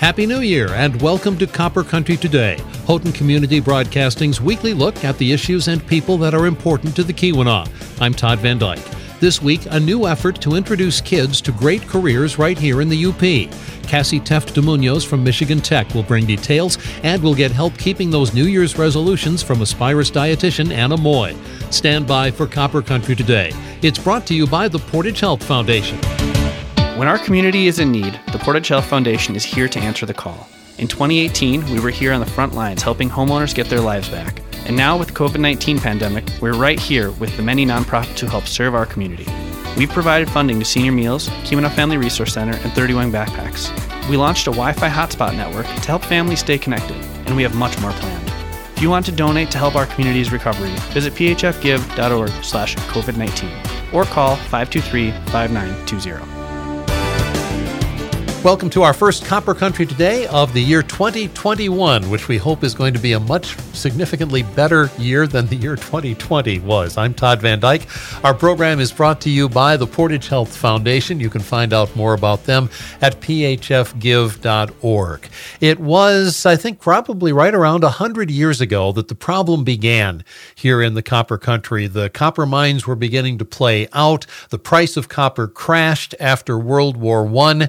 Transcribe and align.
Happy 0.00 0.24
New 0.24 0.40
Year 0.40 0.70
and 0.70 1.00
welcome 1.02 1.36
to 1.36 1.46
Copper 1.46 1.84
Country 1.84 2.16
Today, 2.16 2.56
Houghton 2.86 3.12
Community 3.12 3.60
Broadcasting's 3.60 4.40
weekly 4.40 4.72
look 4.72 5.04
at 5.04 5.18
the 5.18 5.30
issues 5.30 5.68
and 5.68 5.86
people 5.86 6.16
that 6.16 6.32
are 6.32 6.46
important 6.46 6.96
to 6.96 7.02
the 7.02 7.12
Keweenaw. 7.12 7.68
I'm 8.00 8.14
Todd 8.14 8.38
Van 8.38 8.56
Dyke. 8.56 8.82
This 9.20 9.42
week, 9.42 9.66
a 9.68 9.78
new 9.78 10.06
effort 10.06 10.40
to 10.40 10.54
introduce 10.54 11.02
kids 11.02 11.42
to 11.42 11.52
great 11.52 11.82
careers 11.82 12.38
right 12.38 12.58
here 12.58 12.80
in 12.80 12.88
the 12.88 13.04
UP. 13.04 13.20
Cassie 13.86 14.20
Teft 14.20 14.54
de 14.54 14.62
Munoz 14.62 15.04
from 15.04 15.22
Michigan 15.22 15.60
Tech 15.60 15.94
will 15.94 16.02
bring 16.02 16.24
details 16.24 16.78
and 17.02 17.22
will 17.22 17.34
get 17.34 17.50
help 17.50 17.76
keeping 17.76 18.10
those 18.10 18.32
New 18.32 18.46
Year's 18.46 18.78
resolutions 18.78 19.42
from 19.42 19.60
Aspirus 19.60 20.10
dietitian 20.10 20.72
Anna 20.72 20.96
Moy. 20.96 21.36
Stand 21.68 22.06
by 22.06 22.30
for 22.30 22.46
Copper 22.46 22.80
Country 22.80 23.14
Today. 23.14 23.52
It's 23.82 23.98
brought 23.98 24.26
to 24.28 24.34
you 24.34 24.46
by 24.46 24.66
the 24.66 24.78
Portage 24.78 25.20
Health 25.20 25.42
Foundation. 25.42 25.98
When 27.00 27.08
our 27.08 27.16
community 27.16 27.66
is 27.66 27.78
in 27.78 27.90
need, 27.90 28.20
the 28.30 28.38
Portage 28.38 28.68
Health 28.68 28.84
Foundation 28.84 29.34
is 29.34 29.42
here 29.42 29.68
to 29.68 29.80
answer 29.80 30.04
the 30.04 30.12
call. 30.12 30.46
In 30.76 30.86
2018, 30.86 31.64
we 31.72 31.80
were 31.80 31.88
here 31.88 32.12
on 32.12 32.20
the 32.20 32.26
front 32.26 32.54
lines 32.54 32.82
helping 32.82 33.08
homeowners 33.08 33.54
get 33.54 33.70
their 33.70 33.80
lives 33.80 34.10
back. 34.10 34.42
And 34.66 34.76
now 34.76 34.98
with 34.98 35.08
the 35.08 35.14
COVID-19 35.14 35.80
pandemic, 35.80 36.28
we're 36.42 36.52
right 36.52 36.78
here 36.78 37.10
with 37.12 37.34
the 37.38 37.42
many 37.42 37.64
nonprofits 37.64 38.18
who 38.18 38.26
help 38.26 38.46
serve 38.46 38.74
our 38.74 38.84
community. 38.84 39.24
We've 39.78 39.88
provided 39.88 40.28
funding 40.28 40.58
to 40.58 40.64
Senior 40.66 40.92
Meals, 40.92 41.30
Keweenaw 41.46 41.74
Family 41.74 41.96
Resource 41.96 42.34
Center, 42.34 42.58
and 42.58 42.70
30 42.74 42.92
Wing 42.92 43.10
Backpacks. 43.10 43.70
We 44.10 44.18
launched 44.18 44.46
a 44.46 44.50
Wi-Fi 44.50 44.90
hotspot 44.90 45.34
network 45.34 45.64
to 45.64 45.86
help 45.86 46.04
families 46.04 46.40
stay 46.40 46.58
connected, 46.58 46.98
and 47.24 47.34
we 47.34 47.42
have 47.44 47.54
much 47.54 47.80
more 47.80 47.92
planned. 47.92 48.28
If 48.76 48.82
you 48.82 48.90
want 48.90 49.06
to 49.06 49.12
donate 49.12 49.50
to 49.52 49.58
help 49.58 49.74
our 49.74 49.86
community's 49.86 50.32
recovery, 50.32 50.74
visit 50.92 51.14
phfgive.org 51.14 52.44
slash 52.44 52.76
COVID-19 52.76 53.94
or 53.94 54.04
call 54.04 54.36
523-5920. 54.36 56.39
Welcome 58.42 58.70
to 58.70 58.82
our 58.84 58.94
first 58.94 59.26
Copper 59.26 59.52
Country 59.54 59.84
Today 59.84 60.26
of 60.28 60.54
the 60.54 60.62
year 60.62 60.82
2021, 60.82 62.08
which 62.08 62.26
we 62.26 62.38
hope 62.38 62.64
is 62.64 62.72
going 62.72 62.94
to 62.94 62.98
be 62.98 63.12
a 63.12 63.20
much 63.20 63.54
significantly 63.74 64.42
better 64.42 64.88
year 64.96 65.26
than 65.26 65.46
the 65.46 65.56
year 65.56 65.76
2020 65.76 66.60
was. 66.60 66.96
I'm 66.96 67.12
Todd 67.12 67.42
Van 67.42 67.60
Dyke. 67.60 67.86
Our 68.24 68.32
program 68.32 68.80
is 68.80 68.92
brought 68.92 69.20
to 69.22 69.30
you 69.30 69.46
by 69.46 69.76
the 69.76 69.86
Portage 69.86 70.28
Health 70.28 70.56
Foundation. 70.56 71.20
You 71.20 71.28
can 71.28 71.42
find 71.42 71.74
out 71.74 71.94
more 71.94 72.14
about 72.14 72.44
them 72.44 72.70
at 73.02 73.20
phfgive.org. 73.20 73.58
It 75.60 75.78
was, 75.78 76.46
I 76.46 76.56
think, 76.56 76.80
probably 76.80 77.34
right 77.34 77.54
around 77.54 77.82
100 77.82 78.30
years 78.30 78.62
ago 78.62 78.90
that 78.92 79.08
the 79.08 79.14
problem 79.14 79.64
began 79.64 80.24
here 80.54 80.80
in 80.80 80.94
the 80.94 81.02
copper 81.02 81.36
country. 81.36 81.88
The 81.88 82.08
copper 82.08 82.46
mines 82.46 82.86
were 82.86 82.96
beginning 82.96 83.36
to 83.36 83.44
play 83.44 83.86
out. 83.92 84.24
The 84.48 84.58
price 84.58 84.96
of 84.96 85.10
copper 85.10 85.46
crashed 85.46 86.14
after 86.18 86.58
World 86.58 86.96
War 86.96 87.26
I 87.38 87.68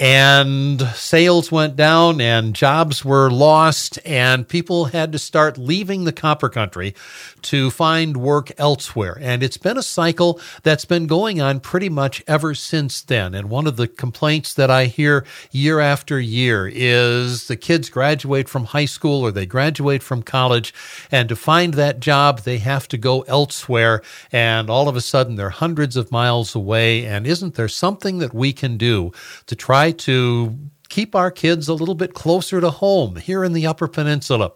and 0.00 0.80
sales 0.94 1.52
went 1.52 1.76
down 1.76 2.22
and 2.22 2.54
jobs 2.54 3.04
were 3.04 3.30
lost 3.30 3.98
and 4.06 4.48
people 4.48 4.86
had 4.86 5.12
to 5.12 5.18
start 5.18 5.58
leaving 5.58 6.04
the 6.04 6.12
copper 6.12 6.48
country 6.48 6.94
to 7.42 7.70
find 7.70 8.16
work 8.16 8.50
elsewhere. 8.58 9.18
And 9.20 9.42
it's 9.42 9.56
been 9.56 9.78
a 9.78 9.82
cycle 9.82 10.40
that's 10.62 10.84
been 10.84 11.06
going 11.06 11.40
on 11.40 11.60
pretty 11.60 11.88
much 11.88 12.22
ever 12.26 12.54
since 12.54 13.02
then. 13.02 13.34
And 13.34 13.50
one 13.50 13.66
of 13.66 13.76
the 13.76 13.88
complaints 13.88 14.54
that 14.54 14.70
i 14.70 14.86
hear 14.86 15.24
year 15.50 15.80
after 15.80 16.18
year 16.20 16.70
is 16.72 17.48
the 17.48 17.56
kids 17.56 17.88
graduate 17.88 18.48
from 18.48 18.66
high 18.66 18.84
school 18.84 19.22
or 19.22 19.30
they 19.30 19.46
graduate 19.46 20.02
from 20.02 20.22
college 20.22 20.74
and 21.10 21.28
to 21.28 21.36
find 21.36 21.74
that 21.74 22.00
job 22.00 22.40
they 22.40 22.58
have 22.58 22.88
to 22.88 22.98
go 22.98 23.22
elsewhere 23.22 24.02
and 24.32 24.70
all 24.70 24.88
of 24.88 24.96
a 24.96 25.00
sudden 25.00 25.36
they're 25.36 25.50
hundreds 25.50 25.96
of 25.96 26.12
miles 26.12 26.54
away. 26.54 27.04
And 27.04 27.26
isn't 27.26 27.54
there 27.54 27.68
something 27.68 28.18
that 28.18 28.34
we 28.34 28.52
can 28.52 28.76
do 28.76 29.12
to 29.46 29.56
try 29.56 29.92
to 29.92 30.58
keep 30.90 31.14
our 31.14 31.30
kids 31.30 31.68
a 31.68 31.74
little 31.74 31.94
bit 31.94 32.12
closer 32.12 32.60
to 32.60 32.68
home 32.68 33.16
here 33.16 33.42
in 33.42 33.54
the 33.54 33.66
Upper 33.66 33.88
Peninsula? 33.88 34.52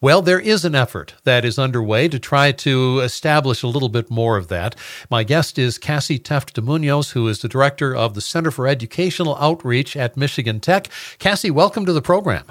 Well, 0.00 0.22
there 0.22 0.40
is 0.40 0.64
an 0.64 0.74
effort 0.74 1.14
that 1.24 1.44
is 1.44 1.58
underway 1.58 2.08
to 2.08 2.18
try 2.18 2.52
to 2.52 3.00
establish 3.00 3.62
a 3.62 3.68
little 3.68 3.90
bit 3.90 4.10
more 4.10 4.38
of 4.38 4.48
that. 4.48 4.74
My 5.10 5.24
guest 5.24 5.58
is 5.58 5.76
Cassie 5.76 6.18
Teft 6.18 6.54
de 6.54 6.62
Munoz, 6.62 7.10
who 7.10 7.28
is 7.28 7.42
the 7.42 7.48
director 7.48 7.94
of 7.94 8.14
the 8.14 8.22
Center 8.22 8.50
for 8.50 8.66
Educational 8.66 9.36
Outreach 9.36 9.96
at 9.96 10.16
Michigan 10.16 10.60
Tech. 10.60 10.88
Cassie, 11.18 11.50
welcome 11.50 11.84
to 11.84 11.92
the 11.92 12.00
program. 12.00 12.46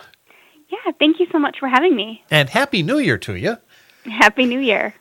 Yeah, 0.70 0.92
thank 1.00 1.20
you 1.20 1.28
so 1.32 1.40
much 1.40 1.58
for 1.60 1.68
having 1.68 1.96
me. 1.96 2.24
And 2.30 2.50
Happy 2.50 2.84
New 2.84 3.00
Year 3.00 3.18
to 3.20 3.36
you. 3.36 3.58
Happy 4.06 4.46
New 4.46 4.60
Year. 4.60 4.96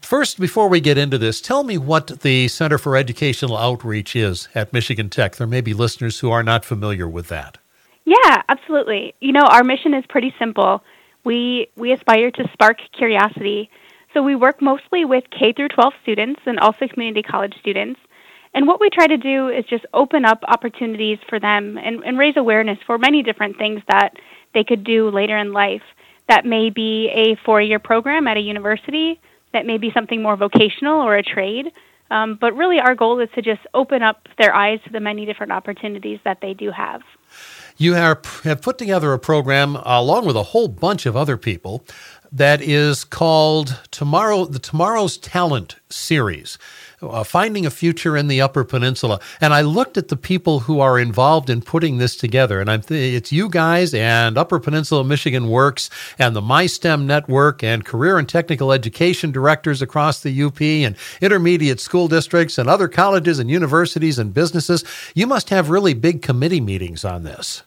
First, 0.00 0.40
before 0.40 0.68
we 0.68 0.80
get 0.80 0.98
into 0.98 1.16
this, 1.16 1.40
tell 1.40 1.62
me 1.62 1.78
what 1.78 2.20
the 2.20 2.48
Center 2.48 2.76
for 2.76 2.96
Educational 2.96 3.56
Outreach 3.56 4.16
is 4.16 4.48
at 4.54 4.72
Michigan 4.72 5.08
Tech. 5.08 5.36
There 5.36 5.46
may 5.46 5.60
be 5.60 5.74
listeners 5.74 6.18
who 6.18 6.30
are 6.30 6.42
not 6.42 6.64
familiar 6.64 7.08
with 7.08 7.28
that. 7.28 7.58
Yeah, 8.04 8.42
absolutely. 8.48 9.14
You 9.20 9.32
know, 9.32 9.44
our 9.44 9.64
mission 9.64 9.94
is 9.94 10.04
pretty 10.08 10.34
simple. 10.38 10.82
We 11.24 11.68
we 11.76 11.92
aspire 11.92 12.30
to 12.32 12.48
spark 12.52 12.78
curiosity. 12.96 13.70
So 14.12 14.22
we 14.22 14.34
work 14.34 14.60
mostly 14.60 15.04
with 15.04 15.24
K 15.30 15.52
through 15.52 15.68
12 15.68 15.92
students 16.02 16.40
and 16.44 16.58
also 16.58 16.86
community 16.86 17.22
college 17.22 17.54
students. 17.60 17.98
And 18.54 18.66
what 18.66 18.80
we 18.80 18.90
try 18.90 19.06
to 19.06 19.16
do 19.16 19.48
is 19.48 19.64
just 19.64 19.86
open 19.94 20.26
up 20.26 20.42
opportunities 20.46 21.18
for 21.28 21.40
them 21.40 21.78
and, 21.78 22.04
and 22.04 22.18
raise 22.18 22.36
awareness 22.36 22.78
for 22.86 22.98
many 22.98 23.22
different 23.22 23.56
things 23.56 23.80
that 23.88 24.10
they 24.52 24.64
could 24.64 24.84
do 24.84 25.08
later 25.08 25.38
in 25.38 25.52
life. 25.52 25.82
That 26.28 26.44
may 26.44 26.68
be 26.68 27.08
a 27.14 27.36
four 27.46 27.62
year 27.62 27.78
program 27.78 28.26
at 28.26 28.36
a 28.36 28.40
university, 28.40 29.20
that 29.52 29.64
may 29.64 29.78
be 29.78 29.90
something 29.92 30.22
more 30.22 30.36
vocational 30.36 31.00
or 31.00 31.16
a 31.16 31.22
trade. 31.22 31.72
Um, 32.10 32.36
but 32.38 32.54
really, 32.54 32.78
our 32.78 32.94
goal 32.94 33.20
is 33.20 33.30
to 33.36 33.42
just 33.42 33.62
open 33.72 34.02
up 34.02 34.28
their 34.38 34.54
eyes 34.54 34.80
to 34.84 34.92
the 34.92 35.00
many 35.00 35.24
different 35.24 35.52
opportunities 35.52 36.18
that 36.24 36.38
they 36.42 36.52
do 36.52 36.70
have. 36.70 37.00
You 37.76 37.94
have 37.94 38.22
put 38.62 38.78
together 38.78 39.12
a 39.12 39.18
program 39.18 39.76
along 39.76 40.26
with 40.26 40.36
a 40.36 40.42
whole 40.42 40.68
bunch 40.68 41.06
of 41.06 41.16
other 41.16 41.36
people 41.36 41.84
that 42.30 42.62
is 42.62 43.04
called 43.04 43.78
Tomorrow 43.90 44.46
the 44.46 44.58
Tomorrow's 44.58 45.18
Talent 45.18 45.76
series 45.90 46.58
uh, 47.02 47.24
finding 47.24 47.66
a 47.66 47.70
future 47.70 48.16
in 48.16 48.28
the 48.28 48.40
Upper 48.40 48.64
Peninsula. 48.64 49.20
And 49.40 49.52
I 49.52 49.62
looked 49.62 49.96
at 49.96 50.08
the 50.08 50.16
people 50.16 50.60
who 50.60 50.80
are 50.80 50.98
involved 50.98 51.50
in 51.50 51.62
putting 51.62 51.98
this 51.98 52.16
together, 52.16 52.60
and 52.60 52.70
I'm 52.70 52.82
th- 52.82 53.14
it's 53.14 53.32
you 53.32 53.48
guys 53.48 53.94
and 53.94 54.38
Upper 54.38 54.58
Peninsula 54.58 55.04
Michigan 55.04 55.48
Works 55.48 55.90
and 56.18 56.34
the 56.34 56.40
MySTEM 56.40 57.04
Network 57.04 57.62
and 57.62 57.84
career 57.84 58.18
and 58.18 58.28
technical 58.28 58.72
education 58.72 59.32
directors 59.32 59.82
across 59.82 60.20
the 60.20 60.42
UP 60.42 60.60
and 60.60 60.96
intermediate 61.20 61.80
school 61.80 62.08
districts 62.08 62.58
and 62.58 62.68
other 62.68 62.88
colleges 62.88 63.38
and 63.38 63.50
universities 63.50 64.18
and 64.18 64.34
businesses. 64.34 64.84
You 65.14 65.26
must 65.26 65.50
have 65.50 65.70
really 65.70 65.94
big 65.94 66.22
committee 66.22 66.60
meetings 66.60 67.04
on 67.04 67.24
this. 67.24 67.62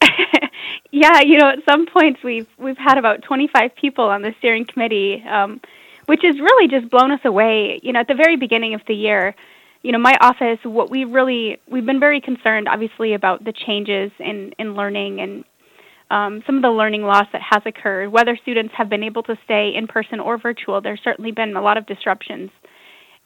yeah, 0.90 1.20
you 1.20 1.38
know, 1.38 1.48
at 1.50 1.64
some 1.68 1.86
points 1.86 2.22
we've 2.22 2.48
we've 2.58 2.78
had 2.78 2.98
about 2.98 3.22
25 3.22 3.74
people 3.76 4.04
on 4.04 4.22
the 4.22 4.34
steering 4.38 4.64
committee. 4.64 5.22
Um, 5.28 5.60
which 6.06 6.20
has 6.22 6.38
really 6.38 6.68
just 6.68 6.90
blown 6.90 7.10
us 7.12 7.20
away. 7.24 7.80
You 7.82 7.92
know, 7.92 8.00
at 8.00 8.08
the 8.08 8.14
very 8.14 8.36
beginning 8.36 8.74
of 8.74 8.80
the 8.86 8.94
year, 8.94 9.34
you 9.82 9.92
know, 9.92 9.98
my 9.98 10.16
office, 10.20 10.58
what 10.64 10.90
we 10.90 11.04
really, 11.04 11.58
we've 11.70 11.86
been 11.86 12.00
very 12.00 12.20
concerned, 12.20 12.68
obviously, 12.68 13.14
about 13.14 13.44
the 13.44 13.52
changes 13.52 14.10
in, 14.18 14.52
in 14.58 14.74
learning 14.74 15.20
and 15.20 15.44
um, 16.10 16.42
some 16.46 16.56
of 16.56 16.62
the 16.62 16.70
learning 16.70 17.02
loss 17.02 17.26
that 17.32 17.42
has 17.42 17.62
occurred. 17.66 18.10
Whether 18.10 18.36
students 18.40 18.74
have 18.76 18.88
been 18.88 19.02
able 19.02 19.22
to 19.24 19.36
stay 19.44 19.72
in 19.76 19.86
person 19.86 20.20
or 20.20 20.38
virtual, 20.38 20.80
there's 20.80 21.00
certainly 21.02 21.32
been 21.32 21.56
a 21.56 21.62
lot 21.62 21.76
of 21.76 21.86
disruptions. 21.86 22.50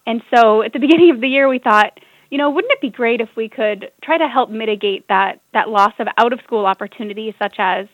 And 0.07 0.23
so 0.35 0.63
at 0.63 0.73
the 0.73 0.79
beginning 0.87 1.11
of 1.11 1.21
the 1.21 1.29
year, 1.29 1.49
we 1.49 1.59
thought, 1.59 1.99
you 2.31 2.39
know, 2.39 2.51
wouldn't 2.51 2.73
it 2.73 2.81
be 2.81 2.91
great 2.91 3.21
if 3.21 3.29
we 3.37 3.49
could 3.49 3.91
try 4.03 4.17
to 4.19 4.29
help 4.29 4.51
mitigate 4.51 5.09
that, 5.09 5.41
that 5.53 5.69
loss 5.69 5.93
of 5.99 6.09
out 6.17 6.33
of 6.33 6.41
school 6.45 6.67
opportunities, 6.67 7.35
such 7.39 7.57
as 7.59 7.87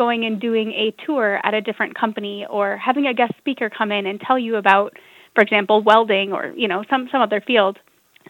going 0.00 0.24
and 0.24 0.40
doing 0.40 0.72
a 0.72 0.94
tour 1.04 1.38
at 1.44 1.52
a 1.52 1.60
different 1.60 1.94
company 1.94 2.46
or 2.48 2.78
having 2.78 3.06
a 3.06 3.12
guest 3.12 3.34
speaker 3.36 3.68
come 3.68 3.92
in 3.92 4.06
and 4.06 4.18
tell 4.18 4.38
you 4.38 4.56
about, 4.56 4.94
for 5.34 5.42
example, 5.42 5.82
welding 5.82 6.32
or, 6.32 6.54
you 6.56 6.66
know, 6.66 6.82
some, 6.88 7.06
some 7.12 7.20
other 7.20 7.42
field. 7.46 7.78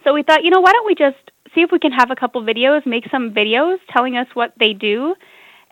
So 0.02 0.12
we 0.12 0.24
thought, 0.24 0.42
you 0.42 0.50
know, 0.50 0.60
why 0.60 0.72
don't 0.72 0.84
we 0.84 0.96
just 0.96 1.30
see 1.54 1.60
if 1.60 1.70
we 1.70 1.78
can 1.78 1.92
have 1.92 2.10
a 2.10 2.16
couple 2.16 2.42
videos, 2.42 2.84
make 2.86 3.04
some 3.08 3.32
videos 3.32 3.76
telling 3.88 4.16
us 4.16 4.26
what 4.34 4.52
they 4.58 4.72
do, 4.72 5.14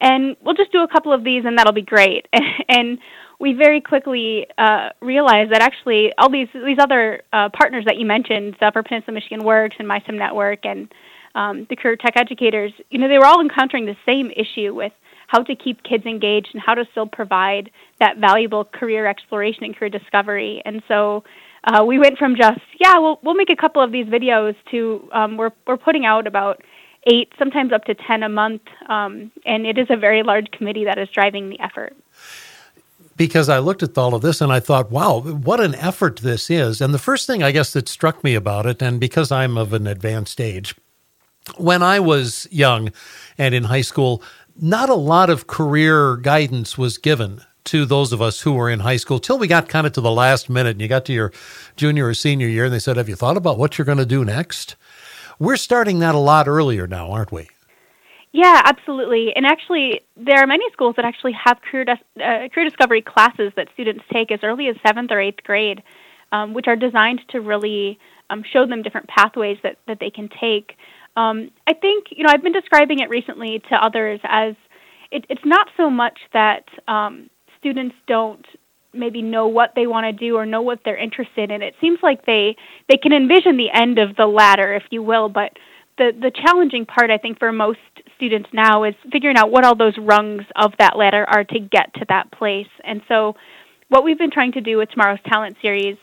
and 0.01 0.37
we'll 0.45 0.55
just 0.55 0.71
do 0.71 0.85
a 0.85 0.89
couple 0.89 1.13
of 1.13 1.25
these 1.25 1.43
and 1.45 1.59
that'll 1.59 1.73
be 1.73 1.83
great. 1.83 2.29
and 2.69 2.99
we 3.41 3.53
very 3.55 3.81
quickly 3.81 4.47
uh, 4.57 4.91
realized 5.03 5.51
that 5.51 5.63
actually 5.63 6.13
all 6.17 6.31
these 6.31 6.49
these 6.65 6.79
other 6.81 7.23
uh, 7.33 7.49
partners 7.49 7.85
that 7.87 7.97
you 7.97 8.07
mentioned, 8.07 8.55
the 8.61 8.67
Upper 8.67 8.85
Peninsula 8.85 9.15
Michigan 9.15 9.43
Works 9.45 9.75
and 9.81 9.89
MySTEM 9.89 10.17
Network 10.17 10.65
and 10.65 10.95
um, 11.35 11.67
the 11.69 11.75
career 11.75 11.97
tech 11.97 12.15
educators, 12.17 12.73
you 12.91 13.01
know, 13.01 13.09
they 13.09 13.19
were 13.19 13.27
all 13.27 13.41
encountering 13.41 13.87
the 13.87 13.97
same 14.07 14.31
issue 14.31 14.73
with 14.73 14.93
how 15.29 15.43
to 15.43 15.55
keep 15.55 15.83
kids 15.85 16.05
engaged 16.05 16.49
and 16.53 16.61
how 16.61 16.75
to 16.75 16.85
still 16.91 17.07
provide 17.07 17.71
that 18.01 18.19
valuable 18.19 18.65
career 18.65 19.07
exploration 19.07 19.65
and 19.65 19.77
career 19.77 19.91
discovery. 19.91 20.61
And 20.65 20.83
so 20.89 21.23
uh, 21.65 21.85
we 21.85 21.99
went 21.99 22.19
from 22.19 22.35
just 22.37 22.61
yeah, 22.81 22.99
we'll 22.99 23.19
we'll 23.23 23.35
make 23.35 23.51
a 23.51 23.57
couple 23.57 23.83
of 23.83 23.93
these 23.93 24.07
videos 24.07 24.57
to 24.71 25.09
um, 25.13 25.37
we're 25.37 25.53
we're 25.67 25.77
putting 25.77 26.05
out 26.05 26.27
about 26.27 26.63
eight, 27.07 27.33
sometimes 27.39 27.73
up 27.73 27.85
to 27.85 27.95
ten 27.95 28.23
a 28.23 28.29
month, 28.29 28.63
um, 28.89 29.31
and 29.47 29.67
it 29.67 29.79
is 29.79 29.87
a 29.91 29.97
very 29.97 30.23
large 30.23 30.51
committee 30.51 30.85
that 30.85 30.99
is 30.99 31.09
driving 31.11 31.49
the 31.51 31.61
effort 31.61 31.95
because 33.19 33.49
I 33.49 33.59
looked 33.59 33.83
at 33.83 33.99
all 33.99 34.15
of 34.15 34.23
this 34.23 34.41
and 34.41 34.51
I 34.51 34.61
thought, 34.61 34.91
wow, 34.93 35.21
what 35.21 35.61
an 35.61 35.75
effort 35.75 36.21
this 36.21 36.49
is. 36.49 36.81
And 36.81 36.95
the 36.95 36.99
first 36.99 37.27
thing 37.27 37.43
I 37.43 37.51
guess 37.51 37.73
that 37.73 37.89
struck 37.89 38.25
me 38.25 38.35
about 38.35 38.65
it, 38.65 38.81
and 38.81 38.99
because 38.99 39.31
I'm 39.31 39.59
of 39.59 39.75
an 39.75 39.87
advanced 39.87 40.41
age, 40.41 40.75
when 41.57 41.83
I 41.83 42.01
was 42.01 42.47
young 42.51 42.93
and 43.37 43.55
in 43.55 43.65
high 43.65 43.83
school, 43.83 44.23
not 44.59 44.89
a 44.89 44.95
lot 44.95 45.31
of 45.31 45.47
career 45.47 46.17
guidance 46.17 46.77
was 46.77 46.99
given 46.99 47.43
to 47.65 47.85
those 47.85 48.13
of 48.13 48.23
us 48.23 48.41
who 48.41 48.53
were 48.53 48.71
in 48.71 48.81
high 48.81 48.97
school 48.97 49.19
till 49.19 49.39
we 49.39 49.47
got 49.47 49.69
kind 49.69 49.87
of 49.87 49.93
to 49.93 50.01
the 50.01 50.11
last 50.11 50.49
minute 50.49 50.71
and 50.71 50.81
you 50.81 50.89
got 50.89 51.05
to 51.05 51.13
your 51.13 51.33
junior 51.77 52.07
or 52.07 52.15
senior 52.15 52.49
year 52.49 52.65
and 52.65 52.73
they 52.73 52.79
said, 52.79 52.97
Have 52.97 53.09
you 53.09 53.17
thought 53.17 53.37
about 53.37 53.59
what 53.59 53.77
you're 53.77 53.85
going 53.85 53.99
to 53.99 54.07
do 54.07 54.25
next? 54.25 54.77
We're 55.39 55.57
starting 55.57 55.99
that 56.01 56.15
a 56.15 56.19
lot 56.19 56.49
earlier 56.49 56.87
now, 56.87 57.11
aren't 57.11 57.31
we? 57.31 57.49
Yeah, 58.33 58.63
absolutely. 58.65 59.35
And 59.35 59.47
actually, 59.47 60.01
there 60.17 60.39
are 60.39 60.47
many 60.47 60.65
schools 60.73 60.97
that 60.97 61.05
actually 61.05 61.33
have 61.33 61.61
career, 61.61 61.87
uh, 61.91 62.49
career 62.49 62.65
discovery 62.69 63.03
classes 63.03 63.53
that 63.57 63.69
students 63.75 64.05
take 64.13 64.31
as 64.33 64.41
early 64.43 64.69
as 64.69 64.77
seventh 64.87 65.11
or 65.11 65.21
eighth 65.21 65.43
grade, 65.45 65.83
um, 66.33 66.53
which 66.55 66.67
are 66.67 66.77
designed 66.77 67.21
to 67.29 67.41
really 67.41 67.99
um, 68.31 68.43
show 68.51 68.67
them 68.67 68.83
different 68.83 69.09
pathways 69.09 69.59
that, 69.63 69.77
that 69.87 70.01
they 70.01 70.11
can 70.11 70.29
take. 70.41 70.77
Um, 71.19 71.51
I 71.67 71.75
think, 71.75 72.07
you 72.11 72.23
know, 72.23 72.31
I've 72.33 72.45
been 72.45 72.53
describing 72.53 73.01
it 73.01 73.09
recently 73.11 73.61
to 73.71 73.75
others 73.75 74.21
as 74.23 74.55
it, 75.11 75.25
it's 75.29 75.45
not 75.45 75.67
so 75.77 75.91
much 75.91 76.19
that 76.33 76.65
um, 76.87 77.29
students 77.59 77.97
don't 78.07 78.47
maybe 78.93 79.21
know 79.21 79.49
what 79.49 79.73
they 79.75 79.87
want 79.87 80.05
to 80.05 80.13
do 80.13 80.37
or 80.37 80.47
know 80.47 80.63
what 80.63 80.79
they're 80.85 80.97
interested 80.97 81.51
in. 81.51 81.61
It 81.61 81.75
seems 81.81 81.99
like 82.03 82.25
they 82.25 82.57
they 82.89 82.97
can 82.97 83.13
envision 83.13 83.57
the 83.57 83.71
end 83.75 83.99
of 83.99 84.15
the 84.17 84.27
ladder, 84.27 84.75
if 84.75 84.85
you 84.91 85.03
will, 85.03 85.29
but 85.29 85.51
the 85.99 86.13
the 86.19 86.31
challenging 86.31 86.87
part 86.87 87.11
I 87.11 87.19
think 87.19 87.41
for 87.41 87.51
most 87.51 87.81
students 88.17 88.49
now 88.53 88.85
is 88.85 88.95
figuring 89.11 89.37
out 89.37 89.51
what 89.51 89.65
all 89.65 89.77
those 89.77 89.99
rungs 89.99 90.45
of 90.55 90.73
that 90.79 90.97
ladder 90.97 91.25
are 91.29 91.45
to 91.45 91.59
get 91.59 91.93
to 91.95 92.07
that 92.09 92.31
place. 92.31 92.69
And 92.85 93.03
so 93.09 93.35
what 93.89 94.05
we've 94.05 94.19
been 94.19 94.31
trying 94.31 94.53
to 94.53 94.61
do 94.61 94.79
with 94.79 94.91
tomorrow's 94.91 95.19
talent 95.27 95.57
series 95.61 95.97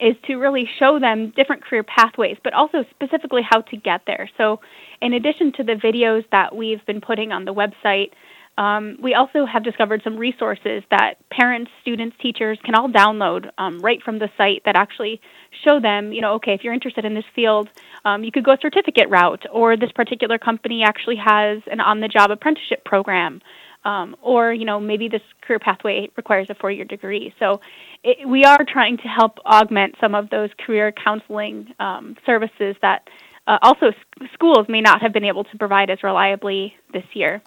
is 0.00 0.16
to 0.26 0.36
really 0.36 0.68
show 0.78 0.98
them 0.98 1.32
different 1.36 1.64
career 1.64 1.82
pathways, 1.82 2.36
but 2.42 2.52
also 2.52 2.84
specifically 2.90 3.42
how 3.48 3.60
to 3.62 3.76
get 3.76 4.02
there. 4.06 4.28
So, 4.36 4.60
in 5.00 5.12
addition 5.12 5.52
to 5.52 5.62
the 5.62 5.74
videos 5.74 6.24
that 6.30 6.54
we've 6.54 6.84
been 6.86 7.00
putting 7.00 7.32
on 7.32 7.44
the 7.44 7.54
website, 7.54 8.10
um, 8.56 8.98
we 9.02 9.14
also 9.14 9.46
have 9.46 9.64
discovered 9.64 10.02
some 10.04 10.16
resources 10.16 10.84
that 10.90 11.14
parents, 11.28 11.70
students, 11.82 12.16
teachers 12.20 12.58
can 12.64 12.74
all 12.74 12.88
download 12.88 13.50
um, 13.58 13.80
right 13.80 14.00
from 14.02 14.20
the 14.20 14.28
site 14.36 14.62
that 14.64 14.76
actually 14.76 15.20
show 15.64 15.80
them, 15.80 16.12
you 16.12 16.20
know, 16.20 16.34
okay, 16.34 16.54
if 16.54 16.62
you're 16.62 16.72
interested 16.72 17.04
in 17.04 17.14
this 17.14 17.24
field, 17.34 17.68
um, 18.04 18.22
you 18.22 18.30
could 18.30 18.44
go 18.44 18.52
a 18.52 18.58
certificate 18.60 19.08
route, 19.08 19.44
or 19.52 19.76
this 19.76 19.90
particular 19.92 20.38
company 20.38 20.84
actually 20.84 21.16
has 21.16 21.62
an 21.66 21.80
on 21.80 22.00
the 22.00 22.08
job 22.08 22.30
apprenticeship 22.30 22.84
program. 22.84 23.40
Um, 23.84 24.16
or 24.22 24.52
you 24.52 24.64
know 24.64 24.80
maybe 24.80 25.08
this 25.08 25.22
career 25.42 25.58
pathway 25.58 26.08
requires 26.16 26.48
a 26.50 26.54
four-year 26.54 26.84
degree. 26.84 27.34
So 27.38 27.60
it, 28.02 28.26
we 28.28 28.44
are 28.44 28.64
trying 28.66 28.96
to 28.98 29.08
help 29.08 29.38
augment 29.44 29.96
some 30.00 30.14
of 30.14 30.30
those 30.30 30.50
career 30.64 30.92
counseling 30.92 31.74
um, 31.80 32.16
services 32.24 32.76
that 32.82 33.08
uh, 33.46 33.58
also 33.62 33.88
s- 33.88 34.28
schools 34.32 34.66
may 34.68 34.80
not 34.80 35.02
have 35.02 35.12
been 35.12 35.24
able 35.24 35.44
to 35.44 35.58
provide 35.58 35.90
as 35.90 36.02
reliably 36.02 36.74
this 36.92 37.04
year. 37.12 37.42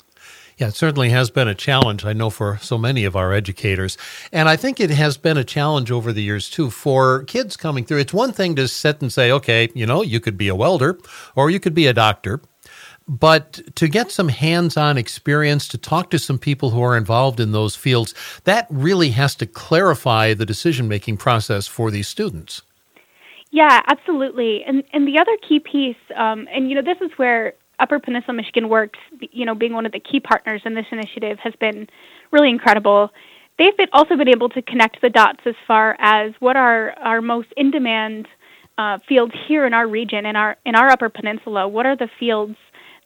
Yeah, 0.57 0.69
it 0.69 0.75
certainly 0.75 1.11
has 1.11 1.29
been 1.29 1.47
a 1.47 1.53
challenge, 1.53 2.03
I 2.03 2.13
know, 2.13 2.31
for 2.31 2.57
so 2.61 2.79
many 2.79 3.05
of 3.05 3.15
our 3.15 3.31
educators. 3.31 3.95
And 4.31 4.49
I 4.49 4.55
think 4.55 4.79
it 4.79 4.89
has 4.89 5.15
been 5.15 5.37
a 5.37 5.43
challenge 5.43 5.91
over 5.91 6.11
the 6.11 6.23
years, 6.23 6.49
too, 6.49 6.71
for 6.71 7.23
kids 7.25 7.55
coming 7.55 7.85
through. 7.85 7.99
It's 7.99 8.13
one 8.13 8.31
thing 8.31 8.55
to 8.55 8.67
sit 8.67 8.99
and 9.01 9.13
say, 9.13 9.31
okay, 9.31 9.69
you 9.75 9.85
know, 9.85 10.01
you 10.01 10.19
could 10.19 10.35
be 10.35 10.47
a 10.47 10.55
welder 10.55 10.97
or 11.35 11.51
you 11.51 11.59
could 11.59 11.75
be 11.75 11.85
a 11.85 11.93
doctor. 11.93 12.41
But 13.07 13.61
to 13.75 13.87
get 13.87 14.11
some 14.11 14.27
hands 14.27 14.75
on 14.75 14.97
experience, 14.97 15.67
to 15.69 15.77
talk 15.77 16.09
to 16.09 16.19
some 16.19 16.37
people 16.37 16.71
who 16.71 16.81
are 16.81 16.97
involved 16.97 17.39
in 17.39 17.53
those 17.53 17.75
fields, 17.75 18.13
that 18.43 18.67
really 18.69 19.11
has 19.11 19.33
to 19.35 19.45
clarify 19.45 20.33
the 20.33 20.45
decision 20.45 20.89
making 20.89 21.17
process 21.17 21.67
for 21.67 21.89
these 21.89 22.07
students. 22.07 22.63
Yeah, 23.49 23.81
absolutely. 23.87 24.63
And 24.65 24.83
and 24.91 25.07
the 25.07 25.19
other 25.19 25.37
key 25.47 25.59
piece, 25.59 25.95
um, 26.15 26.47
and 26.51 26.69
you 26.69 26.75
know, 26.75 26.81
this 26.81 26.97
is 27.01 27.11
where 27.17 27.53
Upper 27.79 27.99
Peninsula 27.99 28.33
Michigan 28.33 28.67
Works, 28.67 28.99
you 29.31 29.45
know, 29.45 29.55
being 29.55 29.73
one 29.73 29.85
of 29.85 29.93
the 29.93 29.99
key 29.99 30.19
partners 30.19 30.61
in 30.65 30.73
this 30.73 30.85
initiative, 30.91 31.39
has 31.39 31.53
been 31.59 31.87
really 32.31 32.49
incredible. 32.49 33.09
They've 33.57 33.75
been 33.75 33.89
also 33.93 34.17
been 34.17 34.27
able 34.27 34.49
to 34.49 34.61
connect 34.61 35.01
the 35.01 35.09
dots 35.09 35.39
as 35.45 35.55
far 35.65 35.95
as 35.99 36.33
what 36.39 36.57
are 36.57 36.91
our 36.99 37.21
most 37.21 37.47
in 37.55 37.71
demand 37.71 38.27
uh, 38.77 38.99
fields 39.07 39.33
here 39.47 39.65
in 39.65 39.73
our 39.73 39.87
region, 39.87 40.25
in 40.25 40.35
our 40.35 40.57
in 40.65 40.75
our 40.75 40.89
Upper 40.89 41.09
Peninsula. 41.09 41.67
What 41.67 41.85
are 41.85 41.95
the 41.95 42.09
fields 42.19 42.57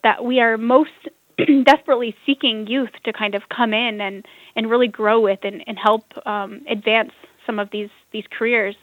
that 0.03 0.23
we 0.23 0.39
are 0.39 0.57
most 0.57 0.91
desperately 1.65 2.15
seeking 2.25 2.67
youth 2.67 2.91
to 3.05 3.13
kind 3.13 3.35
of 3.35 3.43
come 3.55 3.73
in 3.73 4.01
and 4.01 4.25
and 4.55 4.69
really 4.69 4.87
grow 4.87 5.19
with 5.19 5.39
and, 5.43 5.63
and 5.67 5.77
help 5.77 6.05
um, 6.25 6.61
advance 6.69 7.11
some 7.45 7.59
of 7.59 7.69
these 7.71 7.89
these 8.11 8.25
careers, 8.37 8.75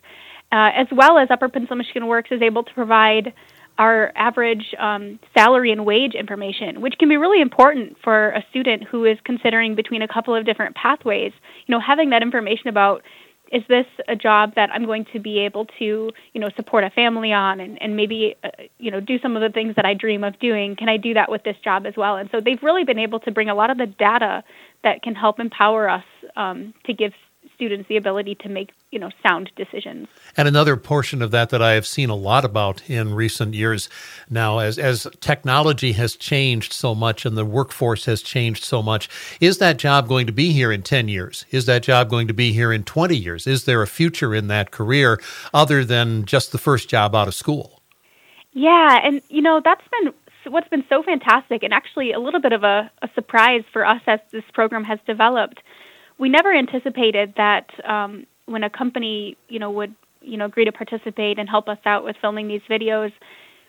uh, 0.53 0.71
as 0.75 0.87
well 0.93 1.19
as 1.19 1.29
Upper 1.31 1.49
Peninsula 1.49 1.77
Michigan 1.77 2.07
Works 2.07 2.31
is 2.33 2.43
able 2.43 2.65
to 2.65 2.75
provide 2.75 3.33
our 3.79 4.13
average 4.17 4.75
um, 4.81 5.21
salary 5.37 5.71
and 5.71 5.87
wage 5.87 6.15
information, 6.15 6.81
which 6.81 6.95
can 6.99 7.09
be 7.09 7.17
really 7.17 7.41
important 7.41 7.97
for 8.03 8.31
a 8.31 8.45
student 8.51 8.83
who 8.83 9.05
is 9.05 9.17
considering 9.25 9.77
between 9.77 10.03
a 10.03 10.09
couple 10.09 10.35
of 10.35 10.45
different 10.45 10.75
pathways. 10.75 11.33
You 11.67 11.75
know, 11.75 11.81
having 11.81 12.11
that 12.11 12.23
information 12.23 12.69
about 12.69 13.03
is 13.53 13.63
this 13.69 13.87
a 14.09 14.17
job 14.17 14.55
that 14.57 14.71
I'm 14.73 14.85
going 14.85 15.07
to 15.13 15.19
be 15.19 15.39
able 15.41 15.67
to, 15.79 16.11
you 16.33 16.41
know, 16.41 16.51
support 16.57 16.85
a 16.85 16.91
family 16.91 17.33
on 17.33 17.61
and, 17.61 17.81
and 17.81 17.97
maybe, 17.97 18.37
uh, 18.45 18.51
you 18.79 18.91
know, 18.91 19.01
do 19.01 19.19
some 19.21 19.37
of 19.37 19.43
the 19.43 19.51
things 19.51 19.75
that 19.77 19.85
I 19.85 19.95
dream 19.95 20.25
of 20.25 20.39
doing? 20.39 20.77
Can 20.77 20.89
I 20.89 20.97
do 20.97 21.15
that 21.15 21.31
with 21.31 21.45
this 21.45 21.57
job 21.65 21.87
as 21.87 21.95
well? 21.97 22.17
And 22.17 22.29
so 22.31 22.41
they've 22.41 22.63
really 22.63 22.85
been 22.85 22.99
able 22.99 23.21
to 23.21 23.31
bring 23.31 23.49
a 23.49 23.55
lot 23.55 23.71
of 23.71 23.79
the 23.79 23.87
data 23.87 24.45
that 24.85 25.03
can 25.03 25.15
help 25.15 25.41
empower 25.41 25.89
us 25.89 26.05
um, 26.37 26.75
to 26.85 26.93
give 26.93 27.13
students 27.59 27.89
the 27.89 27.97
ability 27.97 28.37
to 28.37 28.49
make 28.49 28.71
you 28.93 29.01
know 29.01 29.11
sound 29.21 29.51
decisions. 29.57 30.07
And 30.37 30.47
another 30.47 30.77
portion 30.77 31.23
of 31.23 31.33
that 31.33 31.51
that 31.51 31.61
I 31.61 31.73
have 31.73 31.87
seen 31.87 32.09
a 32.09 32.15
lot 32.15 32.45
about 32.45 32.89
in 32.89 33.15
recent 33.15 33.55
years 33.55 33.89
now, 34.31 34.61
as 34.61 34.79
as 34.79 35.09
technology 35.21 35.93
has 35.93 36.15
changed 36.15 36.73
so 36.73 36.95
much 36.95 37.27
and 37.27 37.37
the 37.37 37.45
workforce 37.45 38.05
has 38.05 38.23
changed 38.23 38.63
so 38.63 38.81
much, 38.81 39.09
is 39.41 39.59
that 39.59 39.77
job 39.77 40.07
going 40.07 40.27
to 40.29 40.33
be 40.33 40.53
here 40.53 40.71
in 40.71 40.83
ten 40.83 41.09
years? 41.09 41.45
Is 41.51 41.67
that 41.67 41.83
job 41.83 42.09
going 42.09 42.29
to 42.29 42.35
be 42.35 42.53
here 42.53 42.73
in 42.73 42.85
twenty 42.85 43.17
years? 43.17 43.47
Is 43.47 43.65
there 43.65 43.83
a 43.83 43.89
future 43.89 44.35
in 44.35 44.47
that 44.47 44.71
career 44.71 45.21
other 45.53 45.85
than 45.85 46.25
just 46.25 46.53
the 46.53 46.59
first 46.59 46.89
job 46.89 47.17
out 47.17 47.27
of 47.27 47.35
school? 47.35 47.83
Yeah, 48.53 49.01
and 49.03 49.21
you 49.29 49.43
know 49.43 49.61
that's 49.65 49.87
been 49.91 50.15
what's 50.53 50.69
been 50.69 50.85
so 50.89 51.03
fantastic 51.03 51.63
and 51.63 51.75
actually 51.75 52.13
a 52.13 52.19
little 52.19 52.41
bit 52.41 52.53
of 52.53 52.65
a, 52.65 52.91
a 53.03 53.09
surprise 53.15 53.65
for 53.73 53.85
us 53.85 54.01
as 54.07 54.21
this 54.31 54.45
program 54.53 54.85
has 54.85 54.99
developed 55.07 55.61
we 56.19 56.29
never 56.29 56.53
anticipated 56.53 57.35
that 57.37 57.67
um, 57.89 58.27
when 58.47 58.65
a 58.65 58.71
company, 58.71 59.37
you 59.49 59.59
know, 59.59 59.71
would 59.71 59.95
you 60.21 60.37
know 60.37 60.47
agree 60.47 60.65
to 60.65 60.73
participate 60.73 61.39
and 61.39 61.49
help 61.49 61.69
us 61.69 61.79
out 61.85 62.05
with 62.05 62.17
filming 62.21 62.49
these 62.49 62.61
videos, 62.69 63.13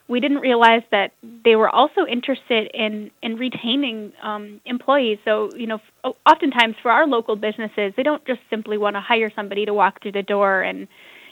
we 0.08 0.20
didn't 0.20 0.40
realize 0.40 0.82
that 0.92 1.12
they 1.46 1.56
were 1.56 1.70
also 1.70 2.06
interested 2.06 2.70
in 2.74 3.12
in 3.22 3.36
retaining 3.36 4.12
um, 4.24 4.60
employees. 4.66 5.20
So 5.24 5.50
you 5.56 5.68
know, 5.68 5.80
oftentimes 6.26 6.76
for 6.82 6.92
our 6.92 7.08
local 7.08 7.36
businesses, 7.36 7.94
they 7.96 8.04
don't 8.04 8.26
just 8.26 8.42
simply 8.50 8.78
want 8.78 8.96
to 8.96 9.02
hire 9.02 9.32
somebody 9.36 9.66
to 9.66 9.74
walk 9.74 10.02
through 10.02 10.14
the 10.14 10.24
door 10.24 10.62
and 10.62 10.88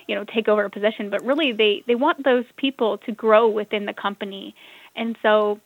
you 0.07 0.15
know 0.15 0.23
take 0.23 0.47
over 0.47 0.63
a 0.65 0.69
position, 0.69 1.09
but 1.09 1.23
really 1.25 1.51
they 1.51 1.83
they 1.87 1.95
want 1.95 2.23
those 2.23 2.45
people 2.57 2.99
to 2.99 3.11
grow 3.11 3.47
within 3.47 3.85
the 3.85 3.93
company. 3.93 4.53
And 4.95 5.17
so 5.21 5.59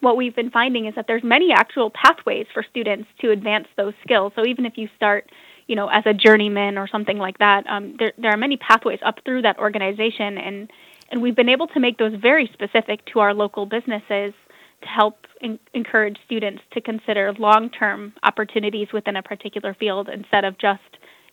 what 0.00 0.16
we've 0.16 0.34
been 0.34 0.50
finding 0.50 0.86
is 0.86 0.94
that 0.94 1.06
there's 1.06 1.24
many 1.24 1.52
actual 1.52 1.90
pathways 1.90 2.46
for 2.52 2.64
students 2.68 3.08
to 3.20 3.30
advance 3.30 3.66
those 3.76 3.94
skills. 4.02 4.32
So 4.36 4.46
even 4.46 4.66
if 4.66 4.76
you 4.76 4.88
start, 4.96 5.30
you 5.66 5.76
know, 5.76 5.88
as 5.88 6.04
a 6.06 6.12
journeyman 6.12 6.78
or 6.78 6.88
something 6.88 7.18
like 7.18 7.38
that, 7.38 7.66
um, 7.66 7.96
there 7.98 8.12
there 8.18 8.30
are 8.30 8.36
many 8.36 8.56
pathways 8.56 9.00
up 9.04 9.20
through 9.24 9.42
that 9.42 9.58
organization, 9.58 10.38
and 10.38 10.70
and 11.10 11.22
we've 11.22 11.36
been 11.36 11.48
able 11.48 11.68
to 11.68 11.80
make 11.80 11.98
those 11.98 12.14
very 12.20 12.50
specific 12.52 13.04
to 13.12 13.20
our 13.20 13.32
local 13.32 13.66
businesses 13.66 14.34
to 14.82 14.88
help 14.88 15.26
in, 15.40 15.58
encourage 15.74 16.18
students 16.26 16.62
to 16.72 16.80
consider 16.80 17.32
long-term 17.38 18.12
opportunities 18.22 18.88
within 18.92 19.16
a 19.16 19.22
particular 19.22 19.74
field 19.74 20.08
instead 20.08 20.44
of 20.44 20.58
just 20.58 20.80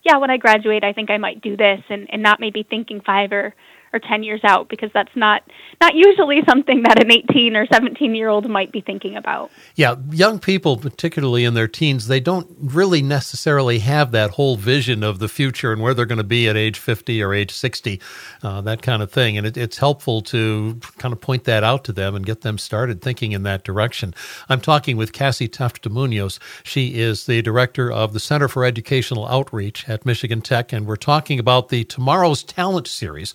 yeah, 0.03 0.17
when 0.17 0.29
I 0.29 0.38
graduate, 0.38 0.84
I 0.84 0.91
think 0.93 1.10
I 1.10 1.17
might 1.17 1.41
do 1.41 1.55
this, 1.55 1.79
and, 1.89 2.08
and 2.12 2.22
not 2.22 2.39
maybe 2.39 2.63
thinking 2.63 3.01
five 3.05 3.32
or 3.32 3.55
or 3.93 4.00
10 4.00 4.23
years 4.23 4.41
out 4.43 4.69
because 4.69 4.89
that's 4.93 5.15
not 5.15 5.43
not 5.81 5.95
usually 5.95 6.41
something 6.47 6.83
that 6.83 7.01
an 7.03 7.12
18 7.12 7.55
or 7.55 7.67
17 7.71 8.15
year 8.15 8.29
old 8.29 8.50
might 8.50 8.71
be 8.71 8.81
thinking 8.81 9.15
about. 9.15 9.51
Yeah, 9.75 9.95
young 10.12 10.39
people 10.39 10.77
particularly 10.77 11.45
in 11.45 11.53
their 11.53 11.67
teens, 11.67 12.07
they 12.07 12.19
don't 12.19 12.47
really 12.59 13.01
necessarily 13.01 13.79
have 13.79 14.12
that 14.12 14.31
whole 14.31 14.55
vision 14.55 15.03
of 15.03 15.19
the 15.19 15.27
future 15.27 15.71
and 15.71 15.81
where 15.81 15.93
they're 15.93 16.05
going 16.05 16.17
to 16.17 16.23
be 16.23 16.47
at 16.50 16.57
age 16.57 16.79
50 16.79 17.21
or 17.21 17.33
age 17.33 17.51
60, 17.51 18.01
uh, 18.41 18.62
that 18.62 18.81
kind 18.81 19.01
of 19.01 19.12
thing. 19.12 19.38
And 19.38 19.45
it, 19.47 19.57
it's 19.57 19.77
helpful 19.77 20.21
to 20.23 20.79
kind 20.97 21.13
of 21.13 21.21
point 21.21 21.43
that 21.45 21.63
out 21.63 21.83
to 21.85 21.93
them 21.93 22.15
and 22.15 22.25
get 22.25 22.41
them 22.41 22.57
started 22.57 23.01
thinking 23.01 23.31
in 23.31 23.43
that 23.43 23.63
direction. 23.63 24.13
I'm 24.50 24.62
talking 24.62 24.97
with 24.97 25.13
Cassie 25.13 25.47
Tuft 25.47 25.88
Munoz. 25.89 26.39
She 26.63 27.00
is 27.00 27.25
the 27.25 27.41
director 27.41 27.91
of 27.91 28.13
the 28.13 28.19
Center 28.19 28.47
for 28.47 28.65
Educational 28.65 29.27
Outreach 29.27 29.88
at 29.88 30.05
Michigan 30.05 30.41
Tech, 30.41 30.73
and 30.73 30.85
we're 30.88 30.95
talking 30.95 31.39
about 31.39 31.69
the 31.69 31.83
Tomorrow's 31.83 32.43
Talent 32.43 32.88
series 32.88 33.33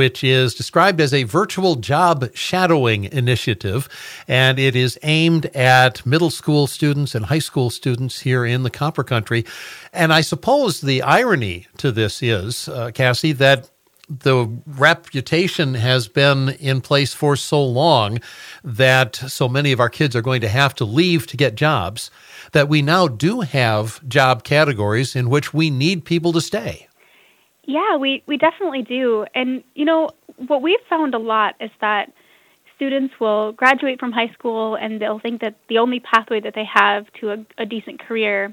which 0.00 0.24
is 0.24 0.54
described 0.54 0.98
as 0.98 1.12
a 1.12 1.24
virtual 1.24 1.74
job 1.74 2.30
shadowing 2.32 3.04
initiative. 3.04 3.86
And 4.26 4.58
it 4.58 4.74
is 4.74 4.98
aimed 5.02 5.44
at 5.54 6.06
middle 6.06 6.30
school 6.30 6.66
students 6.66 7.14
and 7.14 7.26
high 7.26 7.44
school 7.50 7.68
students 7.68 8.20
here 8.20 8.46
in 8.46 8.62
the 8.62 8.70
Copper 8.70 9.04
Country. 9.04 9.44
And 9.92 10.10
I 10.10 10.22
suppose 10.22 10.80
the 10.80 11.02
irony 11.02 11.66
to 11.76 11.92
this 11.92 12.22
is, 12.22 12.66
uh, 12.66 12.92
Cassie, 12.94 13.32
that 13.32 13.68
the 14.08 14.48
reputation 14.66 15.74
has 15.74 16.08
been 16.08 16.48
in 16.48 16.80
place 16.80 17.12
for 17.12 17.36
so 17.36 17.62
long 17.62 18.20
that 18.64 19.16
so 19.16 19.50
many 19.50 19.70
of 19.70 19.80
our 19.80 19.90
kids 19.90 20.16
are 20.16 20.22
going 20.22 20.40
to 20.40 20.48
have 20.48 20.74
to 20.76 20.86
leave 20.86 21.26
to 21.26 21.36
get 21.36 21.56
jobs 21.56 22.10
that 22.52 22.70
we 22.70 22.80
now 22.80 23.06
do 23.06 23.42
have 23.42 24.00
job 24.08 24.44
categories 24.44 25.14
in 25.14 25.28
which 25.28 25.52
we 25.52 25.68
need 25.68 26.06
people 26.06 26.32
to 26.32 26.40
stay. 26.40 26.86
Yeah, 27.70 27.96
we, 27.96 28.22
we 28.26 28.36
definitely 28.36 28.82
do. 28.82 29.24
And, 29.32 29.62
you 29.74 29.84
know, 29.84 30.10
what 30.48 30.60
we've 30.60 30.80
found 30.88 31.14
a 31.14 31.18
lot 31.18 31.54
is 31.60 31.70
that 31.80 32.12
students 32.74 33.14
will 33.20 33.52
graduate 33.52 34.00
from 34.00 34.10
high 34.10 34.32
school 34.32 34.74
and 34.74 35.00
they'll 35.00 35.20
think 35.20 35.40
that 35.42 35.54
the 35.68 35.78
only 35.78 36.00
pathway 36.00 36.40
that 36.40 36.54
they 36.56 36.64
have 36.64 37.06
to 37.20 37.30
a, 37.30 37.36
a 37.58 37.66
decent 37.66 38.00
career 38.00 38.52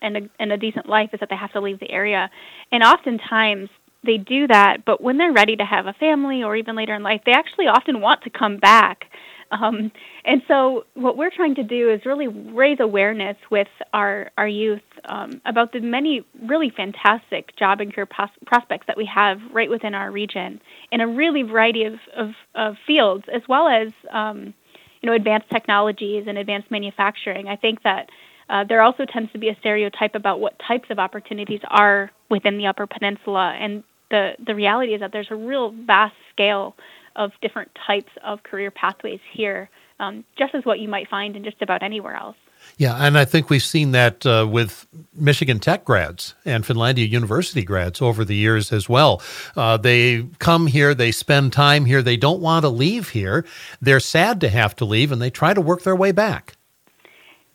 and 0.00 0.16
a, 0.16 0.20
and 0.38 0.52
a 0.52 0.56
decent 0.56 0.88
life 0.88 1.10
is 1.12 1.18
that 1.18 1.28
they 1.28 1.36
have 1.36 1.52
to 1.52 1.60
leave 1.60 1.80
the 1.80 1.90
area. 1.90 2.30
And 2.70 2.84
oftentimes 2.84 3.68
they 4.04 4.16
do 4.16 4.46
that, 4.46 4.84
but 4.84 5.00
when 5.02 5.18
they're 5.18 5.32
ready 5.32 5.56
to 5.56 5.64
have 5.64 5.86
a 5.86 5.92
family 5.94 6.44
or 6.44 6.54
even 6.54 6.76
later 6.76 6.94
in 6.94 7.02
life, 7.02 7.22
they 7.26 7.32
actually 7.32 7.66
often 7.66 8.00
want 8.00 8.22
to 8.22 8.30
come 8.30 8.58
back 8.58 9.06
um, 9.50 9.90
and 10.30 10.42
so, 10.46 10.84
what 10.94 11.16
we're 11.16 11.34
trying 11.34 11.56
to 11.56 11.64
do 11.64 11.90
is 11.90 12.06
really 12.06 12.28
raise 12.28 12.78
awareness 12.78 13.36
with 13.50 13.66
our 13.92 14.30
our 14.38 14.46
youth 14.46 14.80
um, 15.04 15.40
about 15.44 15.72
the 15.72 15.80
many 15.80 16.24
really 16.46 16.70
fantastic 16.70 17.56
job 17.56 17.80
and 17.80 17.92
career 17.92 18.06
pros- 18.06 18.28
prospects 18.46 18.86
that 18.86 18.96
we 18.96 19.06
have 19.12 19.40
right 19.52 19.68
within 19.68 19.92
our 19.92 20.12
region 20.12 20.60
in 20.92 21.00
a 21.00 21.08
really 21.08 21.42
variety 21.42 21.82
of 21.82 21.94
of, 22.16 22.30
of 22.54 22.76
fields, 22.86 23.24
as 23.34 23.42
well 23.48 23.66
as 23.66 23.92
um, 24.12 24.54
you 25.00 25.08
know 25.08 25.14
advanced 25.14 25.50
technologies 25.50 26.26
and 26.28 26.38
advanced 26.38 26.70
manufacturing. 26.70 27.48
I 27.48 27.56
think 27.56 27.82
that. 27.82 28.08
Uh, 28.48 28.64
there 28.68 28.82
also 28.82 29.04
tends 29.04 29.30
to 29.30 29.38
be 29.38 29.48
a 29.48 29.54
stereotype 29.60 30.16
about 30.16 30.40
what 30.40 30.60
types 30.66 30.90
of 30.90 30.98
opportunities 30.98 31.60
are 31.68 32.10
within 32.30 32.58
the 32.58 32.66
Upper 32.66 32.84
Peninsula, 32.84 33.56
and 33.56 33.84
the 34.10 34.32
the 34.44 34.56
reality 34.56 34.92
is 34.92 34.98
that 34.98 35.12
there's 35.12 35.30
a 35.30 35.36
real 35.36 35.70
vast 35.86 36.16
scale 36.32 36.74
of 37.14 37.30
different 37.42 37.70
types 37.86 38.10
of 38.24 38.42
career 38.42 38.72
pathways 38.72 39.20
here, 39.32 39.70
um, 40.00 40.24
just 40.36 40.54
as 40.54 40.64
what 40.64 40.80
you 40.80 40.88
might 40.88 41.08
find 41.08 41.36
in 41.36 41.44
just 41.44 41.62
about 41.62 41.82
anywhere 41.82 42.16
else. 42.16 42.36
Yeah, 42.76 42.96
and 42.96 43.16
I 43.16 43.24
think 43.24 43.50
we've 43.50 43.62
seen 43.62 43.92
that 43.92 44.24
uh, 44.26 44.46
with 44.50 44.86
Michigan 45.14 45.60
Tech 45.60 45.84
grads 45.84 46.34
and 46.44 46.64
Finlandia 46.64 47.08
University 47.08 47.62
grads 47.62 48.02
over 48.02 48.24
the 48.24 48.34
years 48.34 48.72
as 48.72 48.88
well. 48.88 49.22
Uh, 49.56 49.76
they 49.76 50.26
come 50.38 50.66
here, 50.66 50.94
they 50.94 51.12
spend 51.12 51.52
time 51.52 51.84
here, 51.84 52.02
they 52.02 52.16
don't 52.16 52.40
want 52.40 52.64
to 52.64 52.68
leave 52.68 53.10
here. 53.10 53.44
They're 53.80 54.00
sad 54.00 54.40
to 54.40 54.48
have 54.48 54.74
to 54.76 54.84
leave, 54.84 55.12
and 55.12 55.20
they 55.20 55.30
try 55.30 55.54
to 55.54 55.60
work 55.60 55.82
their 55.82 55.96
way 55.96 56.12
back. 56.12 56.56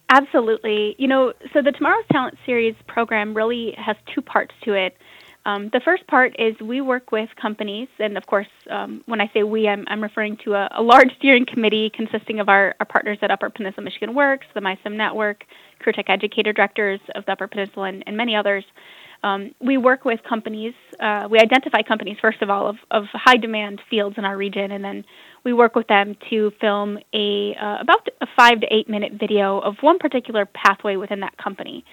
Absolutely. 0.10 0.96
You 1.00 1.08
know, 1.08 1.34
so 1.52 1.62
the 1.64 1.72
Tomorrow's 1.72 2.06
Talent 2.12 2.38
Series 2.46 2.76
program 2.88 3.34
really 3.34 3.74
has 3.78 3.96
two 4.14 4.22
parts 4.22 4.54
to 4.64 4.74
it. 4.74 4.96
Um, 5.46 5.70
the 5.72 5.82
first 5.86 6.08
part 6.08 6.36
is 6.40 6.60
we 6.60 6.82
work 6.82 7.12
with 7.12 7.30
companies, 7.40 7.88
and 8.00 8.18
of 8.18 8.26
course, 8.26 8.48
um, 8.72 9.04
when 9.06 9.22
I 9.22 9.30
say 9.32 9.44
we, 9.44 9.68
I'm, 9.68 9.86
I'm 9.88 10.02
referring 10.02 10.38
to 10.44 10.56
a, 10.56 10.70
a, 10.72 10.82
large 10.82 11.10
steering 11.20 11.46
committee 11.46 11.92
consisting 11.96 12.40
of 12.40 12.50
our, 12.50 12.74
our, 12.80 12.86
partners 12.86 13.20
at 13.22 13.30
Upper 13.30 13.52
Peninsula 13.52 13.84
Michigan 13.84 14.16
Works, 14.16 14.48
the 14.56 14.60
MySTEM 14.60 14.98
Network, 14.98 15.44
Career 15.80 15.94
Tech 15.94 16.10
Educator 16.10 16.52
Directors 16.52 17.00
of 17.14 17.26
the 17.26 17.34
Upper 17.34 17.48
Peninsula, 17.48 17.90
and, 17.90 18.04
and 18.08 18.18
many 18.18 18.36
others. 18.36 18.64
Um, 19.22 19.54
we 19.60 19.78
work 19.78 20.04
with 20.04 20.20
companies. 20.28 20.74
Uh, 21.00 21.28
we 21.30 21.40
identify 21.40 21.84
companies 21.84 22.18
first 22.20 22.42
of 22.42 22.50
all 22.50 22.68
of, 22.68 22.78
of, 22.90 23.04
high 23.14 23.38
demand 23.38 23.82
fields 23.88 24.16
in 24.18 24.26
our 24.26 24.38
region, 24.38 24.72
and 24.72 24.84
then 24.84 25.06
we 25.44 25.54
work 25.54 25.76
with 25.76 25.88
them 25.88 26.16
to 26.32 26.52
film 26.60 26.98
a 27.14 27.56
uh, 27.62 27.78
about 27.82 28.08
a 28.22 28.28
five 28.36 28.62
to 28.62 28.68
eight 28.72 28.90
minute 28.90 29.14
video 29.20 29.60
of 29.60 29.76
one 29.82 30.00
particular 30.00 30.48
pathway 30.48 30.96
within 30.96 31.20
that 31.20 31.38
company. 31.38 31.86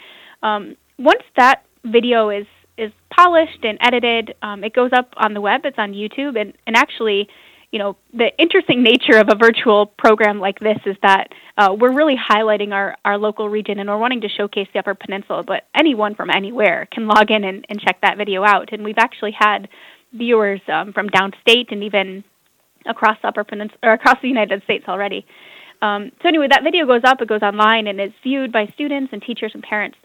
Um, 0.42 0.76
once 0.98 1.22
that 1.36 1.64
video 1.84 2.30
is 2.30 2.46
is 2.76 2.92
polished 3.10 3.64
and 3.64 3.78
edited. 3.80 4.34
Um, 4.42 4.64
it 4.64 4.72
goes 4.72 4.90
up 4.92 5.12
on 5.16 5.34
the 5.34 5.40
web. 5.40 5.62
It's 5.64 5.78
on 5.78 5.92
YouTube, 5.92 6.40
and 6.40 6.54
and 6.66 6.76
actually, 6.76 7.28
you 7.70 7.78
know, 7.78 7.96
the 8.12 8.30
interesting 8.38 8.82
nature 8.92 9.18
of 9.18 9.28
a 9.28 9.34
virtual 9.34 9.86
program 9.86 10.40
like 10.40 10.58
this 10.60 10.78
is 10.86 10.96
that 11.02 11.28
uh, 11.58 11.74
we're 11.78 11.92
really 11.92 12.16
highlighting 12.16 12.72
our 12.72 12.96
our 13.04 13.18
local 13.18 13.48
region, 13.48 13.78
and 13.78 13.88
we're 13.88 13.98
wanting 13.98 14.22
to 14.22 14.28
showcase 14.28 14.68
the 14.72 14.78
Upper 14.78 14.94
Peninsula. 14.94 15.42
But 15.42 15.64
anyone 15.74 16.14
from 16.14 16.30
anywhere 16.30 16.88
can 16.92 17.06
log 17.06 17.30
in 17.30 17.44
and, 17.44 17.64
and 17.68 17.80
check 17.80 18.00
that 18.02 18.16
video 18.16 18.44
out. 18.44 18.72
And 18.72 18.84
we've 18.84 18.98
actually 18.98 19.32
had 19.38 19.68
viewers 20.12 20.60
um, 20.68 20.92
from 20.92 21.08
downstate 21.08 21.72
and 21.72 21.82
even 21.82 22.24
across 22.86 23.16
the 23.22 23.28
Upper 23.28 23.44
Peninsula 23.44 23.78
or 23.82 23.92
across 23.92 24.16
the 24.22 24.28
United 24.28 24.62
States 24.64 24.84
already. 24.88 25.24
Um, 25.80 26.12
so 26.22 26.28
anyway, 26.28 26.46
that 26.48 26.62
video 26.62 26.86
goes 26.86 27.02
up. 27.04 27.20
It 27.20 27.28
goes 27.28 27.42
online 27.42 27.88
and 27.88 28.00
is 28.00 28.12
viewed 28.22 28.52
by 28.52 28.66
students 28.74 29.12
and 29.12 29.20
teachers 29.20 29.50
and 29.54 29.62
parents. 29.62 29.98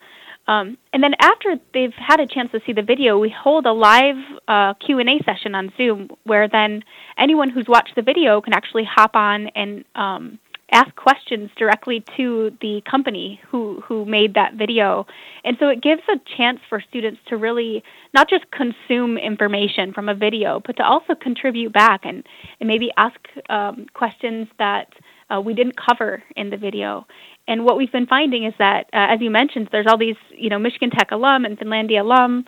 Um, 0.47 0.77
and 0.93 1.03
then 1.03 1.13
after 1.19 1.57
they've 1.73 1.93
had 1.93 2.19
a 2.19 2.27
chance 2.27 2.51
to 2.51 2.61
see 2.65 2.71
the 2.71 2.81
video, 2.81 3.17
we 3.17 3.29
hold 3.29 3.65
a 3.65 3.73
live 3.73 4.15
uh, 4.47 4.73
Q&A 4.75 5.19
session 5.25 5.55
on 5.55 5.73
Zoom 5.77 6.09
where 6.23 6.47
then 6.47 6.83
anyone 7.17 7.49
who's 7.49 7.67
watched 7.67 7.95
the 7.95 8.01
video 8.01 8.39
can 8.39 8.53
actually 8.53 8.85
hop 8.85 9.15
on 9.15 9.47
and 9.47 9.83
um, 9.95 10.39
ask 10.71 10.93
questions 10.95 11.49
directly 11.57 12.03
to 12.17 12.55
the 12.61 12.81
company 12.89 13.39
who, 13.49 13.81
who 13.81 14.05
made 14.05 14.33
that 14.33 14.55
video. 14.55 15.05
And 15.43 15.55
so 15.59 15.69
it 15.69 15.81
gives 15.81 16.01
a 16.09 16.17
chance 16.37 16.59
for 16.67 16.81
students 16.81 17.19
to 17.27 17.37
really 17.37 17.83
not 18.13 18.29
just 18.29 18.45
consume 18.51 19.17
information 19.17 19.93
from 19.93 20.09
a 20.09 20.15
video, 20.15 20.61
but 20.65 20.77
to 20.77 20.83
also 20.83 21.15
contribute 21.15 21.71
back 21.71 22.01
and, 22.03 22.25
and 22.59 22.67
maybe 22.67 22.91
ask 22.97 23.19
um, 23.49 23.87
questions 23.93 24.47
that 24.59 24.93
uh, 25.33 25.41
we 25.41 25.53
didn't 25.53 25.75
cover 25.77 26.23
in 26.35 26.49
the 26.49 26.57
video 26.57 27.05
and 27.47 27.63
what 27.63 27.77
we've 27.77 27.91
been 27.91 28.07
finding 28.07 28.43
is 28.43 28.53
that, 28.59 28.87
uh, 28.93 29.07
as 29.13 29.21
you 29.21 29.31
mentioned, 29.31 29.69
there's 29.71 29.87
all 29.87 29.97
these, 29.97 30.17
you 30.31 30.49
know, 30.49 30.59
Michigan 30.59 30.89
Tech 30.89 31.11
alum 31.11 31.45
and 31.45 31.57
Finlandia 31.57 32.01
alum 32.01 32.45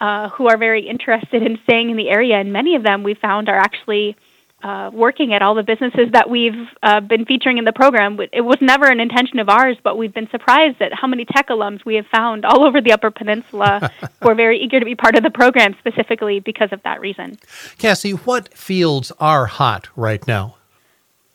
uh, 0.00 0.28
who 0.30 0.46
are 0.48 0.58
very 0.58 0.86
interested 0.86 1.42
in 1.42 1.58
staying 1.64 1.90
in 1.90 1.96
the 1.96 2.10
area, 2.10 2.36
and 2.36 2.52
many 2.52 2.76
of 2.76 2.82
them 2.82 3.02
we 3.02 3.14
found 3.14 3.48
are 3.48 3.56
actually 3.56 4.14
uh, 4.62 4.90
working 4.92 5.32
at 5.32 5.40
all 5.40 5.54
the 5.54 5.62
businesses 5.62 6.08
that 6.12 6.28
we've 6.28 6.68
uh, 6.82 7.00
been 7.00 7.24
featuring 7.24 7.56
in 7.56 7.64
the 7.64 7.72
program. 7.72 8.18
It 8.32 8.42
was 8.42 8.58
never 8.60 8.86
an 8.86 9.00
intention 9.00 9.38
of 9.38 9.48
ours, 9.48 9.78
but 9.82 9.96
we've 9.96 10.12
been 10.12 10.28
surprised 10.30 10.82
at 10.82 10.92
how 10.92 11.06
many 11.06 11.24
tech 11.24 11.48
alums 11.48 11.84
we 11.86 11.94
have 11.94 12.06
found 12.06 12.44
all 12.44 12.64
over 12.64 12.82
the 12.82 12.92
Upper 12.92 13.10
Peninsula 13.10 13.90
who 14.22 14.28
are 14.28 14.34
very 14.34 14.58
eager 14.58 14.78
to 14.78 14.84
be 14.84 14.94
part 14.94 15.16
of 15.16 15.22
the 15.22 15.30
program 15.30 15.74
specifically 15.78 16.40
because 16.40 16.70
of 16.72 16.82
that 16.82 17.00
reason. 17.00 17.38
Cassie, 17.78 18.12
what 18.12 18.52
fields 18.52 19.12
are 19.18 19.46
hot 19.46 19.88
right 19.96 20.26
now? 20.26 20.56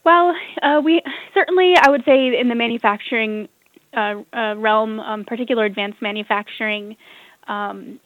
Well, 0.03 0.35
uh, 0.61 0.81
we 0.83 1.01
certainly, 1.33 1.75
I 1.79 1.89
would 1.89 2.03
say, 2.05 2.39
in 2.39 2.49
the 2.49 2.55
manufacturing 2.55 3.47
uh, 3.95 4.15
uh, 4.33 4.55
realm, 4.57 4.99
um, 4.99 5.25
particular 5.25 5.65
advanced 5.65 6.01
manufacturing, 6.01 6.97
um, 7.47 7.99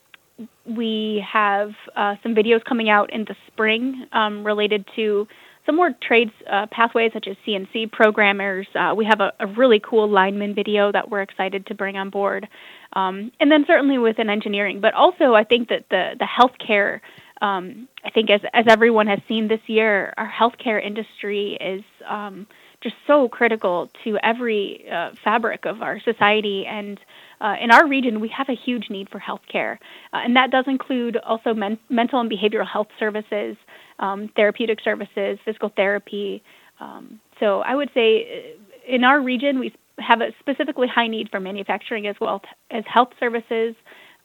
we 0.66 1.24
have 1.26 1.72
uh, 1.94 2.16
some 2.22 2.34
videos 2.34 2.62
coming 2.64 2.90
out 2.90 3.12
in 3.12 3.24
the 3.24 3.36
spring 3.46 4.06
um, 4.12 4.44
related 4.44 4.84
to 4.96 5.26
some 5.64 5.74
more 5.74 5.90
trades 6.00 6.32
uh, 6.50 6.66
pathways 6.70 7.12
such 7.12 7.26
as 7.26 7.36
CNC 7.46 7.90
programmers. 7.90 8.66
Uh, 8.74 8.94
we 8.96 9.04
have 9.04 9.20
a, 9.20 9.32
a, 9.40 9.46
really 9.46 9.80
cool 9.80 10.08
lineman 10.08 10.54
video 10.54 10.92
that 10.92 11.10
we're 11.10 11.22
excited 11.22 11.66
to 11.66 11.74
bring 11.74 11.96
on 11.96 12.08
board, 12.10 12.46
um, 12.92 13.32
and 13.40 13.50
then 13.50 13.64
certainly 13.66 13.98
within 13.98 14.30
engineering. 14.30 14.80
But 14.80 14.94
also, 14.94 15.34
I 15.34 15.42
think 15.42 15.68
that 15.70 15.86
the 15.90 16.12
the 16.18 16.26
healthcare 16.26 17.00
um, 17.42 17.88
I 18.04 18.10
think 18.10 18.30
as 18.30 18.40
as 18.52 18.64
everyone 18.68 19.06
has 19.08 19.20
seen 19.28 19.48
this 19.48 19.60
year, 19.66 20.14
our 20.16 20.30
healthcare 20.30 20.84
industry 20.84 21.58
is 21.60 21.82
um, 22.08 22.46
just 22.82 22.94
so 23.06 23.28
critical 23.28 23.90
to 24.04 24.18
every 24.22 24.86
uh, 24.90 25.10
fabric 25.22 25.64
of 25.66 25.82
our 25.82 26.00
society. 26.00 26.64
And 26.66 26.98
uh, 27.40 27.56
in 27.60 27.70
our 27.70 27.86
region, 27.86 28.20
we 28.20 28.28
have 28.28 28.48
a 28.48 28.54
huge 28.54 28.88
need 28.88 29.08
for 29.10 29.20
healthcare, 29.20 29.74
uh, 30.12 30.18
and 30.24 30.36
that 30.36 30.50
does 30.50 30.64
include 30.66 31.16
also 31.18 31.52
men- 31.52 31.78
mental 31.88 32.20
and 32.20 32.30
behavioral 32.30 32.66
health 32.66 32.88
services, 32.98 33.56
um, 33.98 34.30
therapeutic 34.34 34.80
services, 34.82 35.38
physical 35.44 35.70
therapy. 35.74 36.42
Um, 36.80 37.20
so 37.40 37.60
I 37.60 37.74
would 37.74 37.90
say 37.92 38.54
uh, 38.88 38.94
in 38.94 39.04
our 39.04 39.20
region, 39.20 39.58
we 39.58 39.74
have 39.98 40.20
a 40.20 40.28
specifically 40.40 40.88
high 40.88 41.08
need 41.08 41.30
for 41.30 41.40
manufacturing 41.40 42.06
as 42.06 42.16
well 42.20 42.42
as 42.70 42.84
health 42.86 43.10
services. 43.18 43.74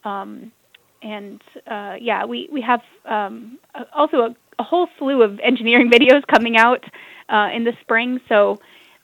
Um, 0.04 0.52
and 1.02 1.42
uh, 1.66 1.96
yeah, 2.00 2.24
we 2.24 2.48
we 2.52 2.60
have 2.62 2.80
um, 3.04 3.58
also 3.94 4.18
a, 4.18 4.36
a, 4.58 4.62
whole 4.62 4.88
slew 4.98 5.22
of 5.22 5.38
engineering 5.40 5.90
videos 5.92 6.22
coming 6.26 6.56
out 6.56 6.84
uh, 7.28 7.48
in 7.54 7.64
the 7.64 7.72
spring. 7.82 8.20
So 8.28 8.60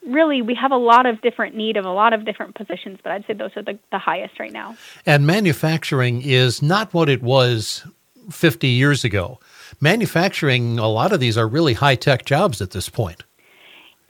really, 0.06 0.42
we 0.42 0.54
have 0.54 0.70
a 0.70 0.76
lot 0.76 1.06
of 1.06 1.20
different 1.20 1.54
need 1.54 1.76
of 1.76 1.84
a 1.84 1.90
lot 1.90 2.12
of 2.12 2.24
different 2.24 2.54
positions, 2.54 2.98
but 3.02 3.12
I'd 3.12 3.26
say 3.26 3.34
those 3.34 3.56
are 3.56 3.62
the, 3.62 3.78
the 3.90 3.98
highest 3.98 4.38
right 4.38 4.52
now. 4.52 4.76
And 5.04 5.26
manufacturing 5.26 6.22
is 6.22 6.62
not 6.62 6.94
what 6.94 7.08
it 7.08 7.22
was 7.22 7.86
50 8.30 8.68
years 8.68 9.04
ago. 9.04 9.40
Manufacturing, 9.80 10.78
a 10.78 10.88
lot 10.88 11.12
of 11.12 11.20
these 11.20 11.36
are 11.36 11.46
really 11.46 11.74
high 11.74 11.94
tech 11.94 12.24
jobs 12.24 12.60
at 12.60 12.70
this 12.70 12.88
point. 12.88 13.24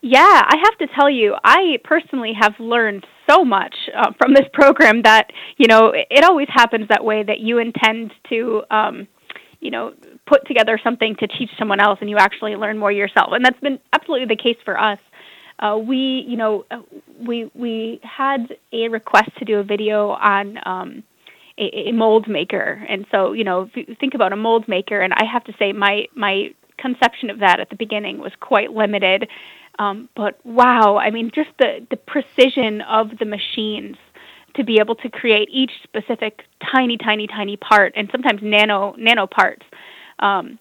Yeah, 0.00 0.20
I 0.20 0.56
have 0.64 0.78
to 0.78 0.94
tell 0.94 1.10
you, 1.10 1.34
I 1.42 1.78
personally 1.82 2.32
have 2.38 2.54
learned 2.60 3.04
so 3.28 3.44
much 3.44 3.74
uh, 3.96 4.12
from 4.18 4.34
this 4.34 4.46
program 4.52 5.02
that 5.02 5.30
you 5.56 5.66
know 5.66 5.92
it 5.94 6.24
always 6.24 6.48
happens 6.52 6.88
that 6.88 7.04
way 7.04 7.22
that 7.22 7.40
you 7.40 7.58
intend 7.58 8.12
to 8.28 8.62
um, 8.70 9.08
you 9.60 9.70
know 9.70 9.92
put 10.26 10.46
together 10.46 10.78
something 10.82 11.16
to 11.20 11.26
teach 11.26 11.50
someone 11.58 11.80
else 11.80 11.98
and 12.00 12.10
you 12.10 12.16
actually 12.18 12.56
learn 12.56 12.78
more 12.78 12.92
yourself, 12.92 13.28
and 13.32 13.44
that's 13.44 13.60
been 13.60 13.78
absolutely 13.92 14.26
the 14.26 14.40
case 14.40 14.58
for 14.64 14.78
us. 14.78 14.98
Uh, 15.58 15.76
we 15.76 16.24
you 16.26 16.36
know 16.36 16.64
we 17.26 17.50
we 17.54 18.00
had 18.02 18.56
a 18.72 18.88
request 18.88 19.30
to 19.38 19.44
do 19.44 19.58
a 19.58 19.64
video 19.64 20.10
on 20.10 20.58
um, 20.66 21.02
a, 21.58 21.88
a 21.88 21.92
mold 21.92 22.28
maker. 22.28 22.84
And 22.88 23.06
so, 23.10 23.32
you 23.32 23.44
know, 23.44 23.62
if 23.62 23.88
you 23.88 23.96
think 23.98 24.14
about 24.14 24.32
a 24.32 24.36
mold 24.36 24.66
maker, 24.68 25.00
and 25.00 25.12
I 25.12 25.24
have 25.30 25.44
to 25.44 25.52
say, 25.58 25.72
my 25.72 26.04
my 26.14 26.54
conception 26.78 27.28
of 27.30 27.40
that 27.40 27.60
at 27.60 27.70
the 27.70 27.76
beginning 27.76 28.18
was 28.18 28.32
quite 28.40 28.70
limited. 28.70 29.28
Um, 29.78 30.08
but 30.16 30.44
wow, 30.44 30.96
I 30.96 31.10
mean, 31.10 31.30
just 31.34 31.50
the 31.58 31.86
the 31.90 31.96
precision 31.96 32.80
of 32.82 33.18
the 33.18 33.24
machines 33.24 33.96
to 34.56 34.64
be 34.64 34.78
able 34.80 34.96
to 34.96 35.08
create 35.08 35.48
each 35.52 35.70
specific 35.84 36.42
tiny, 36.74 36.96
tiny, 36.96 37.26
tiny 37.26 37.56
part, 37.56 37.92
and 37.96 38.08
sometimes 38.10 38.40
nano 38.42 38.94
nano 38.98 39.26
parts. 39.26 39.64
Um, 40.18 40.58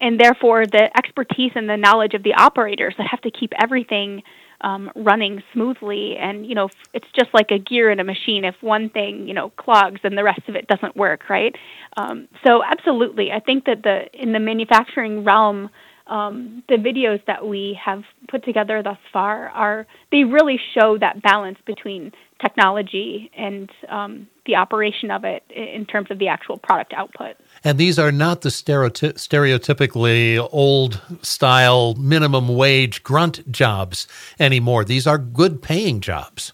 and 0.00 0.18
therefore, 0.20 0.66
the 0.66 0.90
expertise 0.96 1.52
and 1.54 1.68
the 1.68 1.76
knowledge 1.76 2.14
of 2.14 2.22
the 2.22 2.34
operators 2.34 2.94
that 2.98 3.06
have 3.10 3.20
to 3.22 3.30
keep 3.30 3.52
everything 3.60 4.22
um, 4.60 4.90
running 4.94 5.42
smoothly. 5.52 6.16
And 6.16 6.46
you 6.46 6.54
know, 6.54 6.68
it's 6.92 7.06
just 7.16 7.28
like 7.34 7.50
a 7.50 7.58
gear 7.58 7.90
in 7.90 8.00
a 8.00 8.04
machine. 8.04 8.44
If 8.44 8.56
one 8.60 8.88
thing 8.88 9.26
you 9.26 9.34
know 9.34 9.50
clogs, 9.50 10.00
then 10.02 10.14
the 10.14 10.24
rest 10.24 10.42
of 10.48 10.54
it 10.54 10.66
doesn't 10.68 10.96
work, 10.96 11.28
right? 11.28 11.54
Um, 11.96 12.28
so 12.46 12.62
absolutely, 12.64 13.30
I 13.32 13.40
think 13.40 13.64
that 13.66 13.82
the 13.82 14.06
in 14.12 14.32
the 14.32 14.40
manufacturing 14.40 15.24
realm. 15.24 15.70
Um, 16.06 16.62
the 16.68 16.74
videos 16.74 17.24
that 17.26 17.46
we 17.46 17.78
have 17.82 18.02
put 18.28 18.44
together 18.44 18.82
thus 18.82 18.98
far 19.10 19.48
are 19.48 19.86
they 20.12 20.24
really 20.24 20.60
show 20.74 20.98
that 20.98 21.22
balance 21.22 21.58
between 21.66 22.12
technology 22.42 23.30
and 23.36 23.70
um, 23.88 24.26
the 24.44 24.56
operation 24.56 25.10
of 25.10 25.24
it 25.24 25.42
in 25.48 25.86
terms 25.86 26.10
of 26.10 26.18
the 26.18 26.28
actual 26.28 26.58
product 26.58 26.92
output. 26.94 27.36
And 27.62 27.78
these 27.78 27.98
are 27.98 28.12
not 28.12 28.42
the 28.42 28.50
stereoty- 28.50 29.14
stereotypically 29.14 30.46
old 30.52 31.00
style 31.22 31.94
minimum 31.94 32.48
wage 32.48 33.02
grunt 33.02 33.50
jobs 33.50 34.06
anymore. 34.38 34.84
These 34.84 35.06
are 35.06 35.16
good 35.16 35.62
paying 35.62 36.00
jobs. 36.00 36.52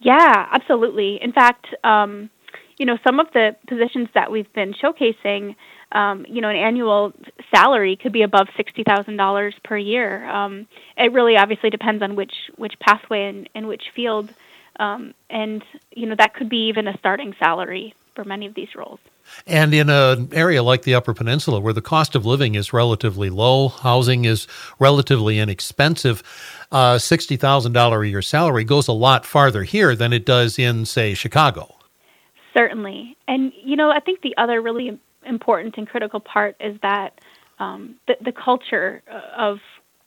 Yeah, 0.00 0.46
absolutely. 0.52 1.18
In 1.22 1.32
fact, 1.32 1.66
um, 1.84 2.30
you 2.78 2.86
know, 2.86 2.98
some 3.06 3.20
of 3.20 3.26
the 3.34 3.56
positions 3.68 4.08
that 4.14 4.30
we've 4.30 4.52
been 4.52 4.72
showcasing, 4.72 5.54
um, 5.92 6.26
you 6.28 6.40
know, 6.40 6.48
an 6.48 6.56
annual 6.56 7.12
salary 7.54 7.96
could 7.96 8.12
be 8.12 8.22
above 8.22 8.48
sixty 8.56 8.84
thousand 8.84 9.16
dollars 9.16 9.54
per 9.64 9.76
year. 9.76 10.28
Um, 10.28 10.66
it 10.96 11.12
really 11.12 11.36
obviously 11.36 11.70
depends 11.70 12.02
on 12.02 12.14
which 12.14 12.34
which 12.56 12.78
pathway 12.80 13.28
and, 13.28 13.48
and 13.54 13.68
which 13.68 13.84
field, 13.94 14.32
um, 14.78 15.14
and 15.30 15.62
you 15.92 16.06
know 16.06 16.14
that 16.18 16.34
could 16.34 16.48
be 16.48 16.68
even 16.68 16.86
a 16.86 16.96
starting 16.98 17.34
salary 17.38 17.94
for 18.14 18.24
many 18.24 18.46
of 18.46 18.54
these 18.54 18.74
roles. 18.74 18.98
And 19.46 19.72
in 19.72 19.90
an 19.90 20.30
area 20.32 20.62
like 20.62 20.82
the 20.82 20.94
Upper 20.94 21.14
Peninsula, 21.14 21.60
where 21.60 21.72
the 21.72 21.82
cost 21.82 22.16
of 22.16 22.26
living 22.26 22.54
is 22.54 22.72
relatively 22.72 23.30
low, 23.30 23.68
housing 23.68 24.24
is 24.24 24.46
relatively 24.78 25.38
inexpensive, 25.38 26.22
uh, 26.72 26.96
$60,000 26.96 28.02
a 28.02 28.08
year 28.08 28.22
salary 28.22 28.64
goes 28.64 28.88
a 28.88 28.92
lot 28.92 29.24
farther 29.24 29.62
here 29.62 29.94
than 29.94 30.12
it 30.12 30.24
does 30.24 30.58
in, 30.58 30.84
say, 30.84 31.14
Chicago. 31.14 31.76
Certainly. 32.54 33.16
And, 33.28 33.52
you 33.62 33.76
know, 33.76 33.90
I 33.90 34.00
think 34.00 34.22
the 34.22 34.36
other 34.36 34.60
really 34.60 34.98
important 35.28 35.76
and 35.76 35.88
critical 35.88 36.20
part 36.20 36.56
is 36.60 36.76
that 36.82 37.20
um, 37.58 37.96
the, 38.06 38.14
the 38.24 38.32
culture 38.32 39.02
of, 39.36 39.58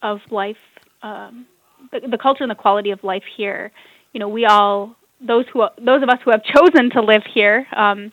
of 0.01 0.19
life, 0.29 0.57
um, 1.03 1.45
the, 1.91 2.07
the 2.07 2.17
culture 2.17 2.43
and 2.43 2.51
the 2.51 2.55
quality 2.55 2.91
of 2.91 3.03
life 3.03 3.23
here, 3.35 3.71
you 4.13 4.19
know, 4.19 4.29
we 4.29 4.45
all, 4.45 4.95
those, 5.25 5.45
who, 5.53 5.65
those 5.83 6.01
of 6.03 6.09
us 6.09 6.17
who 6.23 6.31
have 6.31 6.43
chosen 6.55 6.89
to 6.91 7.01
live 7.01 7.23
here, 7.33 7.67
um, 7.75 8.11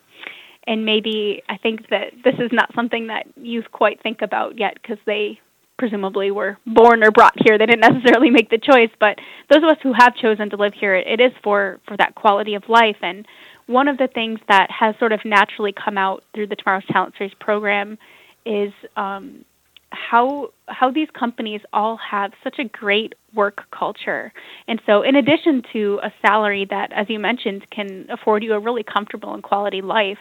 and 0.66 0.84
maybe 0.84 1.42
I 1.48 1.56
think 1.56 1.88
that 1.88 2.12
this 2.24 2.34
is 2.34 2.50
not 2.52 2.74
something 2.74 3.06
that 3.06 3.26
youth 3.36 3.64
quite 3.72 4.02
think 4.02 4.20
about 4.20 4.58
yet 4.58 4.74
because 4.74 4.98
they 5.06 5.40
presumably 5.78 6.30
were 6.30 6.58
born 6.66 7.02
or 7.02 7.10
brought 7.10 7.34
here. 7.42 7.56
They 7.56 7.64
didn't 7.64 7.92
necessarily 7.92 8.30
make 8.30 8.50
the 8.50 8.58
choice, 8.58 8.90
but 9.00 9.16
those 9.48 9.62
of 9.62 9.70
us 9.70 9.78
who 9.82 9.94
have 9.94 10.14
chosen 10.16 10.50
to 10.50 10.56
live 10.56 10.74
here, 10.78 10.94
it 10.94 11.20
is 11.20 11.32
for 11.42 11.80
for 11.86 11.96
that 11.96 12.14
quality 12.14 12.54
of 12.54 12.68
life. 12.68 12.96
And 13.00 13.26
one 13.68 13.86
of 13.86 13.98
the 13.98 14.08
things 14.08 14.40
that 14.48 14.70
has 14.70 14.96
sort 14.98 15.12
of 15.12 15.24
naturally 15.24 15.72
come 15.72 15.96
out 15.96 16.24
through 16.34 16.48
the 16.48 16.56
Tomorrow's 16.56 16.86
Talent 16.86 17.14
Series 17.16 17.34
program 17.38 17.98
is 18.44 18.72
um, 18.96 19.44
how 19.90 20.50
how 20.66 20.90
these 20.90 21.08
companies 21.10 21.60
all 21.72 21.96
have 21.98 22.32
such 22.42 22.58
a 22.58 22.64
great 22.64 23.14
work 23.34 23.62
culture. 23.70 24.32
And 24.66 24.80
so 24.86 25.02
in 25.02 25.16
addition 25.16 25.62
to 25.72 26.00
a 26.02 26.12
salary 26.20 26.66
that 26.70 26.92
as 26.92 27.08
you 27.08 27.18
mentioned 27.18 27.68
can 27.70 28.06
afford 28.10 28.42
you 28.42 28.54
a 28.54 28.58
really 28.58 28.82
comfortable 28.82 29.34
and 29.34 29.42
quality 29.42 29.82
life, 29.82 30.18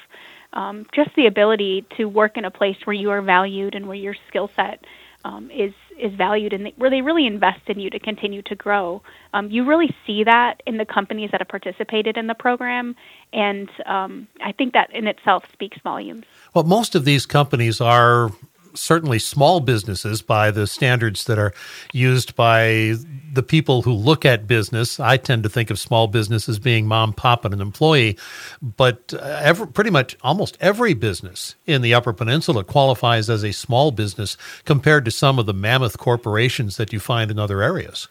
um, 0.53 0.85
just 0.93 1.09
the 1.15 1.25
ability 1.25 1.85
to 1.97 2.05
work 2.05 2.37
in 2.37 2.45
a 2.45 2.51
place 2.51 2.77
where 2.83 2.93
you 2.93 3.09
are 3.11 3.21
valued 3.21 3.75
and 3.75 3.87
where 3.87 3.97
your 3.97 4.15
skill 4.27 4.49
set 4.55 4.83
um, 5.23 5.49
is 5.51 5.73
is 5.99 6.13
valued 6.13 6.53
and 6.53 6.71
where 6.77 6.89
they 6.89 7.01
really 7.01 7.25
invest 7.25 7.61
in 7.67 7.79
you 7.79 7.89
to 7.89 7.99
continue 7.99 8.41
to 8.43 8.55
grow. 8.55 9.01
Um, 9.33 9.49
you 9.49 9.65
really 9.65 9.95
see 10.05 10.23
that 10.23 10.61
in 10.65 10.77
the 10.77 10.85
companies 10.85 11.31
that 11.31 11.41
have 11.41 11.47
participated 11.47 12.17
in 12.17 12.27
the 12.27 12.35
program, 12.35 12.95
and 13.33 13.69
um, 13.85 14.27
I 14.43 14.51
think 14.51 14.73
that 14.73 14.93
in 14.93 15.07
itself 15.07 15.43
speaks 15.51 15.77
volumes. 15.83 16.25
Well, 16.53 16.63
most 16.63 16.95
of 16.95 17.05
these 17.05 17.25
companies 17.25 17.81
are 17.81 18.31
certainly 18.77 19.19
small 19.19 19.59
businesses 19.59 20.21
by 20.21 20.51
the 20.51 20.67
standards 20.67 21.25
that 21.25 21.37
are 21.37 21.53
used 21.93 22.35
by 22.35 22.95
the 23.33 23.43
people 23.43 23.81
who 23.81 23.91
look 23.91 24.25
at 24.25 24.47
business. 24.47 24.99
I 24.99 25.17
tend 25.17 25.43
to 25.43 25.49
think 25.49 25.69
of 25.69 25.79
small 25.79 26.07
business 26.07 26.47
as 26.47 26.59
being 26.59 26.87
mom, 26.87 27.13
pop, 27.13 27.45
and 27.45 27.53
an 27.53 27.61
employee, 27.61 28.17
but 28.61 29.13
uh, 29.13 29.39
every, 29.41 29.67
pretty 29.67 29.89
much 29.89 30.17
almost 30.21 30.57
every 30.59 30.93
business 30.93 31.55
in 31.65 31.81
the 31.81 31.93
Upper 31.93 32.13
Peninsula 32.13 32.63
qualifies 32.63 33.29
as 33.29 33.43
a 33.43 33.51
small 33.51 33.91
business 33.91 34.37
compared 34.65 35.05
to 35.05 35.11
some 35.11 35.39
of 35.39 35.45
the 35.45 35.53
mammoth 35.53 35.97
corporations 35.97 36.77
that 36.77 36.93
you 36.93 36.99
find 36.99 37.31
in 37.31 37.39
other 37.39 37.61
areas. 37.61 38.07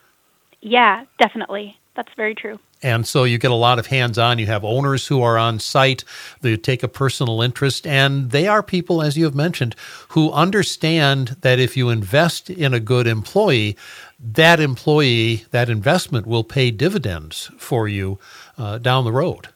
Yeah, 0.60 1.04
definitely. 1.18 1.78
That's 1.96 2.12
very 2.14 2.34
true. 2.34 2.58
And 2.82 3.06
so 3.06 3.24
you 3.24 3.38
get 3.38 3.50
a 3.50 3.54
lot 3.54 3.78
of 3.78 3.86
hands 3.86 4.18
on. 4.18 4.38
You 4.38 4.46
have 4.46 4.64
owners 4.64 5.06
who 5.06 5.22
are 5.22 5.38
on 5.38 5.58
site, 5.58 6.04
they 6.42 6.56
take 6.58 6.82
a 6.82 6.88
personal 6.88 7.40
interest, 7.40 7.86
and 7.86 8.30
they 8.30 8.46
are 8.46 8.62
people, 8.62 9.02
as 9.02 9.16
you 9.16 9.24
have 9.24 9.34
mentioned, 9.34 9.74
who 10.08 10.30
understand 10.30 11.38
that 11.40 11.58
if 11.58 11.74
you 11.74 11.88
invest 11.88 12.50
in 12.50 12.74
a 12.74 12.80
good 12.80 13.06
employee, 13.06 13.78
that 14.20 14.60
employee, 14.60 15.46
that 15.52 15.70
investment 15.70 16.26
will 16.26 16.44
pay 16.44 16.70
dividends 16.70 17.50
for 17.56 17.88
you 17.88 18.18
uh, 18.58 18.76
down 18.76 19.04
the 19.04 19.12
road. 19.12 19.48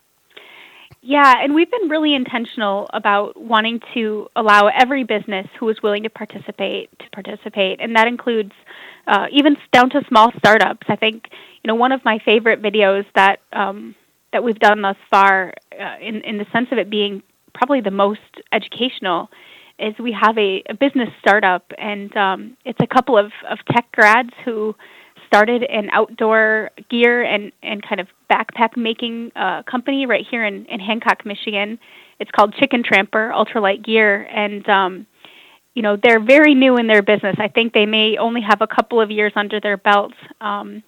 Yeah, 1.02 1.42
and 1.42 1.54
we've 1.54 1.70
been 1.70 1.88
really 1.88 2.14
intentional 2.14 2.90
about 2.92 3.40
wanting 3.40 3.80
to 3.94 4.28
allow 4.36 4.66
every 4.66 5.04
business 5.04 5.46
who 5.58 5.68
is 5.70 5.82
willing 5.82 6.02
to 6.02 6.10
participate 6.10 6.90
to 6.98 7.10
participate, 7.10 7.80
and 7.80 7.96
that 7.96 8.06
includes 8.06 8.52
uh, 9.06 9.26
even 9.32 9.56
down 9.72 9.88
to 9.90 10.02
small 10.08 10.30
startups. 10.36 10.86
I 10.88 10.96
think 10.96 11.28
you 11.62 11.68
know 11.68 11.74
one 11.74 11.92
of 11.92 12.04
my 12.04 12.18
favorite 12.22 12.60
videos 12.60 13.06
that 13.14 13.40
um, 13.52 13.94
that 14.34 14.44
we've 14.44 14.58
done 14.58 14.82
thus 14.82 14.96
far, 15.10 15.54
uh, 15.72 15.96
in 16.02 16.16
in 16.16 16.36
the 16.36 16.46
sense 16.52 16.68
of 16.70 16.76
it 16.76 16.90
being 16.90 17.22
probably 17.54 17.80
the 17.80 17.90
most 17.90 18.20
educational, 18.52 19.30
is 19.78 19.94
we 19.98 20.12
have 20.12 20.36
a, 20.36 20.62
a 20.68 20.74
business 20.74 21.08
startup, 21.18 21.64
and 21.78 22.14
um, 22.14 22.56
it's 22.66 22.78
a 22.80 22.86
couple 22.86 23.16
of, 23.16 23.32
of 23.50 23.58
tech 23.72 23.90
grads 23.92 24.30
who 24.44 24.76
started 25.26 25.62
an 25.62 25.88
outdoor 25.92 26.70
gear 26.90 27.22
and, 27.22 27.52
and 27.62 27.82
kind 27.82 28.00
of 28.00 28.08
backpack 28.30 28.76
making 28.76 29.32
uh, 29.34 29.62
company 29.64 30.06
right 30.06 30.24
here 30.30 30.44
in, 30.44 30.66
in 30.66 30.80
Hancock, 30.80 31.26
Michigan. 31.26 31.78
It's 32.18 32.30
called 32.30 32.54
Chicken 32.54 32.82
Tramper 32.84 33.32
Ultralight 33.34 33.84
Gear, 33.84 34.22
and 34.22 34.68
um, 34.68 35.06
you 35.74 35.82
know 35.82 35.96
they're 36.02 36.22
very 36.22 36.54
new 36.54 36.76
in 36.76 36.86
their 36.86 37.02
business. 37.02 37.36
I 37.38 37.48
think 37.48 37.72
they 37.72 37.86
may 37.86 38.16
only 38.18 38.42
have 38.42 38.60
a 38.60 38.66
couple 38.66 39.00
of 39.00 39.10
years 39.10 39.32
under 39.36 39.60
their 39.60 39.76
belts, 39.76 40.16
um, 40.40 40.82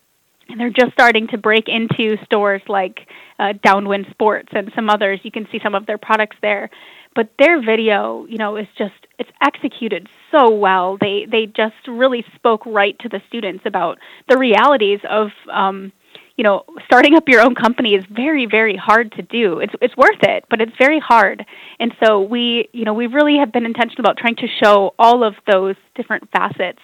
and 0.48 0.60
they're 0.60 0.70
just 0.70 0.92
starting 0.92 1.28
to 1.28 1.38
break 1.38 1.68
into 1.68 2.22
stores 2.24 2.62
like 2.68 3.00
uh, 3.38 3.54
Downwind 3.64 4.06
Sports 4.10 4.50
and 4.52 4.70
some 4.76 4.90
others. 4.90 5.20
You 5.22 5.30
can 5.30 5.48
see 5.50 5.58
some 5.62 5.74
of 5.74 5.86
their 5.86 5.98
products 5.98 6.36
there, 6.42 6.70
but 7.14 7.30
their 7.38 7.62
video, 7.64 8.26
you 8.28 8.38
know, 8.38 8.56
is 8.56 8.68
just 8.76 8.94
it's 9.18 9.30
executed 9.40 10.08
so 10.30 10.50
well. 10.50 10.98
They 11.00 11.26
they 11.30 11.46
just 11.46 11.88
really 11.88 12.24
spoke 12.34 12.64
right 12.66 12.98
to 13.00 13.08
the 13.08 13.22
students 13.28 13.64
about 13.66 13.98
the 14.28 14.38
realities 14.38 15.00
of. 15.08 15.28
Um, 15.50 15.92
you 16.36 16.44
know, 16.44 16.64
starting 16.84 17.14
up 17.14 17.28
your 17.28 17.40
own 17.40 17.54
company 17.54 17.94
is 17.94 18.04
very, 18.10 18.46
very 18.46 18.76
hard 18.76 19.12
to 19.12 19.22
do. 19.22 19.58
It's 19.58 19.74
it's 19.80 19.96
worth 19.96 20.22
it, 20.22 20.44
but 20.48 20.60
it's 20.60 20.72
very 20.78 20.98
hard. 20.98 21.44
And 21.78 21.92
so 22.02 22.20
we, 22.20 22.68
you 22.72 22.84
know, 22.84 22.94
we 22.94 23.06
really 23.06 23.36
have 23.38 23.52
been 23.52 23.66
intentional 23.66 24.00
about 24.00 24.16
trying 24.16 24.36
to 24.36 24.46
show 24.62 24.94
all 24.98 25.24
of 25.24 25.34
those 25.46 25.76
different 25.94 26.30
facets, 26.30 26.80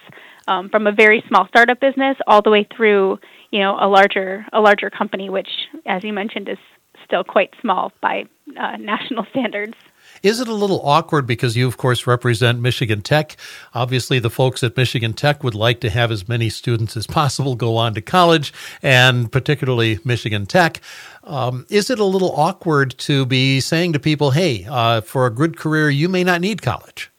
um, 0.49 0.69
from 0.69 0.87
a 0.87 0.91
very 0.91 1.23
small 1.27 1.47
startup 1.47 1.79
business 1.79 2.17
all 2.27 2.41
the 2.41 2.49
way 2.49 2.67
through, 2.75 3.19
you 3.51 3.59
know, 3.59 3.77
a 3.79 3.87
larger 3.87 4.45
a 4.51 4.59
larger 4.59 4.89
company, 4.89 5.29
which, 5.29 5.49
as 5.85 6.03
you 6.03 6.11
mentioned, 6.11 6.49
is 6.49 6.57
still 7.05 7.23
quite 7.23 7.53
small 7.61 7.91
by 8.01 8.25
uh, 8.59 8.77
national 8.77 9.25
standards. 9.31 9.75
Is 10.21 10.39
it 10.39 10.47
a 10.47 10.53
little 10.53 10.81
awkward 10.83 11.25
because 11.25 11.55
you, 11.55 11.67
of 11.67 11.77
course, 11.77 12.07
represent 12.07 12.59
Michigan 12.59 13.01
Tech? 13.01 13.37
Obviously, 13.73 14.19
the 14.19 14.29
folks 14.29 14.63
at 14.63 14.75
Michigan 14.75 15.13
Tech 15.13 15.43
would 15.43 15.55
like 15.55 15.79
to 15.81 15.89
have 15.89 16.11
as 16.11 16.27
many 16.27 16.49
students 16.49 16.97
as 16.97 17.07
possible 17.07 17.55
go 17.55 17.77
on 17.77 17.93
to 17.93 18.01
college, 18.01 18.53
and 18.81 19.31
particularly 19.31 19.99
Michigan 20.03 20.45
Tech. 20.45 20.81
Um, 21.23 21.65
is 21.69 21.89
it 21.89 21.99
a 21.99 22.05
little 22.05 22.31
awkward 22.35 22.97
to 22.99 23.25
be 23.25 23.59
saying 23.59 23.93
to 23.93 23.99
people, 23.99 24.31
hey, 24.31 24.65
uh, 24.69 25.01
for 25.01 25.25
a 25.25 25.29
good 25.29 25.57
career, 25.57 25.89
you 25.89 26.09
may 26.09 26.23
not 26.23 26.41
need 26.41 26.61
college? 26.61 27.11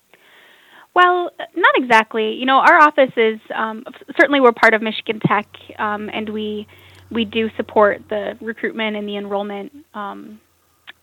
Well, 0.94 1.30
not 1.54 1.74
exactly. 1.76 2.34
You 2.34 2.46
know, 2.46 2.58
our 2.58 2.78
office 2.82 3.12
is 3.16 3.38
um, 3.54 3.84
certainly 4.18 4.40
we're 4.40 4.52
part 4.52 4.74
of 4.74 4.82
Michigan 4.82 5.20
Tech, 5.20 5.46
um, 5.78 6.10
and 6.12 6.28
we 6.28 6.66
we 7.10 7.24
do 7.24 7.50
support 7.56 8.02
the 8.08 8.36
recruitment 8.40 8.96
and 8.96 9.08
the 9.08 9.16
enrollment 9.16 9.72
um, 9.94 10.40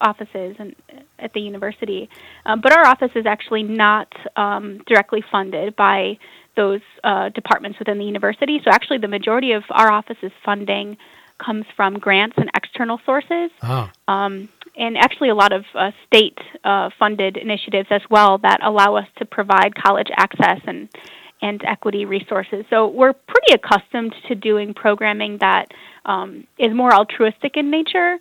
offices 0.02 0.56
and 0.60 0.76
at 1.20 1.34
the 1.34 1.40
university. 1.42 2.10
Um, 2.46 2.62
but 2.62 2.72
our 2.72 2.86
office 2.86 3.12
is 3.16 3.26
actually 3.26 3.64
not 3.64 4.12
um, 4.36 4.82
directly 4.88 5.24
funded 5.32 5.76
by 5.76 6.18
those 6.56 6.82
uh, 7.04 7.30
departments 7.30 7.80
within 7.80 7.98
the 7.98 8.06
university. 8.06 8.60
So 8.64 8.72
actually, 8.72 8.98
the 8.98 9.08
majority 9.08 9.52
of 9.54 9.64
our 9.70 9.92
office's 9.92 10.32
funding 10.44 10.98
comes 11.38 11.66
from 11.76 12.00
grants 12.00 12.36
and 12.38 12.50
external 12.56 13.00
sources. 13.06 13.52
Ah. 13.62 13.92
Um, 14.08 14.50
and 14.76 14.98
actually, 14.98 15.30
a 15.30 15.36
lot 15.36 15.54
of 15.54 15.66
uh, 15.74 15.92
state 16.08 16.38
uh, 16.64 16.90
funded 17.00 17.38
initiatives 17.38 17.88
as 17.92 18.02
well 18.10 18.38
that 18.40 18.60
allow 18.64 18.96
us 18.96 19.08
to 19.18 19.26
provide 19.26 19.76
college 19.76 20.10
access 20.16 20.60
and 20.66 20.90
and 21.40 21.64
equity 21.66 22.06
resources. 22.06 22.66
So 22.70 22.88
we're 22.88 23.14
pretty 23.14 23.54
accustomed 23.54 24.16
to 24.28 24.34
doing 24.34 24.74
programming 24.74 25.38
that 25.40 25.68
um, 26.06 26.48
is 26.58 26.74
more 26.74 26.92
altruistic 26.92 27.58
in 27.58 27.70
nature, 27.70 28.18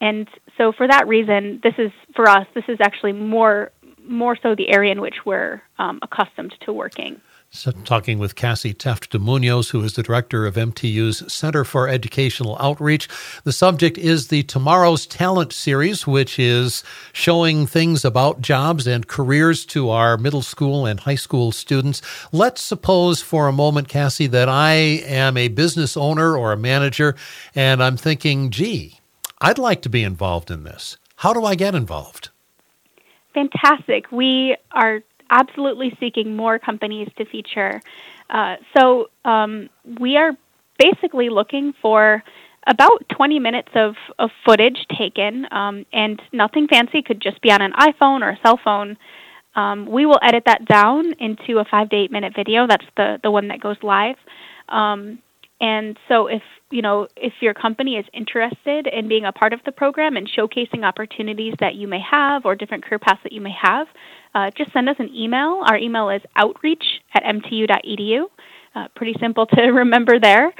and 0.00 0.26
so 0.56 0.72
for 0.72 0.86
that 0.86 1.06
reason, 1.08 1.60
this 1.62 1.74
is 1.78 1.90
for 2.14 2.28
us. 2.28 2.46
This 2.54 2.64
is 2.68 2.78
actually 2.80 3.12
more 3.12 3.70
more 4.06 4.36
so 4.42 4.54
the 4.54 4.68
area 4.68 4.92
in 4.92 5.00
which 5.00 5.24
we're 5.24 5.62
um, 5.78 5.98
accustomed 6.02 6.54
to 6.60 6.72
working. 6.72 7.20
So 7.56 7.70
talking 7.70 8.18
with 8.18 8.34
Cassie 8.34 8.74
Teft 8.74 9.10
de 9.10 9.18
Munoz, 9.18 9.70
who 9.70 9.80
is 9.84 9.94
the 9.94 10.02
director 10.02 10.44
of 10.44 10.56
MTU's 10.56 11.32
Center 11.32 11.64
for 11.64 11.88
Educational 11.88 12.58
Outreach. 12.58 13.08
The 13.44 13.52
subject 13.52 13.96
is 13.96 14.26
the 14.26 14.42
Tomorrow's 14.42 15.06
Talent 15.06 15.52
series, 15.52 16.04
which 16.04 16.36
is 16.36 16.82
showing 17.12 17.66
things 17.66 18.04
about 18.04 18.40
jobs 18.40 18.88
and 18.88 19.06
careers 19.06 19.64
to 19.66 19.90
our 19.90 20.18
middle 20.18 20.42
school 20.42 20.84
and 20.84 20.98
high 20.98 21.14
school 21.14 21.52
students. 21.52 22.02
Let's 22.32 22.60
suppose 22.60 23.22
for 23.22 23.46
a 23.46 23.52
moment, 23.52 23.86
Cassie, 23.86 24.26
that 24.26 24.48
I 24.48 24.72
am 24.72 25.36
a 25.36 25.46
business 25.46 25.96
owner 25.96 26.36
or 26.36 26.50
a 26.50 26.56
manager, 26.56 27.14
and 27.54 27.80
I'm 27.80 27.96
thinking, 27.96 28.50
gee, 28.50 28.98
I'd 29.44 29.58
like 29.58 29.82
to 29.82 29.90
be 29.90 30.02
involved 30.02 30.50
in 30.50 30.64
this. 30.64 30.96
How 31.16 31.34
do 31.34 31.44
I 31.44 31.54
get 31.54 31.74
involved? 31.74 32.30
Fantastic. 33.34 34.10
We 34.10 34.56
are 34.72 35.02
absolutely 35.28 35.94
seeking 36.00 36.34
more 36.34 36.58
companies 36.58 37.08
to 37.18 37.26
feature. 37.26 37.82
Uh, 38.30 38.56
so 38.74 39.10
um, 39.26 39.68
we 40.00 40.16
are 40.16 40.32
basically 40.78 41.28
looking 41.28 41.74
for 41.82 42.22
about 42.66 43.06
20 43.14 43.38
minutes 43.38 43.68
of, 43.74 43.96
of 44.18 44.30
footage 44.46 44.78
taken, 44.98 45.46
um, 45.52 45.84
and 45.92 46.22
nothing 46.32 46.66
fancy, 46.66 47.02
could 47.02 47.20
just 47.20 47.42
be 47.42 47.50
on 47.50 47.60
an 47.60 47.72
iPhone 47.72 48.22
or 48.22 48.30
a 48.30 48.38
cell 48.42 48.58
phone. 48.64 48.96
Um, 49.54 49.84
we 49.90 50.06
will 50.06 50.20
edit 50.22 50.44
that 50.46 50.64
down 50.64 51.12
into 51.20 51.58
a 51.58 51.66
five 51.70 51.90
to 51.90 51.96
eight 51.96 52.10
minute 52.10 52.32
video. 52.34 52.66
That's 52.66 52.86
the, 52.96 53.20
the 53.22 53.30
one 53.30 53.48
that 53.48 53.60
goes 53.60 53.76
live. 53.82 54.16
Um, 54.70 55.18
and 55.60 55.98
so 56.08 56.28
if 56.28 56.42
you 56.74 56.82
know 56.82 57.06
if 57.16 57.34
your 57.40 57.54
company 57.54 57.94
is 57.94 58.04
interested 58.12 58.88
in 58.88 59.06
being 59.06 59.24
a 59.24 59.32
part 59.32 59.52
of 59.52 59.60
the 59.64 59.70
program 59.70 60.16
and 60.16 60.28
showcasing 60.28 60.84
opportunities 60.84 61.54
that 61.60 61.76
you 61.76 61.86
may 61.86 62.00
have 62.00 62.44
or 62.44 62.56
different 62.56 62.84
career 62.84 62.98
paths 62.98 63.20
that 63.22 63.32
you 63.32 63.40
may 63.40 63.54
have, 63.62 63.86
uh, 64.34 64.50
just 64.58 64.72
send 64.72 64.88
us 64.88 64.96
an 64.98 65.08
email. 65.14 65.62
Our 65.64 65.76
email 65.76 66.10
is 66.10 66.20
outreach 66.34 66.84
at 67.14 67.22
mtu.edu. 67.22 68.24
Uh, 68.74 68.88
pretty 68.96 69.14
simple 69.20 69.46
to 69.54 69.62
remember 69.62 70.18
there, 70.18 70.52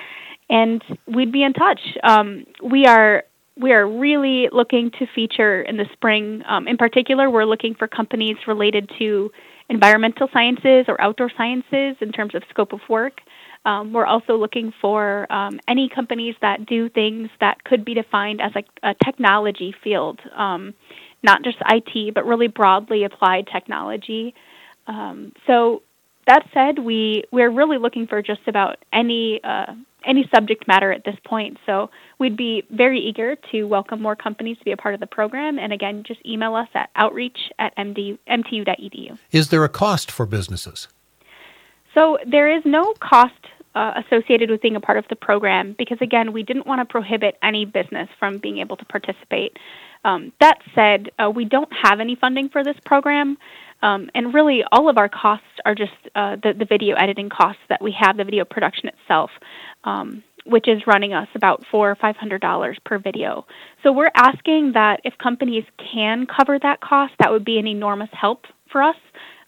and 0.48 0.82
we'd 1.06 1.32
be 1.32 1.42
in 1.42 1.52
touch. 1.52 1.80
Um, 2.04 2.44
we 2.62 2.86
are 2.86 3.24
we 3.56 3.72
are 3.72 3.86
really 3.86 4.48
looking 4.52 4.92
to 4.98 5.06
feature 5.14 5.62
in 5.62 5.76
the 5.76 5.86
spring. 5.92 6.42
Um, 6.48 6.68
in 6.68 6.76
particular, 6.76 7.28
we're 7.28 7.44
looking 7.44 7.74
for 7.74 7.88
companies 7.88 8.36
related 8.46 8.90
to 8.98 9.30
environmental 9.68 10.28
sciences 10.32 10.84
or 10.86 11.00
outdoor 11.00 11.30
sciences 11.36 11.96
in 12.00 12.12
terms 12.12 12.34
of 12.34 12.42
scope 12.50 12.72
of 12.72 12.80
work. 12.88 13.20
Um, 13.64 13.92
we're 13.92 14.06
also 14.06 14.36
looking 14.36 14.72
for 14.80 15.30
um, 15.32 15.58
any 15.66 15.88
companies 15.88 16.34
that 16.42 16.66
do 16.66 16.88
things 16.88 17.30
that 17.40 17.64
could 17.64 17.84
be 17.84 17.94
defined 17.94 18.40
as 18.40 18.52
a, 18.54 18.88
a 18.88 18.94
technology 19.04 19.74
field, 19.82 20.20
um, 20.36 20.74
not 21.22 21.42
just 21.42 21.56
IT, 21.66 22.14
but 22.14 22.26
really 22.26 22.48
broadly 22.48 23.04
applied 23.04 23.48
technology. 23.50 24.34
Um, 24.86 25.32
so 25.46 25.82
that 26.26 26.46
said, 26.52 26.78
we 26.78 27.24
we're 27.32 27.50
really 27.50 27.78
looking 27.78 28.06
for 28.06 28.22
just 28.22 28.46
about 28.46 28.78
any 28.92 29.40
uh, 29.42 29.74
any 30.06 30.28
subject 30.34 30.68
matter 30.68 30.92
at 30.92 31.04
this 31.04 31.16
point. 31.24 31.58
So 31.66 31.90
we'd 32.18 32.36
be 32.36 32.64
very 32.70 33.00
eager 33.00 33.36
to 33.52 33.64
welcome 33.64 34.02
more 34.02 34.16
companies 34.16 34.58
to 34.58 34.64
be 34.64 34.72
a 34.72 34.76
part 34.76 34.94
of 34.94 35.00
the 35.00 35.06
program. 35.06 35.58
And 35.58 35.72
again, 35.72 36.04
just 36.06 36.20
email 36.26 36.54
us 36.54 36.68
at 36.74 36.90
outreach 36.96 37.38
at 37.58 37.76
mdu, 37.76 38.18
mtu.edu. 38.28 39.18
Is 39.32 39.48
there 39.48 39.64
a 39.64 39.68
cost 39.68 40.10
for 40.10 40.26
businesses? 40.26 40.88
So 41.94 42.18
there 42.26 42.54
is 42.54 42.62
no 42.64 42.92
cost 43.00 43.32
uh, 43.74 44.00
associated 44.04 44.50
with 44.50 44.60
being 44.60 44.76
a 44.76 44.80
part 44.80 44.98
of 44.98 45.04
the 45.08 45.16
program 45.16 45.74
because, 45.76 45.98
again, 46.00 46.32
we 46.32 46.42
didn't 46.42 46.66
want 46.66 46.80
to 46.80 46.84
prohibit 46.84 47.36
any 47.42 47.64
business 47.64 48.08
from 48.18 48.38
being 48.38 48.58
able 48.58 48.76
to 48.76 48.84
participate. 48.84 49.56
Um, 50.04 50.32
that 50.40 50.58
said, 50.74 51.10
uh, 51.18 51.30
we 51.30 51.44
don't 51.44 51.72
have 51.82 51.98
any 52.00 52.14
funding 52.14 52.48
for 52.48 52.62
this 52.62 52.76
program. 52.84 53.38
Um, 53.82 54.10
and 54.14 54.32
really, 54.32 54.62
all 54.72 54.88
of 54.88 54.96
our 54.96 55.08
costs 55.08 55.46
are 55.64 55.74
just 55.74 55.92
uh, 56.14 56.36
the, 56.42 56.54
the 56.58 56.64
video 56.64 56.96
editing 56.96 57.28
costs 57.28 57.62
that 57.68 57.82
we 57.82 57.94
have, 57.98 58.16
the 58.16 58.24
video 58.24 58.44
production 58.44 58.88
itself, 58.88 59.30
um, 59.84 60.22
which 60.46 60.68
is 60.68 60.86
running 60.86 61.12
us 61.12 61.28
about 61.34 61.64
four 61.70 61.90
or 61.90 61.94
five 61.94 62.16
hundred 62.16 62.40
dollars 62.40 62.78
per 62.84 62.98
video. 62.98 63.44
So 63.82 63.92
we're 63.92 64.12
asking 64.14 64.72
that 64.72 65.00
if 65.04 65.14
companies 65.18 65.64
can 65.92 66.26
cover 66.26 66.58
that 66.58 66.80
cost, 66.80 67.12
that 67.18 67.30
would 67.30 67.44
be 67.44 67.58
an 67.58 67.66
enormous 67.66 68.10
help 68.12 68.46
for 68.70 68.82
us. 68.82 68.96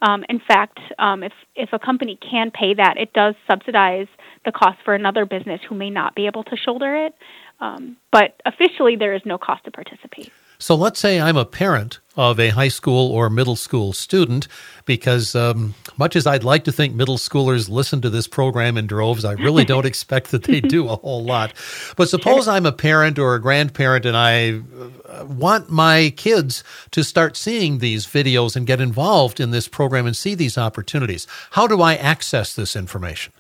Um, 0.03 0.25
in 0.29 0.41
fact, 0.41 0.79
um, 0.99 1.23
if 1.23 1.33
if 1.55 1.73
a 1.73 1.79
company 1.79 2.19
can 2.21 2.51
pay 2.51 2.75
that, 2.75 2.97
it 2.99 3.13
does 3.13 3.35
subsidize 3.49 4.09
the 4.45 4.53
cost 4.53 4.79
for 4.85 4.95
another 4.95 5.25
business 5.25 5.61
who 5.69 5.75
may 5.75 5.91
not 5.91 6.15
be 6.15 6.27
able 6.27 6.45
to 6.45 6.57
shoulder 6.57 7.07
it. 7.07 7.15
Um, 7.61 7.97
but 8.13 8.41
officially, 8.45 8.97
there 8.97 9.15
is 9.15 9.23
no 9.25 9.39
cost 9.39 9.65
to 9.65 9.71
participate. 9.71 10.33
So 10.59 10.75
let's 10.75 10.99
say 10.99 11.21
I'm 11.21 11.37
a 11.37 11.45
parent 11.45 12.01
of 12.17 12.41
a 12.41 12.49
high 12.49 12.69
school 12.69 13.13
or 13.13 13.29
middle 13.29 13.57
school 13.57 13.93
student, 13.93 14.49
because 14.87 15.35
um, 15.35 15.75
much 15.99 16.17
as 16.17 16.27
I'd 16.27 16.45
like 16.45 16.65
to 16.65 16.73
think 16.73 16.95
middle 16.95 17.19
schoolers 17.19 17.69
listen 17.69 18.01
to 18.01 18.11
this 18.11 18.27
program 18.27 18.79
in 18.79 18.87
droves, 18.87 19.25
I 19.25 19.33
really 19.33 19.65
don't 19.73 19.85
expect 19.85 20.31
that 20.31 20.45
they 20.45 20.61
do 20.61 20.89
a 20.89 20.97
whole 20.97 21.25
lot. 21.25 21.53
But 21.97 22.09
suppose. 22.09 22.49
I'm 22.49 22.67
a 22.67 22.73
parent 22.73 23.19
or 23.19 23.35
a 23.35 23.41
grandparent 23.41 24.07
and 24.07 24.17
I 24.17 24.61
uh, 25.09 25.25
want 25.27 25.71
my 25.71 26.13
kids 26.17 26.63
to 26.93 27.03
start 27.03 27.37
seeing 27.37 27.79
these 27.79 28.07
videos 28.07 28.57
and 28.57 28.67
get 28.67 28.81
involved 28.81 29.41
in 29.41 29.51
this 29.51 29.69
program 29.69 30.07
and 30.07 30.17
see 30.17 30.35
these 30.35 30.57
opportunities. 30.57 31.27
How 31.51 31.67
do 31.67 31.83
I 31.83 31.97
access 31.97 32.55
this 32.55 32.77
information? 32.77 33.33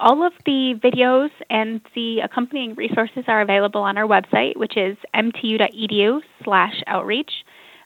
All 0.00 0.26
of 0.26 0.32
the 0.46 0.74
videos 0.82 1.30
and 1.50 1.80
the 1.94 2.20
accompanying 2.20 2.74
resources 2.74 3.24
are 3.26 3.40
available 3.40 3.82
on 3.82 3.98
our 3.98 4.06
website, 4.06 4.56
which 4.56 4.76
is 4.76 4.96
mtu.edu 5.14 6.20
slash 6.44 6.82
outreach. 6.86 7.44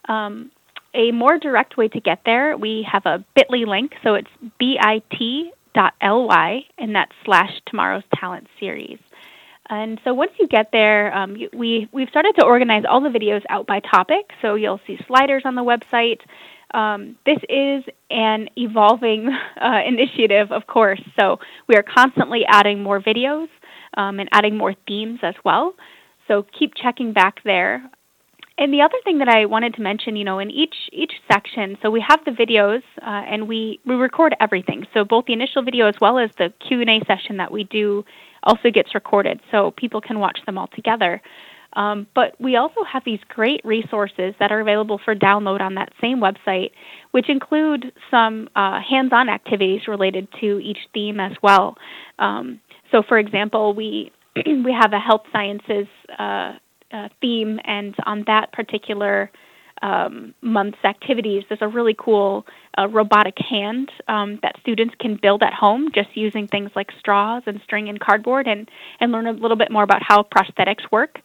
Um, 0.09 0.51
a 0.94 1.11
more 1.11 1.38
direct 1.38 1.77
way 1.77 1.88
to 1.88 2.01
get 2.01 2.20
there, 2.27 2.57
we 2.57 2.87
have 2.90 3.07
a 3.07 3.25
bit.ly 3.35 3.61
link, 3.61 3.94
so 4.03 4.14
it's 4.14 4.29
bit.ly, 4.59 6.61
and 6.79 6.94
that's 6.94 7.12
slash 7.25 7.51
tomorrow's 7.66 8.03
talent 8.14 8.46
series. 8.61 8.98
And 9.70 9.98
so 10.05 10.12
once 10.12 10.33
you 10.38 10.48
get 10.48 10.68
there, 10.70 11.16
um, 11.16 11.35
we, 11.55 11.88
we've 11.92 12.11
started 12.11 12.35
to 12.38 12.44
organize 12.44 12.83
all 12.87 13.01
the 13.01 13.09
videos 13.09 13.42
out 13.48 13.66
by 13.66 13.81
topic, 13.81 14.33
so 14.42 14.55
you'll 14.55 14.81
see 14.87 14.98
sliders 15.07 15.44
on 15.46 15.55
the 15.55 15.62
website 15.62 16.20
um, 16.72 17.16
this 17.26 17.38
is 17.48 17.85
an 18.11 18.48
evolving 18.56 19.28
uh, 19.61 19.80
initiative, 19.87 20.52
of 20.52 20.66
course, 20.66 21.00
so 21.18 21.38
we 21.68 21.76
are 21.76 21.82
constantly 21.82 22.42
adding 22.46 22.82
more 22.82 23.00
videos 23.00 23.48
um, 23.96 24.20
and 24.20 24.28
adding 24.32 24.56
more 24.56 24.74
themes 24.87 25.20
as 25.22 25.35
well. 25.44 25.74
So 26.28 26.46
keep 26.58 26.74
checking 26.74 27.12
back 27.12 27.40
there. 27.44 27.82
And 28.58 28.72
the 28.72 28.82
other 28.82 28.98
thing 29.02 29.18
that 29.18 29.28
I 29.28 29.46
wanted 29.46 29.74
to 29.74 29.82
mention, 29.82 30.14
you 30.14 30.24
know, 30.24 30.38
in 30.38 30.50
each 30.50 30.74
each 30.92 31.12
section, 31.30 31.78
so 31.82 31.90
we 31.90 32.04
have 32.06 32.20
the 32.24 32.30
videos 32.30 32.82
uh, 33.00 33.06
and 33.06 33.48
we, 33.48 33.80
we 33.87 33.94
record 33.94 34.37
everything. 34.40 34.87
So 34.92 35.04
both 35.04 35.24
the 35.26 35.32
initial 35.32 35.62
video 35.62 35.88
as 35.88 35.94
well 36.00 36.18
as 36.18 36.30
the 36.37 36.52
Q 36.66 36.80
and 36.82 36.90
A 36.90 37.00
session 37.06 37.38
that 37.38 37.50
we 37.50 37.64
do 37.64 38.04
also 38.42 38.70
gets 38.70 38.94
recorded, 38.94 39.40
so 39.50 39.70
people 39.72 40.00
can 40.00 40.18
watch 40.18 40.38
them 40.46 40.58
all 40.58 40.68
together. 40.68 41.22
Um, 41.74 42.06
but 42.14 42.38
we 42.40 42.56
also 42.56 42.85
have 42.85 43.02
these 43.04 43.20
great 43.28 43.61
resources 43.64 44.35
that 44.38 44.52
are 44.52 44.61
available 44.61 45.00
for 45.02 45.14
download 45.14 45.61
on 45.61 45.74
that 45.76 45.92
same 46.00 46.20
website, 46.20 46.70
which 47.12 47.28
include 47.28 47.92
some 48.11 48.48
uh, 48.54 48.80
hands 48.80 49.12
on 49.12 49.28
activities 49.28 49.88
related 49.88 50.28
to 50.40 50.58
each 50.61 50.78
theme 50.92 51.20
as 51.20 51.32
well. 51.42 51.76
Um, 52.18 52.61
so, 52.90 53.02
for 53.02 53.18
example, 53.18 53.74
we, 53.74 54.12
we 54.37 54.72
have 54.78 54.92
a 54.92 54.98
health 54.98 55.22
sciences 55.32 55.87
uh, 56.18 56.52
uh, 56.92 57.08
theme, 57.20 57.58
and 57.64 57.94
on 58.04 58.24
that 58.26 58.52
particular 58.52 59.30
um, 59.82 60.35
month's 60.40 60.85
activities, 60.85 61.42
there's 61.48 61.61
a 61.61 61.68
really 61.68 61.94
cool 61.98 62.46
uh, 62.78 62.88
robotic 62.88 63.37
hand 63.38 63.90
um, 64.08 64.38
that 64.42 64.54
students 64.61 64.94
can 65.00 65.18
build 65.20 65.42
at 65.42 65.52
home 65.52 65.88
just 65.92 66.11
using 66.14 66.46
things 66.46 66.70
like 66.76 66.90
straws 66.98 67.42
and 67.46 67.61
string 67.64 67.88
and 67.88 67.98
cardboard 67.98 68.46
and, 68.46 68.70
and 69.00 69.11
learn 69.11 69.26
a 69.26 69.32
little 69.32 69.56
bit 69.56 69.70
more 69.72 69.82
about 69.82 70.02
how 70.02 70.22
prosthetics 70.22 70.90
work. 70.92 71.18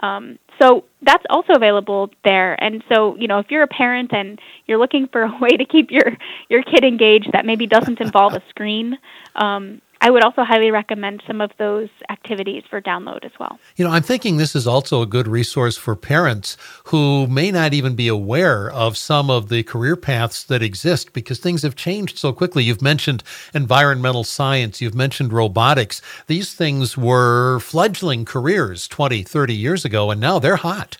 Um, 0.00 0.38
so 0.60 0.84
that's 1.02 1.24
also 1.30 1.54
available 1.54 2.10
there. 2.24 2.62
And 2.62 2.82
so, 2.92 3.16
you 3.16 3.28
know, 3.28 3.38
if 3.38 3.50
you're 3.50 3.62
a 3.62 3.68
parent 3.68 4.12
and 4.12 4.38
you're 4.66 4.78
looking 4.78 5.08
for 5.10 5.22
a 5.22 5.38
way 5.40 5.56
to 5.56 5.64
keep 5.64 5.90
your, 5.90 6.16
your 6.48 6.62
kid 6.62 6.84
engaged 6.84 7.30
that 7.32 7.46
maybe 7.46 7.66
doesn't 7.66 8.00
involve 8.00 8.34
a 8.34 8.42
screen, 8.50 8.98
um, 9.36 9.80
I 10.04 10.10
would 10.10 10.24
also 10.24 10.42
highly 10.42 10.72
recommend 10.72 11.22
some 11.28 11.40
of 11.40 11.52
those 11.58 11.88
activities 12.10 12.64
for 12.68 12.80
download 12.80 13.24
as 13.24 13.30
well. 13.38 13.60
You 13.76 13.84
know, 13.84 13.92
I'm 13.92 14.02
thinking 14.02 14.36
this 14.36 14.56
is 14.56 14.66
also 14.66 15.00
a 15.00 15.06
good 15.06 15.28
resource 15.28 15.76
for 15.76 15.94
parents 15.94 16.56
who 16.86 17.28
may 17.28 17.52
not 17.52 17.72
even 17.72 17.94
be 17.94 18.08
aware 18.08 18.68
of 18.72 18.96
some 18.96 19.30
of 19.30 19.48
the 19.48 19.62
career 19.62 19.94
paths 19.94 20.42
that 20.42 20.60
exist 20.60 21.12
because 21.12 21.38
things 21.38 21.62
have 21.62 21.76
changed 21.76 22.18
so 22.18 22.32
quickly. 22.32 22.64
You've 22.64 22.82
mentioned 22.82 23.22
environmental 23.54 24.24
science, 24.24 24.80
you've 24.80 24.96
mentioned 24.96 25.32
robotics. 25.32 26.02
These 26.26 26.52
things 26.52 26.98
were 26.98 27.60
fledgling 27.60 28.24
careers 28.24 28.88
20, 28.88 29.22
30 29.22 29.54
years 29.54 29.84
ago, 29.84 30.10
and 30.10 30.20
now 30.20 30.40
they're 30.40 30.56
hot. 30.56 30.96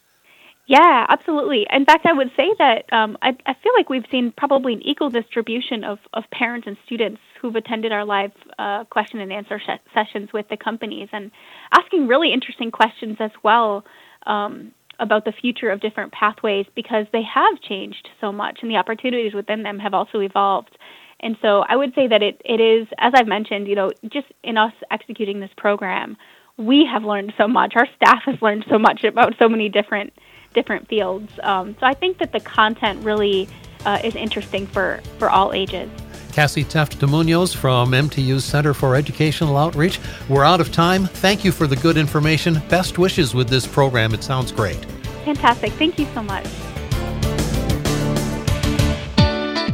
Yeah, 0.67 1.07
absolutely. 1.09 1.67
In 1.73 1.85
fact, 1.85 2.07
I 2.07 2.13
would 2.13 2.31
say 2.37 2.49
that 2.61 2.85
um, 2.93 3.19
I, 3.21 3.37
I 3.47 3.55
feel 3.55 3.73
like 3.77 3.91
we've 3.91 4.07
seen 4.13 4.33
probably 4.37 4.75
an 4.75 4.83
equal 4.83 5.11
distribution 5.11 5.83
of, 5.83 5.99
of 6.15 6.23
parents 6.31 6.69
and 6.69 6.77
students 6.87 7.21
who've 7.43 7.57
attended 7.57 7.91
our 7.91 8.05
live 8.05 8.31
uh, 8.59 8.85
question 8.85 9.19
and 9.19 9.33
answer 9.33 9.59
sh- 9.59 9.93
sessions 9.93 10.33
with 10.33 10.49
the 10.49 10.57
companies 10.57 11.09
and 11.13 11.33
asking 11.73 12.07
really 12.07 12.33
interesting 12.33 12.71
questions 12.71 13.17
as 13.19 13.33
well 13.43 13.85
um, 14.27 14.73
about 15.01 15.25
the 15.25 15.33
future 15.33 15.69
of 15.69 15.81
different 15.81 16.13
pathways 16.13 16.67
because 16.77 17.07
they 17.13 17.23
have 17.23 17.61
changed 17.61 18.09
so 18.21 18.31
much 18.31 18.61
and 18.63 18.71
the 18.71 18.77
opportunities 18.77 19.35
within 19.35 19.65
them 19.65 19.81
have 19.81 19.93
also 19.93 20.21
evolved. 20.21 20.79
And 21.19 21.37
so 21.43 21.65
I 21.69 21.75
would 21.75 21.93
say 21.95 22.07
that 22.07 22.23
it, 22.23 22.41
it 22.45 22.61
is, 22.61 22.87
as 22.99 23.13
I've 23.17 23.27
mentioned, 23.27 23.67
you 23.67 23.75
know, 23.75 23.91
just 24.05 24.27
in 24.45 24.57
us 24.57 24.73
executing 24.93 25.41
this 25.41 25.51
program, 25.57 26.17
we 26.57 26.87
have 26.87 27.03
learned 27.03 27.33
so 27.37 27.49
much. 27.49 27.73
Our 27.75 27.89
staff 27.97 28.23
has 28.27 28.41
learned 28.41 28.67
so 28.71 28.79
much 28.79 29.03
about 29.03 29.35
so 29.39 29.49
many 29.49 29.69
different 29.69 30.13
different 30.55 30.87
fields. 30.87 31.33
Um, 31.43 31.75
so 31.81 31.87
I 31.87 31.95
think 31.95 32.19
that 32.19 32.31
the 32.33 32.41
content 32.41 33.03
really 33.03 33.49
uh, 33.87 33.99
is 34.05 34.15
interesting 34.15 34.67
for, 34.67 35.01
for 35.19 35.31
all 35.31 35.55
ages. 35.55 35.91
Cassie 36.33 36.65
Teft 36.65 36.99
de 36.99 37.07
Munoz 37.07 37.55
from 37.55 37.93
MTU's 37.93 38.45
Center 38.45 38.73
for 38.73 38.97
Educational 38.97 39.57
Outreach. 39.59 40.01
We're 40.29 40.45
out 40.45 40.61
of 40.61 40.73
time. 40.73 41.07
Thank 41.07 41.45
you 41.45 41.53
for 41.53 41.67
the 41.67 41.77
good 41.77 41.97
information. 41.97 42.63
Best 42.69 42.99
wishes 42.99 43.35
with 43.35 43.49
this 43.49 43.67
program. 43.67 44.15
It 44.15 44.25
sounds 44.25 44.51
great. 44.51 44.83
Fantastic. 45.25 45.73
Thank 45.73 45.99
you 45.99 46.07
so 46.15 46.23
much. 46.23 46.45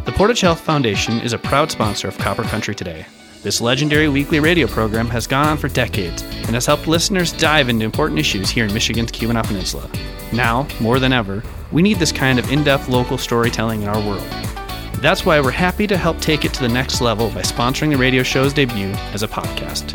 The 0.04 0.12
Portage 0.16 0.40
Health 0.40 0.60
Foundation 0.60 1.20
is 1.20 1.32
a 1.32 1.38
proud 1.38 1.70
sponsor 1.70 2.08
of 2.08 2.18
Copper 2.18 2.42
Country 2.42 2.74
Today. 2.74 3.06
This 3.42 3.60
legendary 3.60 4.08
weekly 4.08 4.40
radio 4.40 4.66
program 4.66 5.06
has 5.10 5.28
gone 5.28 5.46
on 5.46 5.58
for 5.58 5.68
decades 5.68 6.22
and 6.22 6.50
has 6.50 6.66
helped 6.66 6.88
listeners 6.88 7.32
dive 7.32 7.68
into 7.68 7.84
important 7.84 8.18
issues 8.18 8.50
here 8.50 8.64
in 8.64 8.74
Michigan's 8.74 9.12
Keweenaw 9.12 9.46
Peninsula. 9.46 9.88
Now, 10.32 10.66
more 10.80 10.98
than 10.98 11.12
ever, 11.12 11.44
we 11.70 11.82
need 11.82 11.98
this 11.98 12.10
kind 12.10 12.40
of 12.40 12.50
in 12.50 12.64
depth 12.64 12.88
local 12.88 13.16
storytelling 13.16 13.82
in 13.82 13.88
our 13.88 14.00
world. 14.00 14.26
That's 15.00 15.24
why 15.24 15.40
we're 15.40 15.52
happy 15.52 15.86
to 15.86 15.96
help 15.96 16.20
take 16.20 16.44
it 16.44 16.52
to 16.54 16.60
the 16.60 16.68
next 16.68 17.00
level 17.00 17.30
by 17.30 17.42
sponsoring 17.42 17.90
the 17.90 17.96
radio 17.96 18.24
show's 18.24 18.52
debut 18.52 18.90
as 19.12 19.22
a 19.22 19.28
podcast. 19.28 19.94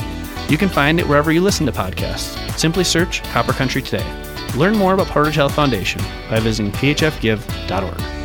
You 0.50 0.58
can 0.58 0.70
find 0.70 0.98
it 0.98 1.08
wherever 1.08 1.32
you 1.32 1.42
listen 1.42 1.66
to 1.66 1.74
podcasts. 1.74 2.38
Simply 2.58 2.86
search 2.86 3.22
Copper 3.24 3.52
Country 3.52 3.82
Today. 3.82 4.06
Learn 4.56 4.78
more 4.78 4.94
about 4.94 5.08
Portage 5.08 5.36
Health 5.36 5.56
Foundation 5.56 6.02
by 6.30 6.40
visiting 6.40 6.72
phfgive.org. 6.72 8.23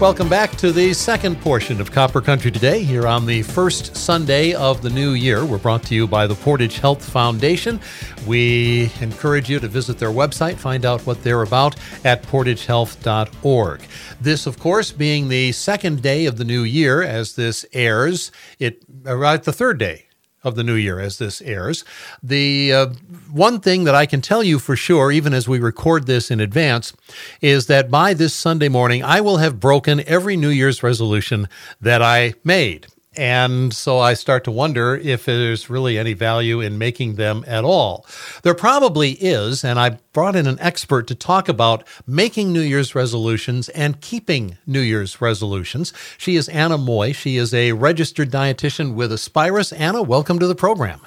Welcome 0.00 0.28
back 0.28 0.50
to 0.58 0.72
the 0.72 0.92
second 0.92 1.40
portion 1.40 1.80
of 1.80 1.90
Copper 1.90 2.20
Country 2.20 2.50
Today 2.50 2.82
here 2.82 3.06
on 3.06 3.24
the 3.24 3.40
first 3.40 3.96
Sunday 3.96 4.52
of 4.52 4.82
the 4.82 4.90
new 4.90 5.12
year. 5.12 5.42
We're 5.42 5.56
brought 5.56 5.84
to 5.84 5.94
you 5.94 6.06
by 6.06 6.26
the 6.26 6.34
Portage 6.34 6.78
Health 6.78 7.02
Foundation. 7.02 7.80
We 8.26 8.92
encourage 9.00 9.48
you 9.48 9.58
to 9.58 9.68
visit 9.68 9.98
their 9.98 10.10
website, 10.10 10.56
find 10.56 10.84
out 10.84 11.00
what 11.06 11.22
they're 11.22 11.40
about 11.40 11.76
at 12.04 12.22
portagehealth.org. 12.24 13.80
This, 14.20 14.46
of 14.46 14.58
course, 14.58 14.92
being 14.92 15.28
the 15.28 15.52
second 15.52 16.02
day 16.02 16.26
of 16.26 16.36
the 16.36 16.44
new 16.44 16.62
year 16.62 17.02
as 17.02 17.34
this 17.34 17.64
airs, 17.72 18.30
it 18.58 18.84
uh, 19.06 19.16
right 19.16 19.42
the 19.42 19.52
third 19.52 19.78
day 19.78 20.05
of 20.46 20.54
the 20.54 20.62
new 20.62 20.74
year 20.74 21.00
as 21.00 21.18
this 21.18 21.42
airs. 21.42 21.84
The 22.22 22.72
uh, 22.72 22.86
one 23.30 23.60
thing 23.60 23.82
that 23.84 23.96
I 23.96 24.06
can 24.06 24.20
tell 24.20 24.44
you 24.44 24.60
for 24.60 24.76
sure, 24.76 25.10
even 25.10 25.34
as 25.34 25.48
we 25.48 25.58
record 25.58 26.06
this 26.06 26.30
in 26.30 26.38
advance, 26.38 26.92
is 27.40 27.66
that 27.66 27.90
by 27.90 28.14
this 28.14 28.32
Sunday 28.32 28.68
morning, 28.68 29.02
I 29.02 29.20
will 29.20 29.38
have 29.38 29.58
broken 29.58 30.06
every 30.06 30.36
New 30.36 30.48
Year's 30.48 30.84
resolution 30.84 31.48
that 31.80 32.00
I 32.00 32.34
made. 32.44 32.86
And 33.16 33.72
so 33.72 33.98
I 33.98 34.14
start 34.14 34.44
to 34.44 34.50
wonder 34.50 34.94
if 34.94 35.24
there's 35.24 35.70
really 35.70 35.98
any 35.98 36.12
value 36.12 36.60
in 36.60 36.78
making 36.78 37.14
them 37.14 37.44
at 37.46 37.64
all. 37.64 38.06
There 38.42 38.54
probably 38.54 39.12
is, 39.12 39.64
and 39.64 39.78
I 39.78 39.98
brought 40.12 40.36
in 40.36 40.46
an 40.46 40.58
expert 40.60 41.06
to 41.08 41.14
talk 41.14 41.48
about 41.48 41.86
making 42.06 42.52
New 42.52 42.60
Year's 42.60 42.94
resolutions 42.94 43.68
and 43.70 44.00
keeping 44.00 44.58
New 44.66 44.80
Year's 44.80 45.20
resolutions. 45.20 45.92
She 46.18 46.36
is 46.36 46.48
Anna 46.48 46.76
Moy. 46.76 47.12
She 47.12 47.36
is 47.36 47.54
a 47.54 47.72
registered 47.72 48.30
dietitian 48.30 48.94
with 48.94 49.12
Aspirus. 49.12 49.72
Anna, 49.72 50.02
welcome 50.02 50.38
to 50.38 50.46
the 50.46 50.54
program. 50.54 51.00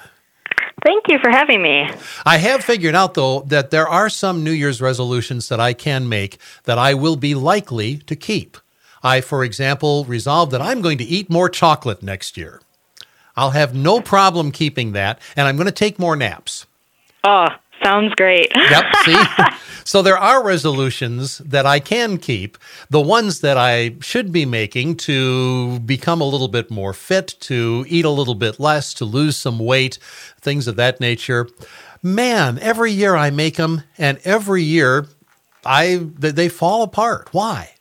Thank 0.84 1.08
you 1.08 1.18
for 1.22 1.30
having 1.30 1.62
me. 1.62 1.90
I 2.24 2.38
have 2.38 2.64
figured 2.64 2.94
out, 2.94 3.14
though, 3.14 3.40
that 3.42 3.70
there 3.70 3.86
are 3.86 4.08
some 4.08 4.42
New 4.42 4.50
Year's 4.50 4.80
resolutions 4.80 5.48
that 5.50 5.60
I 5.60 5.74
can 5.74 6.08
make 6.08 6.38
that 6.64 6.78
I 6.78 6.94
will 6.94 7.16
be 7.16 7.34
likely 7.34 7.98
to 7.98 8.16
keep. 8.16 8.56
I, 9.02 9.20
for 9.20 9.44
example, 9.44 10.04
resolved 10.04 10.52
that 10.52 10.62
I'm 10.62 10.80
going 10.80 10.98
to 10.98 11.04
eat 11.04 11.30
more 11.30 11.48
chocolate 11.48 12.02
next 12.02 12.36
year. 12.36 12.60
I'll 13.36 13.52
have 13.52 13.74
no 13.74 14.00
problem 14.00 14.52
keeping 14.52 14.92
that, 14.92 15.20
and 15.36 15.46
I'm 15.46 15.56
going 15.56 15.66
to 15.66 15.72
take 15.72 15.98
more 15.98 16.16
naps. 16.16 16.66
Oh, 17.24 17.48
sounds 17.82 18.14
great. 18.14 18.50
yep, 18.54 18.84
see? 19.04 19.16
so 19.84 20.02
there 20.02 20.18
are 20.18 20.44
resolutions 20.44 21.38
that 21.38 21.64
I 21.64 21.80
can 21.80 22.18
keep. 22.18 22.58
The 22.90 23.00
ones 23.00 23.40
that 23.40 23.56
I 23.56 23.96
should 24.00 24.32
be 24.32 24.44
making 24.44 24.96
to 24.96 25.78
become 25.80 26.20
a 26.20 26.28
little 26.28 26.48
bit 26.48 26.70
more 26.70 26.92
fit, 26.92 27.34
to 27.40 27.84
eat 27.88 28.04
a 28.04 28.10
little 28.10 28.34
bit 28.34 28.60
less, 28.60 28.92
to 28.94 29.04
lose 29.04 29.36
some 29.36 29.58
weight, 29.58 29.98
things 30.40 30.66
of 30.66 30.76
that 30.76 31.00
nature. 31.00 31.48
Man, 32.02 32.58
every 32.58 32.92
year 32.92 33.14
I 33.16 33.30
make 33.30 33.56
them, 33.56 33.84
and 33.96 34.18
every 34.24 34.62
year 34.62 35.06
I 35.64 35.96
they 36.18 36.48
fall 36.48 36.82
apart. 36.82 37.28
Why? 37.32 37.74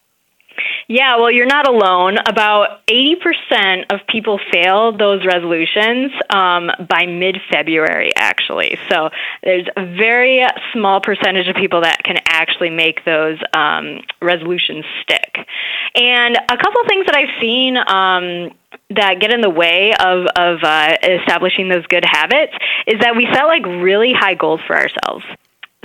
Yeah, 0.91 1.17
well, 1.17 1.30
you're 1.30 1.45
not 1.45 1.67
alone. 1.67 2.17
About 2.25 2.84
80% 2.88 3.93
of 3.93 3.99
people 4.08 4.39
fail 4.52 4.91
those 4.91 5.23
resolutions 5.23 6.12
um, 6.32 6.71
by 6.89 7.06
mid 7.06 7.38
February, 7.52 8.12
actually. 8.15 8.75
So 8.89 9.12
there's 9.43 9.67
a 9.78 9.86
very 9.86 10.43
small 10.73 10.99
percentage 10.99 11.47
of 11.47 11.56
people 11.56 11.82
that 11.82 12.02
can 12.04 12.17
actually 12.25 12.71
make 12.71 13.06
those 13.06 13.38
um, 13.54 14.02
resolutions 14.19 14.84
stick. 15.04 15.45
And 15.93 16.36
a 16.36 16.58
couple 16.58 16.82
of 16.82 16.88
things 16.88 17.06
that 17.06 17.15
I've 17.15 17.39
seen. 17.39 17.78
Um, 17.78 18.56
that 18.91 19.19
get 19.19 19.32
in 19.32 19.41
the 19.41 19.49
way 19.49 19.93
of 19.99 20.25
of 20.36 20.63
uh, 20.63 20.97
establishing 21.04 21.69
those 21.69 21.86
good 21.88 22.06
habits 22.06 22.54
is 22.88 22.99
that 23.02 23.15
we 23.15 23.28
set 23.34 23.43
like 23.43 23.63
really 23.65 24.13
high 24.13 24.34
goals 24.34 24.62
for 24.65 24.75
ourselves 24.75 25.23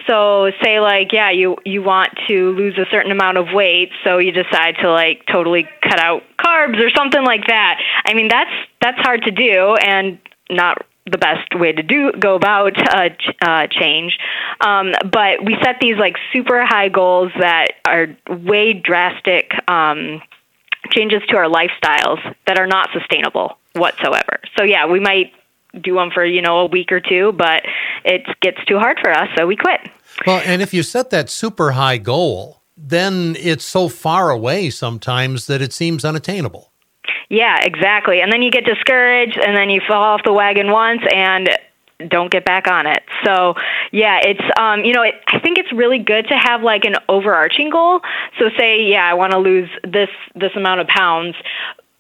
so 0.07 0.51
say 0.63 0.81
like 0.81 1.13
yeah 1.13 1.31
you 1.31 1.57
you 1.65 1.83
want 1.83 2.11
to 2.29 2.53
lose 2.53 2.77
a 2.79 2.85
certain 2.91 3.11
amount 3.11 3.39
of 3.39 3.47
weight 3.53 3.91
so 4.05 4.19
you 4.19 4.33
decide 4.33 4.77
to 4.81 4.91
like 4.91 5.25
totally 5.31 5.69
cut 5.83 5.99
out 5.99 6.23
carbs 6.39 6.79
or 6.85 6.91
something 6.91 7.25
like 7.25 7.47
that 7.47 7.81
i 8.07 8.15
mean 8.15 8.29
that's 8.29 8.51
that's 8.81 8.99
hard 8.99 9.23
to 9.23 9.31
do 9.31 9.77
and 9.77 10.19
not 10.51 10.85
the 11.11 11.19
best 11.19 11.55
way 11.55 11.73
to 11.73 11.83
do 11.83 12.13
go 12.13 12.35
about 12.35 12.73
uh, 12.95 13.11
ch- 13.11 13.37
uh, 13.43 13.67
change. 13.67 14.19
Um, 14.61 14.93
but 15.11 15.45
we 15.45 15.57
set 15.63 15.77
these 15.81 15.97
like 15.99 16.17
super 16.33 16.65
high 16.65 16.89
goals 16.89 17.31
that 17.39 17.73
are 17.85 18.07
way 18.29 18.73
drastic 18.73 19.53
um, 19.69 20.23
changes 20.91 21.23
to 21.29 21.37
our 21.37 21.47
lifestyles 21.47 22.21
that 22.47 22.59
are 22.59 22.67
not 22.67 22.89
sustainable 22.93 23.59
whatsoever. 23.75 24.41
So 24.57 24.65
yeah, 24.65 24.87
we 24.87 25.01
might 25.01 25.33
do 25.83 25.95
them 25.95 26.11
for 26.13 26.25
you 26.25 26.43
know 26.43 26.61
a 26.61 26.67
week 26.67 26.93
or 26.93 27.01
two, 27.01 27.33
but 27.33 27.63
it 28.05 28.23
gets 28.41 28.65
too 28.67 28.79
hard 28.79 28.99
for 29.03 29.11
us, 29.11 29.29
so 29.37 29.47
we 29.47 29.57
quit. 29.57 29.81
Well, 30.27 30.43
and 30.45 30.63
if 30.63 30.73
you 30.73 30.83
set 30.83 31.11
that 31.11 31.31
super 31.31 31.73
high 31.73 31.99
goal, 31.99 32.61
then 32.77 33.37
it's 33.39 33.65
so 33.65 33.89
far 33.89 34.31
away 34.31 34.71
sometimes 34.71 35.47
that 35.47 35.61
it 35.61 35.73
seems 35.73 36.05
unattainable. 36.05 36.71
Yeah, 37.29 37.61
exactly. 37.63 38.21
And 38.21 38.33
then 38.33 38.43
you 38.43 38.51
get 38.51 38.65
discouraged, 38.65 39.39
and 39.39 39.57
then 39.57 39.71
you 39.71 39.81
fall 39.87 40.03
off 40.03 40.23
the 40.25 40.33
wagon 40.33 40.71
once, 40.71 41.03
and 41.13 41.51
don't 42.09 42.31
get 42.31 42.45
back 42.45 42.67
on 42.69 42.87
it. 42.87 43.03
So, 43.25 43.55
yeah, 43.93 44.21
it's 44.23 44.59
um, 44.59 44.85
you 44.85 44.93
know, 44.93 45.03
it, 45.03 45.15
I 45.29 45.39
think 45.39 45.59
it's 45.59 45.73
really 45.73 45.99
good 45.99 46.27
to 46.29 46.35
have 46.35 46.63
like 46.63 46.85
an 46.85 46.97
overarching 47.09 47.71
goal. 47.71 48.01
So, 48.39 48.51
say, 48.59 48.85
yeah, 48.85 49.09
I 49.09 49.15
want 49.15 49.33
to 49.33 49.39
lose 49.39 49.71
this 49.85 50.11
this 50.35 50.53
amount 50.57 50.81
of 50.81 50.89
pounds, 50.89 51.37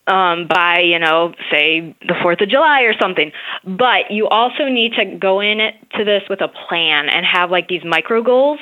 um, 0.07 0.47
by 0.47 0.81
you 0.81 0.99
know 0.99 1.35
say 1.51 1.95
the 2.07 2.15
Fourth 2.23 2.41
of 2.41 2.49
July 2.49 2.83
or 2.83 2.95
something. 3.01 3.33
But 3.65 4.11
you 4.11 4.29
also 4.29 4.69
need 4.69 4.93
to 4.95 5.05
go 5.05 5.41
in 5.41 5.59
to 5.97 6.05
this 6.05 6.23
with 6.29 6.41
a 6.41 6.49
plan 6.49 7.09
and 7.09 7.25
have 7.25 7.51
like 7.51 7.69
these 7.69 7.85
micro 7.85 8.23
goals 8.23 8.59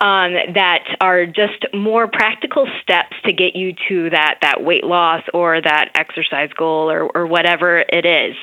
um, 0.00 0.34
that 0.54 0.84
are 1.00 1.26
just 1.26 1.66
more 1.74 2.08
practical 2.08 2.66
steps 2.82 3.16
to 3.24 3.32
get 3.32 3.54
you 3.56 3.74
to 3.88 4.10
that 4.10 4.38
that 4.42 4.62
weight 4.62 4.84
loss 4.84 5.22
or 5.34 5.60
that 5.60 5.90
exercise 5.94 6.50
goal 6.56 6.90
or 6.90 7.04
or 7.14 7.26
whatever 7.26 7.84
it 7.88 8.06
is. 8.06 8.36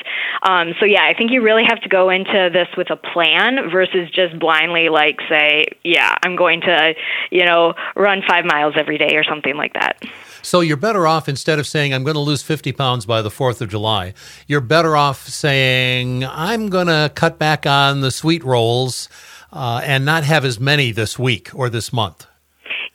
Um, 0.44 0.74
so 0.80 0.86
yeah, 0.86 1.06
I 1.06 1.14
think 1.14 1.32
you 1.32 1.42
really 1.42 1.64
have 1.66 1.82
to 1.82 1.90
go 1.90 2.10
into 2.10 2.50
this 2.52 2.68
with 2.78 2.90
a 2.92 2.96
plan 2.96 3.70
versus 3.72 4.10
just 4.12 4.38
blindly 4.38 4.90
like 4.90 5.20
say, 5.30 5.66
yeah, 5.84 6.16
I'm 6.24 6.36
going 6.36 6.62
to 6.62 6.94
you 7.32 7.46
know 7.46 7.74
run 7.96 8.22
five 8.28 8.46
miles 8.46 8.76
every 8.78 8.98
day 8.98 9.16
or 9.16 9.24
something 9.24 9.56
like 9.56 9.74
that. 9.74 10.04
So 10.44 10.60
you're 10.60 10.78
better 10.78 11.08
off 11.08 11.30
instead 11.30 11.58
of 11.58 11.66
saying, 11.66 11.94
I'm 11.94 12.04
going 12.04 12.16
to 12.16 12.20
lose 12.20 12.44
50 12.44 12.74
pounds 12.74 13.06
by 13.06 13.22
the 13.22 13.30
4th 13.30 13.62
of 13.62 13.70
July, 13.70 14.14
you're 14.46 14.62
better 14.62 14.96
off 14.98 15.28
saying, 15.28 16.26
I'm 16.26 16.70
going 16.70 16.88
to 16.88 17.12
cut 17.16 17.40
back 17.40 17.66
on 17.66 18.02
the 18.02 18.12
sweet 18.12 18.44
rolls 18.44 19.08
uh, 19.54 19.82
and 19.84 20.04
not 20.04 20.26
have 20.26 20.44
as 20.44 20.60
many 20.60 20.92
this 20.92 21.18
week 21.18 21.50
or 21.56 21.70
this 21.70 21.94
month. 21.94 22.28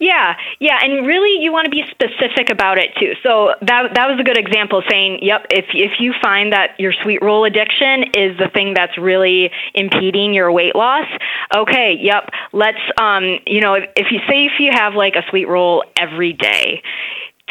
Yeah, 0.01 0.37
yeah, 0.61 0.79
and 0.81 1.07
really, 1.07 1.43
you 1.43 1.51
want 1.51 1.65
to 1.65 1.71
be 1.73 1.83
specific 1.91 2.51
about 2.51 2.79
it 2.79 2.91
too. 3.01 3.15
So 3.25 3.55
that 3.63 3.95
that 3.95 4.07
was 4.09 4.21
a 4.21 4.23
good 4.23 4.39
example, 4.39 4.81
saying, 4.89 5.19
"Yep, 5.23 5.47
if 5.51 5.65
if 5.75 5.99
you 5.99 6.15
find 6.23 6.53
that 6.53 6.79
your 6.79 6.93
sweet 7.03 7.21
roll 7.21 7.45
addiction 7.45 8.05
is 8.15 8.39
the 8.39 8.49
thing 8.55 8.75
that's 8.75 8.97
really 8.97 9.51
impeding 9.75 10.35
your 10.35 10.53
weight 10.53 10.77
loss, 10.77 11.07
okay, 11.53 11.99
yep, 12.01 12.31
let's, 12.53 12.79
um, 12.97 13.41
you 13.45 13.61
know, 13.61 13.75
if, 13.75 13.91
if 13.97 14.13
you 14.13 14.21
say 14.29 14.47
if 14.47 14.61
you 14.61 14.71
have 14.73 14.95
like 14.95 15.17
a 15.17 15.25
sweet 15.31 15.49
roll 15.49 15.83
every 15.97 16.33
day, 16.33 16.81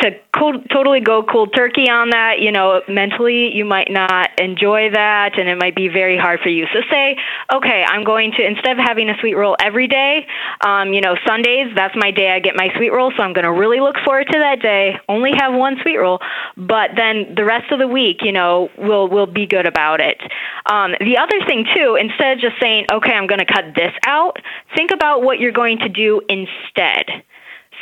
to 0.02 0.12
cool, 0.38 0.62
totally 0.72 1.00
go 1.00 1.24
cold 1.24 1.54
turkey 1.56 1.90
on 1.90 2.12
that, 2.12 2.40
you 2.40 2.52
know, 2.52 2.82
mentally 2.88 3.56
you 3.56 3.66
might 3.66 3.90
not 3.90 4.30
enjoy 4.40 4.90
that 4.92 5.40
and 5.40 5.50
it 5.50 5.58
might 5.58 5.76
be 5.76 5.88
very 5.88 6.18
hard 6.18 6.40
for 6.42 6.50
you. 6.50 6.66
So 6.72 6.82
say, 6.92 7.18
okay, 7.52 7.84
I'm 7.88 8.04
going 8.04 8.32
to, 8.34 8.46
instead 8.46 8.78
of 8.80 8.86
having 8.86 9.10
a 9.10 9.18
sweet 9.20 9.36
roll 9.36 9.56
every 9.60 9.88
day, 9.88 10.28
um, 10.62 10.94
you 10.94 11.02
know, 11.02 11.16
Sundays, 11.26 11.74
that's 11.76 11.96
my 11.96 12.12
day 12.12 12.32
I 12.32 12.40
get 12.40 12.56
my 12.56 12.70
sweet 12.76 12.92
roll. 12.92 13.12
So 13.18 13.24
I'm 13.24 13.34
going 13.34 13.46
to 13.46 13.52
really 13.52 13.80
look 13.80 13.96
forward 14.06 14.28
to 14.32 14.40
that 14.40 14.62
day, 14.62 15.00
only 15.10 15.32
have 15.38 15.54
one 15.54 15.78
sweet 15.82 15.98
roll, 15.98 16.20
but 16.56 16.92
then 16.96 17.34
the 17.36 17.46
rest 17.46 17.72
of 17.72 17.80
the 17.80 17.88
week, 17.88 18.18
you 18.22 18.32
know, 18.32 18.70
we'll, 18.78 19.08
we'll 19.08 19.26
be 19.26 19.48
good 19.48 19.66
about 19.66 20.00
it. 20.00 20.22
Um, 20.70 20.94
the 21.00 21.18
other 21.18 21.46
thing 21.48 21.66
too, 21.76 21.98
instead 22.00 22.34
of 22.34 22.40
just 22.40 22.56
saying, 22.62 22.86
okay, 22.92 23.14
I'm 23.14 23.28
going 23.28 23.40
to 23.40 23.52
cut 23.52 23.74
this 23.76 23.94
out, 24.06 24.38
think 24.76 24.92
about 24.92 25.24
what 25.24 25.40
you're 25.40 25.52
going 25.52 25.80
to 25.80 25.90
do 25.90 26.22
instead. 26.30 27.06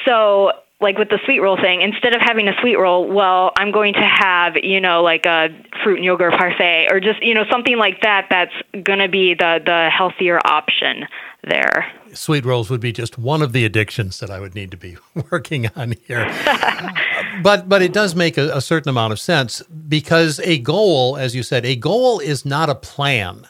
So 0.05 0.51
like 0.81 0.97
with 0.97 1.09
the 1.09 1.19
sweet 1.25 1.39
roll 1.39 1.55
thing, 1.55 1.81
instead 1.81 2.13
of 2.13 2.21
having 2.21 2.47
a 2.47 2.53
sweet 2.59 2.77
roll, 2.77 3.07
well, 3.07 3.51
I'm 3.57 3.71
going 3.71 3.93
to 3.93 4.01
have, 4.01 4.57
you 4.61 4.81
know, 4.81 5.01
like 5.01 5.25
a 5.25 5.49
fruit 5.83 5.95
and 5.95 6.05
yogurt 6.05 6.33
parfait 6.33 6.87
or 6.91 6.99
just, 6.99 7.23
you 7.23 7.33
know, 7.33 7.45
something 7.49 7.77
like 7.77 8.01
that 8.01 8.27
that's 8.29 8.53
going 8.83 8.99
to 8.99 9.07
be 9.07 9.33
the 9.33 9.61
the 9.65 9.89
healthier 9.89 10.39
option 10.45 11.07
there. 11.43 11.91
Sweet 12.13 12.45
rolls 12.45 12.69
would 12.69 12.81
be 12.81 12.91
just 12.91 13.17
one 13.17 13.41
of 13.41 13.53
the 13.53 13.65
addictions 13.65 14.19
that 14.19 14.29
I 14.29 14.39
would 14.39 14.53
need 14.53 14.71
to 14.71 14.77
be 14.77 14.97
working 15.31 15.69
on 15.75 15.95
here. 16.07 16.25
but 17.41 17.69
but 17.69 17.81
it 17.81 17.93
does 17.93 18.13
make 18.13 18.37
a, 18.37 18.49
a 18.55 18.61
certain 18.61 18.89
amount 18.89 19.13
of 19.13 19.19
sense 19.19 19.61
because 19.87 20.39
a 20.41 20.57
goal, 20.59 21.15
as 21.15 21.35
you 21.35 21.43
said, 21.43 21.65
a 21.65 21.75
goal 21.75 22.19
is 22.19 22.45
not 22.45 22.69
a 22.69 22.75
plan. 22.75 23.47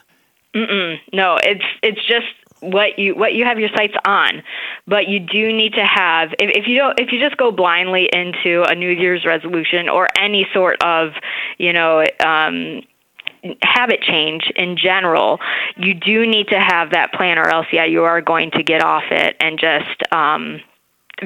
Mm-mm, 0.54 0.98
no, 1.12 1.38
it's 1.42 1.64
it's 1.82 2.04
just 2.06 2.26
what 2.72 2.98
you 2.98 3.14
what 3.14 3.34
you 3.34 3.44
have 3.44 3.58
your 3.58 3.70
sights 3.76 3.94
on 4.04 4.42
but 4.86 5.08
you 5.08 5.20
do 5.20 5.52
need 5.52 5.74
to 5.74 5.84
have 5.84 6.30
if, 6.38 6.50
if 6.62 6.68
you 6.68 6.76
don't 6.76 6.98
if 6.98 7.12
you 7.12 7.20
just 7.20 7.36
go 7.36 7.50
blindly 7.50 8.08
into 8.12 8.62
a 8.68 8.74
new 8.74 8.90
year's 8.90 9.24
resolution 9.24 9.88
or 9.88 10.08
any 10.18 10.46
sort 10.52 10.82
of 10.82 11.12
you 11.58 11.72
know 11.72 12.04
um 12.24 12.82
habit 13.62 14.00
change 14.02 14.50
in 14.56 14.76
general, 14.76 15.38
you 15.76 15.94
do 15.94 16.26
need 16.26 16.48
to 16.48 16.58
have 16.58 16.90
that 16.90 17.12
plan, 17.12 17.38
or 17.38 17.48
else, 17.48 17.66
yeah, 17.72 17.84
you 17.84 18.04
are 18.04 18.20
going 18.20 18.50
to 18.52 18.62
get 18.62 18.82
off 18.82 19.04
it 19.10 19.36
and 19.40 19.58
just 19.58 20.12
um, 20.12 20.60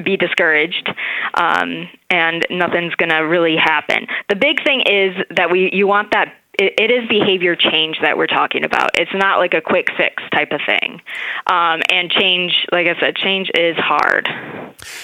be 0.03 0.17
discouraged, 0.17 0.89
um, 1.33 1.89
and 2.09 2.45
nothing's 2.49 2.95
going 2.95 3.09
to 3.09 3.19
really 3.19 3.55
happen. 3.55 4.07
The 4.29 4.35
big 4.35 4.63
thing 4.63 4.81
is 4.81 5.15
that 5.35 5.51
we 5.51 5.69
you 5.73 5.87
want 5.87 6.11
that 6.11 6.33
it, 6.59 6.91
is 6.91 7.07
behavior 7.07 7.55
change 7.55 7.97
that 8.01 8.17
we're 8.17 8.27
talking 8.27 8.63
about. 8.63 8.91
It's 8.95 9.13
not 9.13 9.39
like 9.39 9.53
a 9.53 9.61
quick 9.61 9.87
fix 9.97 10.21
type 10.31 10.51
of 10.51 10.61
thing. 10.65 11.01
Um, 11.47 11.81
and 11.89 12.11
change, 12.11 12.53
like 12.71 12.87
I 12.87 12.99
said, 12.99 13.15
change 13.15 13.49
is 13.55 13.75
hard. 13.77 14.27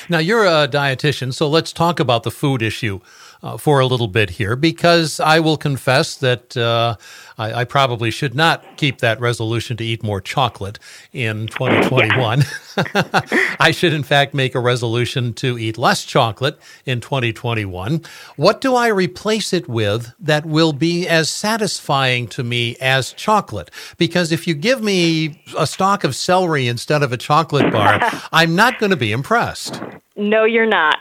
Now, 0.10 0.20
you're 0.20 0.46
a 0.46 0.68
dietitian, 0.68 1.34
so 1.34 1.48
let's 1.48 1.72
talk 1.72 2.00
about 2.00 2.24
the 2.24 2.32
food 2.32 2.62
issue 2.62 3.00
uh, 3.44 3.58
for 3.58 3.80
a 3.80 3.86
little 3.86 4.08
bit 4.08 4.32
here 4.32 4.56
because 4.56 5.20
I 5.20 5.40
will 5.40 5.58
confess 5.58 6.16
that 6.18 6.58
uh, 6.58 6.96
I, 7.38 7.62
I, 7.62 7.64
probably 7.66 8.10
should 8.10 8.34
not 8.34 8.78
keep 8.78 9.00
that 9.00 9.20
resolution 9.20 9.78
to 9.78 9.84
eat 9.84 10.04
more 10.04 10.22
chocolate 10.22 10.80
in 11.14 11.48
2021. 11.48 12.44
I 13.60 13.72
should, 13.72 13.94
in 13.94 14.04
fact, 14.04 14.34
make 14.34 14.56
a 14.56 14.60
resolution 14.60 15.34
to 15.36 15.58
eat 15.58 15.78
less 15.78 16.04
chocolate 16.04 16.60
in 16.86 17.00
2021. 17.00 18.02
What 18.36 18.62
do 18.62 18.76
I 18.76 18.88
replace 18.88 19.54
it 19.54 19.68
with 19.68 20.14
that 20.20 20.46
will 20.46 20.74
be 20.74 21.08
as 21.08 21.30
satisfying 21.30 22.28
to 22.30 22.44
me 22.44 22.76
as 22.82 23.14
chocolate? 23.14 23.70
Because 23.98 24.32
if 24.32 24.48
you 24.48 24.56
give 24.56 24.82
me 24.82 25.44
a 25.58 25.68
stalk 25.68 26.04
of 26.04 26.16
celery 26.16 26.68
instead 26.68 27.04
of 27.04 27.14
a 27.14 27.18
chocolate 27.18 27.72
bar, 27.72 28.00
I'm 28.32 28.56
not 28.56 28.80
going 28.80 28.92
to 28.92 28.98
be 28.98 29.12
impressed. 29.12 29.82
No, 30.18 30.46
you're 30.46 30.66
not. 30.66 30.98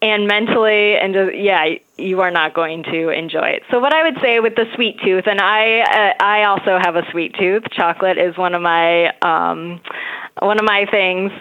And 0.00 0.28
mentally, 0.28 0.96
and 0.96 1.12
just, 1.12 1.36
yeah, 1.36 1.74
you 1.98 2.20
are 2.20 2.30
not 2.30 2.54
going 2.54 2.84
to 2.84 3.08
enjoy 3.08 3.48
it. 3.48 3.64
So, 3.70 3.80
what 3.80 3.92
I 3.92 4.04
would 4.04 4.18
say 4.22 4.38
with 4.38 4.54
the 4.54 4.64
sweet 4.74 4.98
tooth, 5.04 5.24
and 5.26 5.40
I, 5.40 5.80
uh, 5.80 6.24
I 6.24 6.44
also 6.44 6.78
have 6.80 6.94
a 6.94 7.02
sweet 7.10 7.34
tooth. 7.38 7.64
Chocolate 7.72 8.16
is 8.16 8.38
one 8.38 8.54
of 8.54 8.62
my, 8.62 9.08
um, 9.22 9.80
one 10.38 10.58
of 10.58 10.64
my 10.64 10.86
things. 10.90 11.32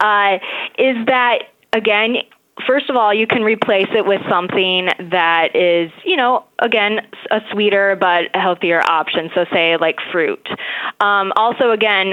Uh, 0.00 0.38
is 0.78 1.06
that 1.06 1.44
again? 1.72 2.16
First 2.66 2.88
of 2.88 2.96
all, 2.96 3.12
you 3.12 3.26
can 3.26 3.42
replace 3.42 3.88
it 3.90 4.06
with 4.06 4.20
something 4.28 4.88
that 5.10 5.56
is, 5.56 5.90
you 6.04 6.16
know, 6.16 6.44
again, 6.60 7.00
a 7.30 7.40
sweeter 7.50 7.96
but 7.98 8.24
healthier 8.34 8.80
option. 8.80 9.30
So, 9.34 9.46
say 9.52 9.78
like 9.78 9.96
fruit. 10.12 10.46
Um, 11.00 11.32
also, 11.34 11.70
again, 11.70 12.12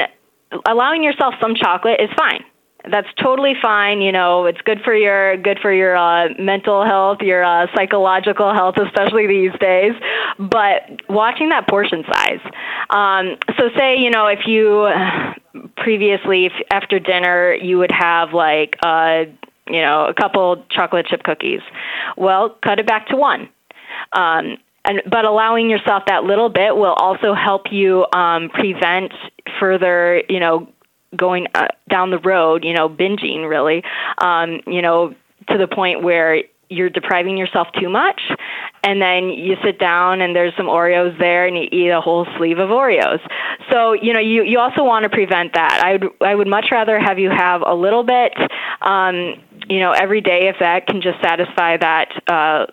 allowing 0.66 1.04
yourself 1.04 1.36
some 1.42 1.56
chocolate 1.56 2.00
is 2.00 2.10
fine 2.16 2.44
that's 2.89 3.08
totally 3.22 3.54
fine. 3.62 4.02
You 4.02 4.12
know, 4.12 4.46
it's 4.46 4.62
good 4.62 4.82
for 4.84 4.96
your 4.96 5.38
good 5.38 5.60
for 5.62 5.72
your 5.72 5.96
uh, 5.96 6.30
mental 6.39 6.84
health, 6.84 7.22
your 7.22 7.44
uh, 7.44 7.67
psychological 7.76 8.54
health, 8.54 8.76
especially 8.78 9.28
these 9.28 9.58
days. 9.60 9.94
But 10.39 11.02
watching 11.10 11.50
that 11.50 11.67
portion 11.67 12.04
size. 12.12 12.39
Um, 12.89 13.38
so, 13.58 13.70
say 13.78 13.98
you 13.98 14.10
know, 14.10 14.28
if 14.28 14.48
you 14.48 14.89
previously 15.78 16.46
if 16.46 16.54
after 16.72 17.00
dinner 17.00 17.54
you 17.54 17.78
would 17.78 17.91
have 17.91 18.34
like 18.34 18.78
uh, 18.84 19.26
you 19.67 19.82
know 19.82 20.06
a 20.06 20.13
couple 20.13 20.63
chocolate 20.70 21.06
chip 21.06 21.24
cookies, 21.24 21.62
well, 22.17 22.58
cut 22.63 22.80
it 22.80 22.88
back 22.88 23.08
to 23.08 23.15
one. 23.15 23.50
Um, 24.13 24.58
and, 24.84 25.04
but 25.10 25.26
allowing 25.26 25.70
yourself 25.70 26.04
that 26.08 26.24
little 26.24 26.50
bit 26.50 26.76
will 26.76 26.94
also 26.94 27.36
help 27.36 27.72
you 27.72 28.06
um, 28.13 28.50
prevent 28.50 29.13
further, 29.60 30.24
you 30.28 30.39
know, 30.39 30.67
going 31.15 31.47
uh, 31.56 31.67
down 31.89 32.12
the 32.12 32.19
road, 32.19 32.63
you 32.63 32.74
know, 32.74 32.89
binging 32.89 33.47
really, 33.47 33.84
um, 34.17 34.62
you 34.67 34.82
know, 34.82 35.13
to 35.50 35.58
the 35.58 35.67
point 35.67 36.04
where 36.04 36.43
you're 36.69 36.89
depriving 36.89 37.38
yourself 37.38 37.67
too 37.80 37.89
much 37.89 38.21
and 38.84 39.02
then 39.02 39.30
you 39.30 39.58
sit 39.63 39.78
down 39.78 40.21
and 40.21 40.34
there's 40.34 40.56
some 40.56 40.67
Oreos 40.67 41.17
there 41.19 41.45
and 41.45 41.58
you 41.58 41.67
eat 41.69 41.89
a 41.89 42.00
whole 42.00 42.26
sleeve 42.38 42.60
of 42.60 42.69
Oreos. 42.69 43.19
So, 43.69 43.91
you 43.93 44.13
know, 44.13 44.21
you, 44.21 44.43
you 44.43 44.58
also 44.58 44.84
want 44.84 45.04
to 45.04 45.10
prevent 45.10 45.54
that. 45.54 45.82
I 45.84 45.93
would 45.93 46.10
I 46.21 46.34
would 46.34 46.47
much 46.47 46.67
rather 46.71 46.97
have 46.97 47.19
you 47.19 47.30
have 47.30 47.62
a 47.65 47.76
little 47.76 48.04
bit 48.04 48.34
um, 48.82 49.36
you 49.67 49.80
know, 49.80 49.91
every 49.91 50.21
day 50.21 50.47
if 50.47 50.56
that 50.60 50.88
can 50.88 51.02
just 51.02 51.21
satisfy 51.21 51.78
that 51.78 52.10
uh 52.28 52.65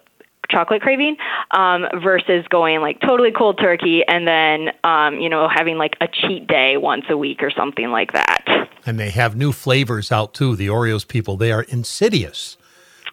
chocolate 0.50 0.82
craving 0.82 1.16
um, 1.52 1.86
versus 2.02 2.46
going 2.48 2.80
like 2.80 3.00
totally 3.00 3.30
cold 3.30 3.58
turkey 3.58 4.02
and 4.06 4.26
then 4.26 4.70
um, 4.84 5.20
you 5.20 5.28
know 5.28 5.48
having 5.48 5.78
like 5.78 5.96
a 6.00 6.08
cheat 6.08 6.46
day 6.46 6.76
once 6.76 7.04
a 7.08 7.16
week 7.16 7.42
or 7.42 7.50
something 7.50 7.90
like 7.90 8.12
that. 8.12 8.44
And 8.86 8.98
they 8.98 9.10
have 9.10 9.36
new 9.36 9.52
flavors 9.52 10.10
out 10.10 10.34
too. 10.34 10.56
The 10.56 10.68
Oreos 10.68 11.06
people 11.06 11.36
they 11.36 11.52
are 11.52 11.62
insidious. 11.62 12.56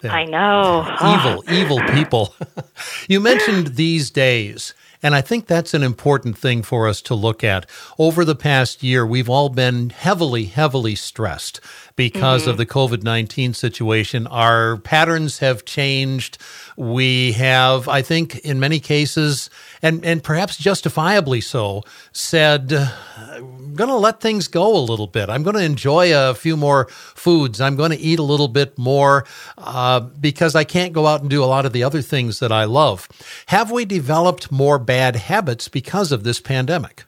They're, 0.02 0.12
I 0.12 0.26
know. 0.26 0.86
Evil, 1.04 1.43
evil 1.52 1.82
people. 1.93 2.36
you 3.08 3.19
mentioned 3.19 3.76
these 3.76 4.10
days. 4.10 4.74
And 5.06 5.13
I 5.13 5.22
think 5.22 5.46
that's 5.46 5.76
an 5.76 5.84
important 5.84 6.36
thing 6.36 6.63
for 6.63 6.88
us 6.88 7.00
to 7.04 7.13
look 7.13 7.44
at. 7.44 7.70
Over 8.00 8.26
the 8.26 8.34
past 8.34 8.82
year, 8.82 9.06
we've 9.06 9.30
all 9.30 9.50
been 9.50 9.91
heavily, 9.91 10.46
heavily 10.46 10.96
stressed 10.96 11.62
because 11.96 12.41
mm-hmm. 12.41 12.50
of 12.50 12.58
the 12.58 12.65
COVID 12.65 13.04
19 13.04 13.54
situation. 13.54 14.26
Our 14.26 14.78
patterns 14.78 15.38
have 15.39 15.63
changed. 15.63 16.39
We 16.76 17.34
have, 17.34 17.88
I 17.88 18.02
think, 18.02 18.39
in 18.39 18.60
many 18.60 18.80
cases, 18.80 19.52
and, 19.84 20.04
and 20.04 20.24
perhaps 20.24 20.58
justifiably 20.58 21.39
so, 21.39 21.84
said, 22.12 22.74
I'm 23.15 23.76
going 23.76 23.91
to 23.91 23.96
let 23.96 24.22
things 24.22 24.48
go 24.48 24.76
a 24.76 24.80
little 24.80 25.06
bit. 25.06 25.30
I'm 25.30 25.44
going 25.44 25.56
to 25.56 25.63
enjoy 25.63 26.18
a 26.18 26.34
few 26.34 26.58
more 26.58 26.88
foods. 26.89 27.62
I'm 27.62 27.76
going 27.76 27.91
to 27.91 27.98
eat 27.98 28.18
a 28.18 28.24
little 28.24 28.48
bit 28.48 28.76
more 28.76 29.28
uh, 29.60 29.99
because 29.99 30.56
I 30.56 30.64
can't 30.64 30.93
go 30.93 31.06
out 31.06 31.22
and 31.22 31.30
do 31.30 31.43
a 31.43 31.45
lot 31.45 31.68
of 31.68 31.74
the 31.74 31.84
other 31.84 32.01
things 32.01 32.39
that 32.39 32.51
I 32.51 32.64
love. 32.64 33.08
Have 33.45 33.70
we 33.70 33.86
developed 33.86 34.51
more 34.51 34.80
bad 34.80 34.95
habits 34.96 35.68
because 35.68 36.12
of 36.12 36.24
this 36.24 36.39
pandemic? 36.39 37.06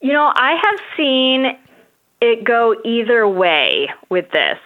You 0.00 0.12
know, 0.12 0.32
I 0.34 0.52
have 0.64 0.80
seen 0.96 1.58
it 2.20 2.44
go 2.44 2.74
either 2.84 3.26
way 3.26 3.88
with 4.10 4.30
this. 4.30 4.58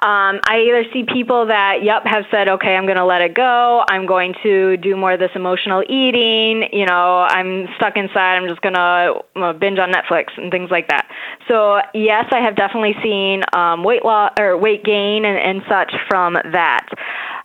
Um, 0.00 0.40
I 0.48 0.60
either 0.68 0.84
see 0.92 1.04
people 1.04 1.46
that, 1.46 1.82
yep, 1.82 2.02
have 2.04 2.24
said, 2.30 2.48
okay, 2.48 2.76
I'm 2.76 2.84
going 2.84 2.98
to 2.98 3.04
let 3.04 3.20
it 3.20 3.34
go. 3.34 3.84
I'm 3.88 4.06
going 4.06 4.34
to 4.42 4.76
do 4.76 4.94
more 4.94 5.12
of 5.12 5.20
this 5.20 5.30
emotional 5.34 5.82
eating. 5.88 6.68
You 6.72 6.86
know, 6.86 7.26
I'm 7.28 7.66
stuck 7.76 7.96
inside. 7.96 8.36
I'm 8.36 8.48
just 8.48 8.60
going 8.60 8.74
to 8.74 9.54
binge 9.58 9.78
on 9.78 9.90
Netflix 9.90 10.26
and 10.36 10.52
things 10.52 10.70
like 10.70 10.88
that. 10.88 11.08
So 11.48 11.80
yes, 11.94 12.26
I 12.30 12.40
have 12.40 12.54
definitely 12.54 12.94
seen 13.02 13.42
um, 13.52 13.82
weight 13.82 14.04
loss 14.04 14.32
or 14.38 14.56
weight 14.56 14.84
gain 14.84 15.24
and, 15.24 15.38
and 15.38 15.62
such 15.68 15.92
from 16.08 16.34
that. 16.34 16.86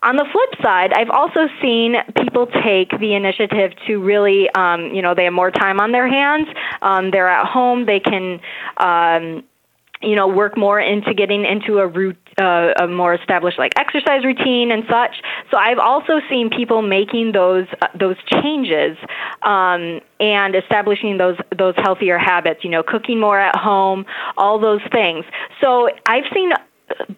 On 0.04 0.18
the 0.18 0.26
flip 0.32 0.62
side, 0.62 0.92
I've 0.94 1.10
also 1.10 1.48
seen 1.62 1.96
people 2.22 2.48
take 2.48 2.92
the 3.00 3.16
initiative 3.16 3.72
to 3.88 4.00
really, 4.00 4.50
um, 4.52 4.94
you 4.94 5.02
know, 5.02 5.16
they 5.16 5.24
have 5.24 5.34
more 5.34 5.50
time 5.50 5.80
on 5.80 5.94
their 5.94 6.08
hands. 6.08 6.48
Um, 6.82 7.12
they're 7.12 7.30
at 7.30 7.48
home. 7.48 7.86
They 7.86 8.00
can. 8.00 8.40
Um, 8.78 9.44
you 10.02 10.18
know, 10.18 10.28
work 10.28 10.58
more 10.58 10.82
into 10.82 11.14
getting 11.14 11.46
into 11.46 11.78
a 11.78 11.88
route, 11.88 12.18
uh, 12.38 12.74
a 12.78 12.88
more 12.88 13.14
established 13.14 13.58
like 13.58 13.72
exercise 13.78 14.26
routine 14.26 14.70
and 14.70 14.84
such. 14.90 15.16
So 15.50 15.58
I've 15.58 15.80
also 15.80 16.20
seen 16.30 16.50
people 16.50 16.82
making 16.82 17.32
those 17.32 17.68
uh, 17.82 17.88
those 17.98 18.18
changes 18.30 18.98
um, 19.44 20.02
and 20.20 20.56
establishing 20.56 21.18
those 21.18 21.38
those 21.58 21.76
healthier 21.78 22.18
habits. 22.18 22.66
You 22.66 22.70
know, 22.70 22.84
cooking 22.84 23.18
more 23.18 23.40
at 23.40 23.56
home, 23.56 24.06
all 24.36 24.60
those 24.60 24.82
things. 24.92 25.24
So 25.62 25.90
I've 26.06 26.26
seen 26.34 26.52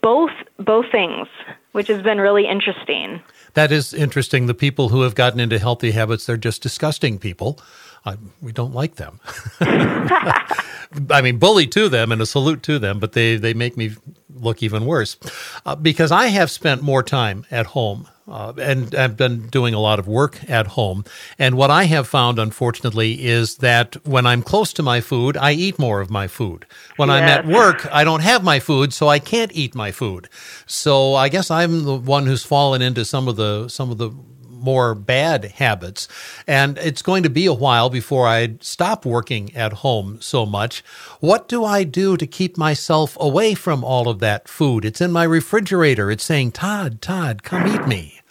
both 0.01 0.31
both 0.59 0.86
things, 0.91 1.27
which 1.76 1.89
has 1.89 2.01
been 2.01 2.21
really 2.21 2.47
interesting. 2.47 3.21
That 3.53 3.69
is 3.69 3.93
interesting. 3.93 4.45
The 4.45 4.53
people 4.53 4.88
who 4.88 5.01
have 5.01 5.13
gotten 5.13 5.41
into 5.41 5.59
healthy 5.59 5.91
habits, 5.91 6.26
they're 6.26 6.38
just 6.38 6.63
disgusting 6.63 7.19
people. 7.19 7.59
I, 8.05 8.15
we 8.41 8.53
don't 8.53 8.73
like 8.73 8.95
them. 8.95 9.19
I 9.59 11.19
mean, 11.21 11.38
bully 11.38 11.67
to 11.67 11.89
them 11.89 12.13
and 12.13 12.21
a 12.21 12.26
salute 12.26 12.63
to 12.63 12.80
them, 12.80 12.97
but 12.99 13.11
they, 13.11 13.36
they 13.36 13.53
make 13.53 13.76
me 13.76 13.91
look 14.34 14.63
even 14.63 14.86
worse 14.86 15.17
uh, 15.65 15.76
because 15.76 16.13
I 16.13 16.28
have 16.28 16.49
spent 16.49 16.82
more 16.82 17.03
time 17.03 17.45
at 17.51 17.65
home 17.65 18.07
uh, 18.28 18.53
and 18.57 18.95
I've 18.95 19.15
been 19.15 19.47
doing 19.47 19.73
a 19.73 19.80
lot 19.80 19.99
of 19.99 20.07
work 20.07 20.49
at 20.49 20.67
home. 20.67 21.05
And 21.38 21.55
what 21.55 21.69
I 21.69 21.84
have 21.84 22.07
found, 22.07 22.39
unfortunately, 22.39 23.23
is 23.26 23.57
that 23.57 23.95
when 24.05 24.26
I'm 24.26 24.41
close 24.41 24.73
to 24.73 24.84
my 24.84 24.99
food, 24.99 25.38
I 25.38 25.51
eat 25.51 25.78
more 25.78 26.01
of 26.01 26.09
my 26.09 26.28
food. 26.28 26.65
When 26.97 27.09
yes. 27.09 27.17
I'm 27.17 27.30
at 27.30 27.45
work, 27.45 27.88
I 27.93 28.03
don't 28.03 28.21
have 28.21 28.43
my 28.43 28.59
food, 28.59 28.93
so 28.93 29.07
I 29.07 29.19
can't 29.19 29.51
eat 29.53 29.76
my 29.76 29.91
food. 29.91 30.28
So 30.65 31.13
I 31.13 31.30
guess 31.30 31.51
I'm 31.51 31.84
the 31.84 31.95
one 31.95 32.26
who's 32.26 32.43
fallen 32.43 32.82
into 32.82 33.05
some 33.05 33.28
of 33.28 33.36
the 33.36 33.67
some 33.67 33.91
of 33.91 33.97
the 33.97 34.11
more 34.56 34.95
bad 34.95 35.45
habits. 35.45 36.08
And 36.47 36.78
it's 36.78 37.01
going 37.01 37.24
to 37.24 37.30
be 37.30 37.45
a 37.45 37.53
while 37.53 37.89
before 37.89 38.28
I 38.28 38.56
stop 38.62 39.06
working 39.06 39.56
at 39.56 39.74
home 39.74 40.20
so 40.22 40.45
much. 40.45 40.84
What 41.20 41.47
do 41.47 41.64
I 41.64 41.84
do 41.84 42.18
to 42.18 42.28
keep 42.28 42.58
myself 42.58 43.18
away 43.20 43.53
from 43.53 43.84
all 43.84 44.08
of 44.10 44.20
that 44.20 44.47
food? 44.47 44.86
It's 44.86 45.01
in 45.01 45.12
my 45.12 45.24
refrigerator. 45.24 46.10
It's 46.12 46.24
saying, 46.24 46.53
Todd, 46.53 47.01
Todd, 47.01 47.43
come 47.43 47.68
eat 47.68 47.88
me. 47.88 48.22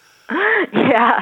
Yeah. 0.95 1.19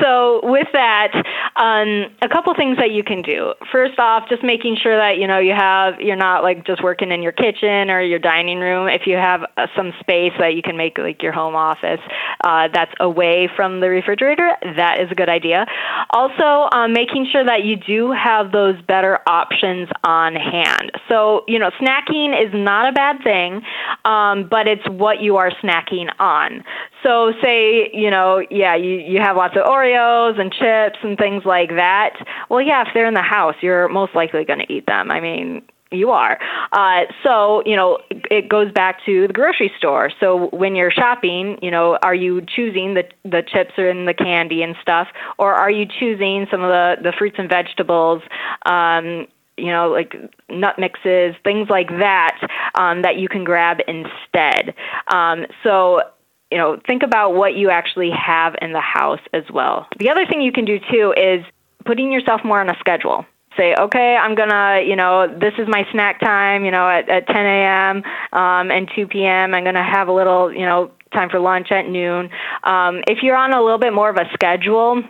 So 0.00 0.40
with 0.42 0.68
that, 0.72 1.12
um, 1.56 2.06
a 2.20 2.28
couple 2.28 2.52
things 2.54 2.76
that 2.78 2.90
you 2.90 3.02
can 3.02 3.22
do. 3.22 3.54
First 3.72 3.98
off, 3.98 4.28
just 4.28 4.42
making 4.42 4.76
sure 4.82 4.96
that 4.96 5.18
you 5.18 5.26
know 5.26 5.38
you 5.38 5.54
have 5.56 6.00
you're 6.00 6.16
not 6.16 6.42
like 6.42 6.66
just 6.66 6.82
working 6.82 7.10
in 7.12 7.22
your 7.22 7.32
kitchen 7.32 7.90
or 7.90 8.00
your 8.00 8.18
dining 8.18 8.58
room. 8.58 8.88
If 8.88 9.06
you 9.06 9.16
have 9.16 9.42
uh, 9.56 9.66
some 9.76 9.92
space 10.00 10.32
that 10.38 10.54
you 10.54 10.62
can 10.62 10.76
make 10.76 10.98
like 10.98 11.22
your 11.22 11.32
home 11.32 11.54
office 11.54 12.00
uh, 12.44 12.68
that's 12.72 12.92
away 13.00 13.48
from 13.54 13.80
the 13.80 13.88
refrigerator, 13.88 14.50
that 14.76 15.00
is 15.00 15.10
a 15.10 15.14
good 15.14 15.28
idea. 15.28 15.66
Also, 16.10 16.68
um, 16.76 16.92
making 16.92 17.28
sure 17.30 17.44
that 17.44 17.64
you 17.64 17.76
do 17.76 18.12
have 18.12 18.52
those 18.52 18.80
better 18.82 19.20
options 19.26 19.88
on 20.04 20.34
hand. 20.34 20.90
So 21.08 21.44
you 21.48 21.58
know, 21.58 21.70
snacking 21.80 22.32
is 22.34 22.52
not 22.52 22.88
a 22.88 22.92
bad 22.92 23.22
thing, 23.22 23.62
um, 24.04 24.48
but 24.48 24.66
it's 24.68 24.86
what 24.88 25.20
you 25.20 25.36
are 25.36 25.50
snacking 25.62 26.08
on. 26.18 26.64
So 27.02 27.32
say 27.42 27.90
you 27.92 28.10
know, 28.10 28.42
yeah, 28.50 28.74
you 28.74 28.94
you 29.06 29.20
have 29.20 29.36
lots 29.36 29.56
of 29.56 29.64
Oreos 29.64 30.38
and 30.40 30.52
chips 30.52 30.98
and 31.02 31.16
things 31.16 31.44
like 31.44 31.70
that. 31.70 32.14
Well, 32.48 32.60
yeah, 32.60 32.82
if 32.86 32.88
they're 32.92 33.06
in 33.06 33.14
the 33.14 33.22
house, 33.22 33.54
you're 33.60 33.88
most 33.88 34.14
likely 34.14 34.44
going 34.44 34.60
to 34.60 34.72
eat 34.72 34.86
them. 34.86 35.10
I 35.10 35.20
mean, 35.20 35.62
you 35.92 36.10
are. 36.10 36.38
Uh, 36.72 37.02
so, 37.22 37.62
you 37.64 37.76
know, 37.76 37.98
it 38.10 38.48
goes 38.48 38.72
back 38.72 39.04
to 39.06 39.26
the 39.26 39.32
grocery 39.32 39.72
store. 39.78 40.10
So 40.18 40.48
when 40.48 40.74
you're 40.74 40.90
shopping, 40.90 41.58
you 41.62 41.70
know, 41.70 41.98
are 42.02 42.14
you 42.14 42.42
choosing 42.42 42.94
the 42.94 43.04
the 43.24 43.42
chips 43.42 43.74
and 43.76 44.08
the 44.08 44.14
candy 44.14 44.62
and 44.62 44.74
stuff, 44.82 45.08
or 45.38 45.54
are 45.54 45.70
you 45.70 45.86
choosing 45.86 46.46
some 46.50 46.62
of 46.62 46.70
the 46.70 46.96
the 47.02 47.12
fruits 47.16 47.36
and 47.38 47.48
vegetables? 47.48 48.22
Um, 48.64 49.28
you 49.56 49.72
know, 49.72 49.88
like 49.88 50.14
nut 50.50 50.78
mixes, 50.78 51.34
things 51.42 51.70
like 51.70 51.88
that, 51.88 52.38
um, 52.74 53.02
that 53.02 53.16
you 53.16 53.26
can 53.28 53.42
grab 53.42 53.78
instead. 53.88 54.74
Um, 55.08 55.46
so 55.62 56.02
you 56.50 56.58
know, 56.58 56.78
think 56.86 57.02
about 57.02 57.34
what 57.34 57.54
you 57.54 57.70
actually 57.70 58.10
have 58.10 58.54
in 58.60 58.72
the 58.72 58.80
house 58.80 59.20
as 59.32 59.42
well. 59.52 59.86
The 59.98 60.10
other 60.10 60.26
thing 60.26 60.40
you 60.40 60.52
can 60.52 60.64
do 60.64 60.78
too 60.78 61.12
is 61.16 61.44
putting 61.84 62.12
yourself 62.12 62.42
more 62.44 62.60
on 62.60 62.68
a 62.68 62.76
schedule. 62.78 63.24
Say, 63.56 63.74
okay, 63.78 64.16
I'm 64.16 64.34
gonna, 64.34 64.82
you 64.86 64.96
know, 64.96 65.26
this 65.26 65.54
is 65.58 65.66
my 65.66 65.84
snack 65.90 66.20
time, 66.20 66.64
you 66.64 66.70
know, 66.70 66.88
at, 66.88 67.08
at 67.08 67.26
10 67.26 67.36
a.m. 67.36 68.02
Um, 68.32 68.70
and 68.70 68.88
2 68.94 69.06
p.m. 69.06 69.54
I'm 69.54 69.64
gonna 69.64 69.82
have 69.82 70.08
a 70.08 70.12
little, 70.12 70.52
you 70.52 70.66
know, 70.66 70.90
time 71.12 71.30
for 71.30 71.40
lunch 71.40 71.68
at 71.70 71.88
noon. 71.88 72.28
Um, 72.64 73.02
if 73.08 73.22
you're 73.22 73.36
on 73.36 73.54
a 73.54 73.62
little 73.62 73.78
bit 73.78 73.94
more 73.94 74.10
of 74.10 74.16
a 74.16 74.28
schedule, 74.34 75.02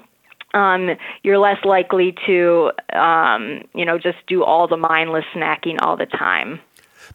um, 0.55 0.91
you're 1.22 1.39
less 1.39 1.62
likely 1.64 2.14
to, 2.26 2.70
um, 2.95 3.62
you 3.74 3.84
know, 3.84 3.99
just 3.99 4.18
do 4.28 4.45
all 4.45 4.68
the 4.68 4.76
mindless 4.76 5.24
snacking 5.34 5.76
all 5.80 5.97
the 5.97 6.07
time. 6.07 6.61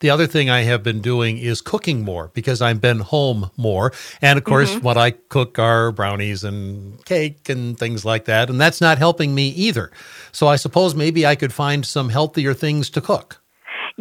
The 0.01 0.09
other 0.09 0.27
thing 0.27 0.49
I 0.49 0.61
have 0.61 0.83
been 0.83 0.99
doing 1.01 1.37
is 1.37 1.61
cooking 1.61 2.03
more 2.03 2.31
because 2.33 2.61
I've 2.61 2.81
been 2.81 2.99
home 2.99 3.51
more. 3.55 3.93
And 4.21 4.37
of 4.37 4.43
course, 4.43 4.71
mm-hmm. 4.71 4.83
what 4.83 4.97
I 4.97 5.11
cook 5.11 5.57
are 5.57 5.91
brownies 5.91 6.43
and 6.43 7.03
cake 7.05 7.49
and 7.49 7.77
things 7.77 8.03
like 8.03 8.25
that. 8.25 8.49
And 8.49 8.59
that's 8.59 8.81
not 8.81 8.97
helping 8.97 9.33
me 9.33 9.49
either. 9.49 9.91
So 10.31 10.47
I 10.47 10.55
suppose 10.55 10.95
maybe 10.95 11.25
I 11.25 11.35
could 11.35 11.53
find 11.53 11.85
some 11.85 12.09
healthier 12.09 12.53
things 12.53 12.89
to 12.91 13.01
cook. 13.01 13.40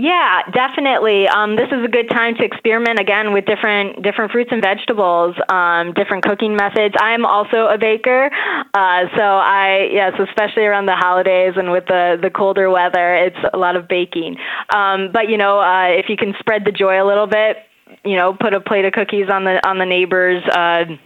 Yeah, 0.00 0.40
definitely. 0.50 1.28
Um, 1.28 1.56
this 1.56 1.68
is 1.70 1.84
a 1.84 1.88
good 1.88 2.08
time 2.08 2.34
to 2.36 2.42
experiment 2.42 2.98
again 2.98 3.34
with 3.34 3.44
different 3.44 4.02
different 4.02 4.32
fruits 4.32 4.48
and 4.50 4.62
vegetables, 4.62 5.36
um, 5.50 5.92
different 5.92 6.24
cooking 6.24 6.56
methods. 6.56 6.94
I'm 6.98 7.26
also 7.26 7.66
a 7.66 7.76
baker, 7.76 8.30
uh, 8.72 9.00
so 9.14 9.22
I 9.22 9.90
yes, 9.92 10.14
especially 10.18 10.62
around 10.62 10.86
the 10.86 10.96
holidays 10.96 11.52
and 11.56 11.70
with 11.70 11.84
the 11.84 12.16
the 12.22 12.30
colder 12.30 12.70
weather, 12.70 13.14
it's 13.14 13.36
a 13.52 13.58
lot 13.58 13.76
of 13.76 13.88
baking. 13.88 14.38
Um, 14.74 15.10
but 15.12 15.28
you 15.28 15.36
know, 15.36 15.60
uh, 15.60 15.88
if 15.90 16.06
you 16.08 16.16
can 16.16 16.32
spread 16.38 16.64
the 16.64 16.72
joy 16.72 17.02
a 17.02 17.04
little 17.04 17.26
bit, 17.26 17.58
you 18.02 18.16
know, 18.16 18.32
put 18.32 18.54
a 18.54 18.60
plate 18.60 18.86
of 18.86 18.94
cookies 18.94 19.28
on 19.30 19.44
the 19.44 19.60
on 19.68 19.78
the 19.78 19.86
neighbor's. 19.86 20.42
Uh, 20.48 20.96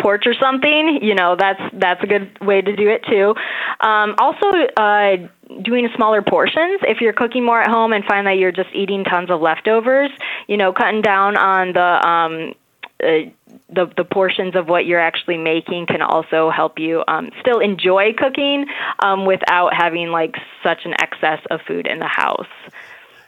porch 0.00 0.26
or 0.26 0.34
something 0.40 1.00
you 1.02 1.14
know 1.14 1.34
that's 1.36 1.60
that's 1.72 2.00
a 2.04 2.06
good 2.06 2.30
way 2.40 2.60
to 2.60 2.76
do 2.76 2.88
it 2.88 3.02
too 3.10 3.34
um, 3.80 4.14
also 4.18 4.46
uh, 4.76 5.16
doing 5.62 5.88
smaller 5.96 6.22
portions 6.22 6.80
if 6.82 7.00
you're 7.00 7.12
cooking 7.12 7.44
more 7.44 7.60
at 7.60 7.68
home 7.68 7.92
and 7.92 8.04
find 8.04 8.26
that 8.26 8.38
you're 8.38 8.52
just 8.52 8.70
eating 8.74 9.04
tons 9.04 9.30
of 9.30 9.40
leftovers 9.40 10.10
you 10.48 10.56
know 10.56 10.72
cutting 10.72 11.02
down 11.02 11.36
on 11.36 11.72
the 11.72 12.08
um, 12.08 12.54
uh, 13.02 13.30
the 13.68 13.90
the 13.96 14.04
portions 14.04 14.54
of 14.54 14.68
what 14.68 14.86
you're 14.86 15.00
actually 15.00 15.38
making 15.38 15.86
can 15.86 16.02
also 16.02 16.50
help 16.50 16.78
you 16.78 17.02
um, 17.08 17.30
still 17.40 17.58
enjoy 17.58 18.12
cooking 18.12 18.66
um, 19.00 19.26
without 19.26 19.74
having 19.74 20.08
like 20.08 20.36
such 20.62 20.84
an 20.84 20.94
excess 21.00 21.40
of 21.50 21.60
food 21.66 21.86
in 21.86 21.98
the 21.98 22.06
house. 22.06 22.46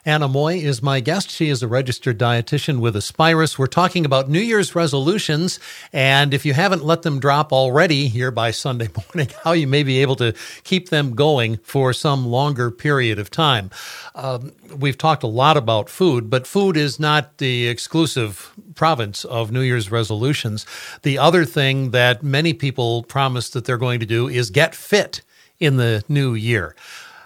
Anna 0.07 0.29
Moy 0.29 0.57
is 0.57 0.83
my 0.83 1.01
guest. 1.01 1.31
She 1.31 1.49
is 1.49 1.63
a 1.63 1.69
registered 1.69 2.19
dietitian 2.19 2.79
with 2.79 2.95
Aspirus. 2.95 3.59
We're 3.59 3.67
talking 3.67 4.05
about 4.05 4.29
New 4.29 4.41
Year's 4.41 4.75
resolutions, 4.75 5.59
and 5.95 6.35
if 6.35 6.45
you 6.45 6.53
haven't 6.53 6.85
let 6.85 7.03
them 7.03 7.19
drop 7.19 7.55
already 7.55 8.09
here 8.09 8.31
by 8.31 8.51
Sunday 8.51 8.89
morning, 9.15 9.35
how 9.45 9.53
you 9.53 9.67
may 9.67 9.83
be 9.83 10.03
able 10.03 10.17
to 10.17 10.35
keep 10.63 10.91
them 10.91 11.15
going 11.15 11.57
for 11.59 11.95
some 11.95 12.27
longer 12.27 12.71
period 12.71 13.19
of 13.19 13.31
time. 13.31 13.71
Um, 14.15 14.53
we've 14.77 14.99
talked 14.99 15.23
a 15.23 15.27
lot 15.27 15.57
about 15.57 15.89
food, 15.89 16.29
but 16.29 16.47
food 16.47 16.77
is 16.77 17.01
not 17.01 17.39
the 17.39 17.67
exclusive 17.67 18.53
province 18.75 19.25
of 19.25 19.53
New 19.53 19.63
Year's 19.63 19.91
resolutions. 19.91 20.67
The 21.01 21.17
other 21.17 21.47
thing 21.47 21.93
that 21.93 22.23
many 22.23 22.53
people 22.53 23.05
promise 23.05 23.49
that 23.51 23.65
they're 23.65 23.79
going 23.79 24.01
to 24.01 24.07
do 24.07 24.29
is 24.29 24.51
get 24.51 24.75
fit 24.75 25.23
in 25.59 25.79
the 25.79 26.05
new 26.11 26.35
year. 26.35 26.77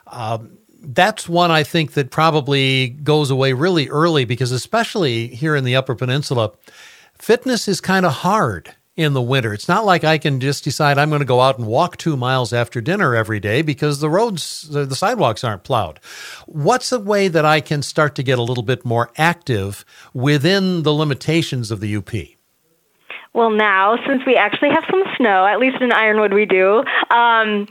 Um, 0.07 0.58
that's 0.81 1.29
one 1.29 1.51
I 1.51 1.63
think 1.63 1.93
that 1.93 2.11
probably 2.11 2.89
goes 2.89 3.31
away 3.31 3.53
really 3.53 3.89
early 3.89 4.25
because, 4.25 4.53
especially 4.53 5.29
here 5.29 5.57
in 5.57 5.65
the 5.65 5.77
Upper 5.77 5.95
Peninsula, 5.95 6.53
fitness 7.19 7.69
is 7.69 7.81
kind 7.81 8.07
of 8.07 8.13
hard 8.13 8.75
in 8.99 9.13
the 9.13 9.23
winter. 9.23 9.55
It's 9.55 9.69
not 9.69 9.85
like 9.85 10.03
I 10.03 10.19
can 10.19 10.41
just 10.41 10.65
decide 10.65 10.99
I'm 10.99 11.09
going 11.09 11.21
to 11.21 11.25
go 11.25 11.41
out 11.41 11.57
and 11.57 11.69
walk 11.69 11.97
two 11.97 12.17
miles 12.17 12.53
after 12.53 12.81
dinner 12.81 13.15
every 13.15 13.39
day 13.39 13.63
because 13.63 14.01
the 14.01 14.11
roads, 14.11 14.69
the 14.71 14.95
sidewalks 14.95 15.45
aren't 15.45 15.63
plowed. 15.63 16.01
What's 16.47 16.91
a 16.91 16.99
way 16.99 17.29
that 17.29 17.45
I 17.45 17.61
can 17.61 17.83
start 17.83 18.17
to 18.17 18.25
get 18.25 18.41
a 18.41 18.43
little 18.43 18.65
bit 18.65 18.85
more 18.85 19.11
active 19.17 19.85
within 20.13 20.83
the 20.83 20.93
limitations 20.93 21.71
of 21.71 21.79
the 21.79 21.95
UP? 21.95 22.11
Well, 23.35 23.51
now, 23.51 23.97
since 24.05 24.23
we 24.27 24.35
actually 24.35 24.71
have 24.71 24.85
some 24.91 25.05
snow, 25.17 25.47
at 25.47 25.61
least 25.61 25.81
in 25.81 25.93
Ironwood 25.93 26.33
we 26.33 26.45
do, 26.45 26.83
um, 27.11 27.69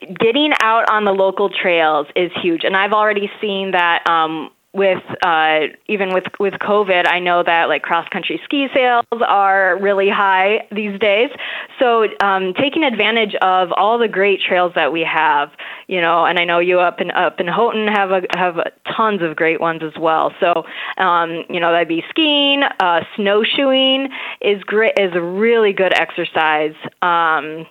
getting 0.00 0.52
out 0.60 0.88
on 0.90 1.04
the 1.04 1.12
local 1.12 1.48
trails 1.48 2.06
is 2.14 2.30
huge. 2.42 2.64
And 2.64 2.76
I've 2.76 2.92
already 2.92 3.30
seen 3.40 3.72
that 3.72 4.08
um, 4.08 4.50
with 4.76 5.02
uh, 5.22 5.60
even 5.88 6.12
with 6.12 6.24
with 6.38 6.52
COVID, 6.54 7.08
I 7.08 7.18
know 7.18 7.42
that 7.42 7.68
like 7.68 7.82
cross 7.82 8.06
country 8.10 8.38
ski 8.44 8.68
sales 8.74 9.06
are 9.26 9.78
really 9.80 10.10
high 10.10 10.66
these 10.70 10.98
days. 11.00 11.30
So 11.78 12.06
um, 12.20 12.52
taking 12.52 12.84
advantage 12.84 13.34
of 13.36 13.72
all 13.72 13.98
the 13.98 14.08
great 14.08 14.40
trails 14.42 14.72
that 14.74 14.92
we 14.92 15.00
have, 15.00 15.50
you 15.88 16.00
know, 16.00 16.26
and 16.26 16.38
I 16.38 16.44
know 16.44 16.58
you 16.58 16.78
up 16.78 17.00
in 17.00 17.10
up 17.10 17.40
in 17.40 17.46
Houghton 17.46 17.88
have 17.88 18.10
a, 18.10 18.22
have 18.36 18.56
tons 18.94 19.22
of 19.22 19.34
great 19.34 19.60
ones 19.60 19.80
as 19.82 19.98
well. 19.98 20.34
So 20.40 20.66
um, 20.98 21.44
you 21.48 21.58
know 21.58 21.72
that'd 21.72 21.88
be 21.88 22.04
skiing, 22.10 22.62
uh, 22.62 23.00
snowshoeing 23.16 24.10
is 24.42 24.62
great 24.62 24.98
is 24.98 25.12
a 25.14 25.22
really 25.22 25.72
good 25.72 25.94
exercise. 25.94 26.74
Um, 27.00 27.66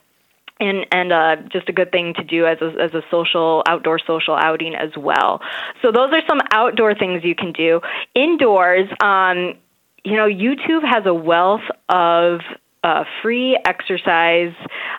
and 0.60 0.86
and 0.92 1.12
uh, 1.12 1.36
just 1.52 1.70
a 1.70 1.74
good 1.74 1.92
thing 1.92 2.14
to 2.16 2.24
do 2.24 2.46
as 2.46 2.60
a, 2.62 2.74
as 2.82 2.94
a 2.94 3.02
social 3.12 3.64
outdoor 3.68 4.00
social 4.00 4.36
outing 4.36 4.76
as 4.76 4.92
well. 4.98 5.42
So 5.82 5.92
those 5.92 6.12
are 6.14 6.22
some 6.28 6.40
outdoor 6.52 6.96
things 6.96 7.24
you 7.24 7.36
can 7.36 7.52
do. 7.52 7.82
Indoors, 8.14 8.90
um, 9.02 9.56
you 10.04 10.16
know, 10.16 10.28
YouTube 10.28 10.84
has 10.84 11.06
a 11.06 11.14
wealth 11.14 11.64
of 11.90 12.42
uh, 12.86 13.04
free 13.24 13.60
exercise, 13.66 14.54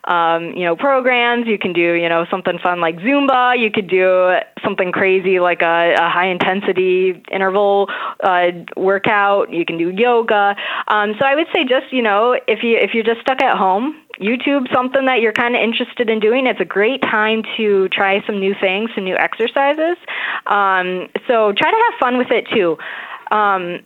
um, 0.09 0.50
you 0.57 0.64
know, 0.64 0.74
programs. 0.74 1.46
You 1.46 1.57
can 1.57 1.72
do, 1.72 1.92
you 1.92 2.09
know, 2.09 2.26
something 2.28 2.59
fun 2.59 2.80
like 2.80 2.96
Zumba. 2.96 3.57
You 3.57 3.70
could 3.70 3.88
do 3.88 4.38
something 4.64 4.90
crazy 4.90 5.38
like 5.38 5.62
a, 5.62 5.94
a 5.96 6.11
high 6.11 6.28
intensity 6.28 7.22
interval 7.30 7.88
uh, 8.24 8.48
workout. 8.76 9.52
You 9.52 9.64
can 9.64 9.78
do 9.78 9.90
yoga. 9.90 10.57
Um, 10.88 11.14
so 11.20 11.24
I 11.24 11.36
would 11.36 11.46
say 11.54 11.62
just, 11.62 11.92
you 11.92 12.02
know, 12.02 12.36
if 12.48 12.64
you 12.64 12.76
if 12.76 12.90
you're 12.92 13.04
just 13.04 13.20
stuck 13.20 13.40
at 13.40 13.57
home, 13.57 13.94
YouTube 14.20 14.72
something 14.72 15.06
that 15.06 15.20
you're 15.20 15.32
kind 15.32 15.54
of 15.54 15.62
interested 15.62 16.08
in 16.08 16.20
doing. 16.20 16.46
It's 16.46 16.60
a 16.60 16.64
great 16.64 17.02
time 17.02 17.42
to 17.56 17.88
try 17.88 18.24
some 18.26 18.38
new 18.38 18.54
things, 18.60 18.90
some 18.94 19.04
new 19.04 19.16
exercises. 19.16 19.96
Um, 20.46 21.08
so 21.26 21.52
try 21.52 21.70
to 21.70 21.90
have 21.90 22.00
fun 22.00 22.18
with 22.18 22.30
it 22.30 22.46
too. 22.48 22.78
Um, 23.30 23.80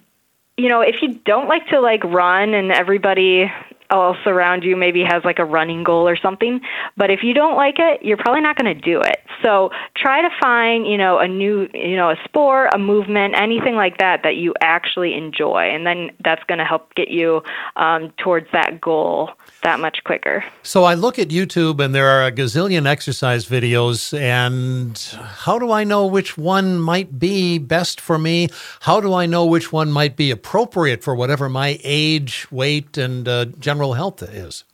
you 0.57 0.69
know, 0.69 0.83
if 0.83 1.03
you 1.03 1.15
don't 1.25 1.49
like 1.49 1.69
to 1.69 1.81
like 1.81 2.05
run 2.05 2.55
and 2.55 2.71
everybody 2.71 3.51
else 3.91 4.19
around 4.27 4.65
you 4.65 4.77
maybe 4.77 5.03
has 5.03 5.25
like 5.25 5.39
a 5.39 5.45
running 5.45 5.85
goal 5.85 6.09
or 6.09 6.17
something. 6.17 6.61
But 6.97 7.11
if 7.11 7.23
you 7.23 7.35
don't 7.35 7.57
like 7.57 7.77
it, 7.79 8.03
you're 8.03 8.17
probably 8.17 8.43
not 8.43 8.57
going 8.57 8.75
to 8.75 8.81
do 8.81 9.01
it. 9.01 9.21
So 9.43 9.71
try 9.97 10.23
to 10.23 10.29
find, 10.41 10.87
you 10.87 10.99
know, 10.99 11.19
a 11.19 11.27
new, 11.27 11.69
you 11.73 11.97
know, 11.97 12.11
a 12.11 12.17
sport, 12.25 12.71
a 12.75 12.79
movement, 12.79 13.35
anything 13.37 13.75
like 13.75 13.99
that 13.99 14.23
that 14.23 14.37
you 14.37 14.55
actually 14.61 15.15
enjoy, 15.15 15.71
and 15.71 15.87
then 15.87 16.11
that's 16.23 16.43
going 16.45 16.59
to 16.59 16.65
help 16.65 16.95
get 16.95 17.09
you 17.09 17.43
um, 17.77 18.13
towards 18.19 18.47
that 18.53 18.81
goal 18.81 19.31
that 19.63 19.81
much 19.81 20.05
quicker. 20.05 20.45
So 20.63 20.85
I 20.85 20.95
look 20.95 21.19
at 21.19 21.29
YouTube 21.29 21.81
and 21.81 21.95
there 21.95 22.09
are 22.09 22.27
a 22.27 22.33
gazillion 22.33 22.87
exercise 22.87 23.47
videos, 23.47 24.19
and 24.19 24.99
how 25.45 25.59
do 25.59 25.73
I 25.73 25.85
know 25.85 26.07
which 26.07 26.37
one 26.37 26.79
might 26.79 27.19
be 27.19 27.59
best 27.59 28.01
for 28.01 28.19
me? 28.19 28.49
How 28.81 29.01
do 29.01 29.15
I 29.15 29.27
know 29.27 29.47
which 29.47 29.73
one 29.73 29.91
might 29.91 30.17
be 30.17 30.31
appropriate 30.31 31.03
for 31.03 31.15
whatever 31.15 31.49
my 31.49 31.79
age, 31.83 32.47
weight, 32.51 32.99
and 32.99 33.27
uh, 33.27 33.47
general 33.59 33.80
health 33.93 34.23
is? 34.23 34.65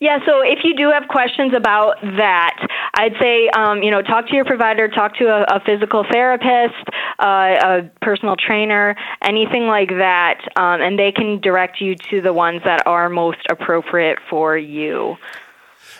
Yeah, 0.00 0.18
so 0.26 0.40
if 0.42 0.60
you 0.64 0.74
do 0.74 0.90
have 0.90 1.08
questions 1.08 1.52
about 1.54 2.00
that, 2.02 2.66
I'd 2.94 3.14
say, 3.20 3.48
um, 3.48 3.82
you 3.82 3.90
know, 3.90 4.02
talk 4.02 4.28
to 4.28 4.34
your 4.34 4.44
provider, 4.44 4.88
talk 4.88 5.16
to 5.16 5.24
a, 5.26 5.56
a 5.56 5.60
physical 5.60 6.04
therapist, 6.10 6.88
uh, 7.18 7.24
a 7.24 7.90
personal 8.02 8.36
trainer, 8.36 8.96
anything 9.22 9.66
like 9.66 9.90
that, 9.90 10.40
um, 10.56 10.80
and 10.80 10.98
they 10.98 11.12
can 11.12 11.40
direct 11.40 11.80
you 11.80 11.94
to 12.10 12.20
the 12.20 12.32
ones 12.32 12.62
that 12.64 12.86
are 12.86 13.08
most 13.08 13.38
appropriate 13.50 14.18
for 14.28 14.56
you. 14.56 15.16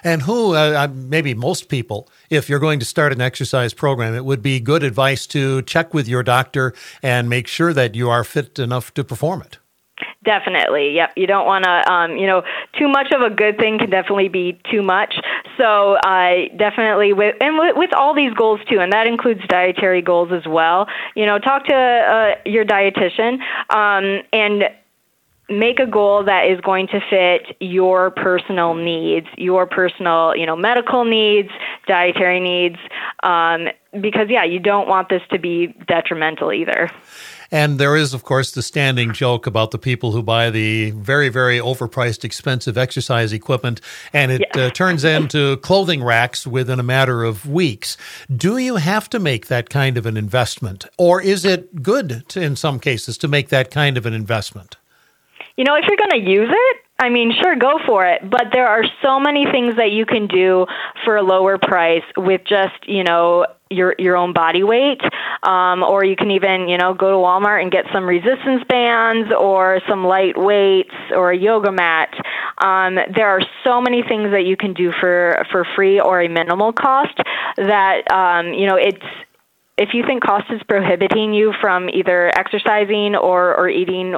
And 0.05 0.23
who, 0.23 0.55
uh, 0.55 0.87
uh 0.87 0.89
maybe 0.93 1.35
most 1.35 1.69
people, 1.69 2.09
if 2.31 2.49
you're 2.49 2.59
going 2.59 2.79
to 2.81 2.85
start 2.85 3.13
an 3.13 3.21
exercise 3.21 3.73
program, 3.75 4.15
it 4.15 4.25
would 4.25 4.43
be 4.43 4.61
good 4.61 4.83
advice 4.83 5.27
to 5.29 5.63
check 5.63 5.95
with 5.95 6.07
your 6.07 6.23
doctor 6.23 6.75
and 7.03 7.29
make 7.29 7.47
sure 7.47 7.73
that 7.73 7.95
you 7.95 8.11
are 8.11 8.25
fit 8.25 8.59
enough 8.59 8.93
to 8.95 9.05
perform 9.05 9.43
it. 9.43 9.59
Definitely. 10.27 10.97
Yep. 10.97 11.13
You 11.17 11.29
don't 11.29 11.47
want 11.47 11.65
to, 11.65 11.93
um, 11.93 12.17
you 12.17 12.27
know, 12.27 12.43
too 12.77 12.89
much 12.89 13.13
of 13.13 13.23
a 13.23 13.31
good 13.31 13.59
thing 13.59 13.79
can 13.79 13.91
definitely 13.91 14.29
be 14.29 14.61
too 14.69 14.83
much. 14.83 15.15
So 15.57 15.95
uh, 15.95 16.49
definitely 16.57 17.13
with 17.13 17.37
and 17.41 17.57
with, 17.57 17.77
with 17.77 17.95
all 17.95 18.13
these 18.13 18.35
goals 18.35 18.59
too, 18.69 18.81
and 18.81 18.93
that 18.93 19.07
includes 19.07 19.41
dietary 19.47 20.03
goals 20.03 20.33
as 20.33 20.45
well. 20.45 20.89
You 21.15 21.27
know, 21.27 21.39
talk 21.39 21.67
to 21.67 21.75
uh, 21.75 22.35
your 22.45 22.65
dietitian 22.65 23.39
um, 23.71 24.25
and 24.33 24.65
make 25.49 25.79
a 25.79 25.87
goal 25.87 26.25
that 26.25 26.49
is 26.51 26.61
going 26.61 26.89
to 26.89 27.01
fit 27.09 27.57
your 27.61 28.11
personal 28.11 28.75
needs, 28.75 29.29
your 29.37 29.65
personal, 29.65 30.35
you 30.35 30.45
know, 30.45 30.57
medical 30.57 31.05
needs, 31.05 31.51
dietary 31.87 32.41
needs, 32.41 32.79
um, 33.23 33.69
because 34.01 34.27
yeah, 34.29 34.43
you 34.43 34.59
don't 34.59 34.89
want 34.89 35.09
this 35.09 35.23
to 35.31 35.39
be 35.39 35.69
detrimental 35.87 36.53
either. 36.53 36.91
And 37.51 37.79
there 37.79 37.97
is, 37.97 38.15
of 38.15 38.25
course, 38.25 38.51
the 38.51 38.63
standing 38.63 39.13
joke 39.13 39.47
about 39.47 39.71
the 39.71 39.79
people 39.79 40.13
who 40.13 40.23
buy 40.23 40.51
the 40.51 40.91
very, 40.91 41.29
very 41.29 41.59
overpriced, 41.59 42.25
expensive 42.25 42.77
exercise 42.77 43.33
equipment, 43.33 43.81
and 44.13 44.33
it 44.33 44.43
yeah. 44.55 44.63
uh, 44.63 44.71
turns 44.71 45.05
into 45.05 45.57
clothing 45.59 46.03
racks 46.03 46.47
within 46.47 46.81
a 46.81 46.83
matter 46.83 47.25
of 47.25 47.47
weeks. 47.49 47.97
Do 48.35 48.59
you 48.59 48.77
have 48.77 49.09
to 49.11 49.19
make 49.19 49.47
that 49.47 49.71
kind 49.71 49.97
of 49.97 50.07
an 50.07 50.17
investment, 50.17 50.87
or 50.99 51.21
is 51.21 51.45
it 51.45 51.83
good 51.83 52.25
to, 52.29 52.41
in 52.41 52.57
some 52.57 52.81
cases 52.81 53.19
to 53.19 53.29
make 53.29 53.49
that 53.51 53.71
kind 53.71 53.97
of 53.97 54.07
an 54.07 54.15
investment? 54.15 54.77
You 55.57 55.65
know, 55.65 55.75
if 55.75 55.85
you're 55.89 55.97
going 55.97 56.23
to 56.23 56.31
use 56.31 56.51
it, 56.51 56.77
I 56.99 57.11
mean, 57.11 57.33
sure, 57.43 57.57
go 57.57 57.79
for 57.87 58.07
it. 58.07 58.29
But 58.29 58.47
there 58.53 58.67
are 58.67 58.85
so 59.03 59.21
many 59.21 59.45
things 59.51 59.77
that 59.77 59.93
you 59.93 60.07
can 60.07 60.27
do 60.27 60.67
for 61.05 61.17
a 61.17 61.23
lower 61.23 61.59
price 61.59 62.05
with 62.17 62.43
just, 62.45 62.87
you 62.87 63.05
know, 63.05 63.47
your 63.71 63.97
your 63.99 64.17
own 64.17 64.33
body 64.33 64.63
weight, 64.63 65.01
um, 65.43 65.83
or 65.83 66.05
you 66.05 66.15
can 66.15 66.31
even 66.31 66.69
you 66.69 66.79
know 66.79 66.95
go 66.95 67.11
to 67.11 67.17
Walmart 67.17 67.63
and 67.63 67.73
get 67.73 67.85
some 67.93 68.05
resistance 68.05 68.63
bands 68.69 69.33
or 69.37 69.81
some 69.89 70.05
light 70.05 70.35
weights 70.37 70.95
or 71.11 71.33
a 71.33 71.37
yoga 71.37 71.73
mat. 71.73 72.15
Um, 72.59 72.97
there 73.15 73.29
are 73.29 73.41
so 73.65 73.81
many 73.81 74.03
things 74.03 74.31
that 74.31 74.45
you 74.45 74.57
can 74.57 74.73
do 74.73 74.93
for 74.93 75.45
for 75.51 75.67
free 75.75 76.01
or 76.01 76.23
a 76.23 76.29
minimal 76.29 76.73
cost 76.73 77.19
that 77.57 78.11
um, 78.13 78.53
you 78.53 78.67
know 78.67 78.77
it's 78.77 79.05
if 79.77 79.91
you 79.95 80.05
think 80.07 80.23
cost 80.23 80.47
is 80.51 80.63
prohibiting 80.69 81.35
you 81.35 81.53
from 81.61 81.89
either 81.89 82.31
exercising 82.39 83.17
or 83.17 83.55
or 83.57 83.69
eating 83.69 84.15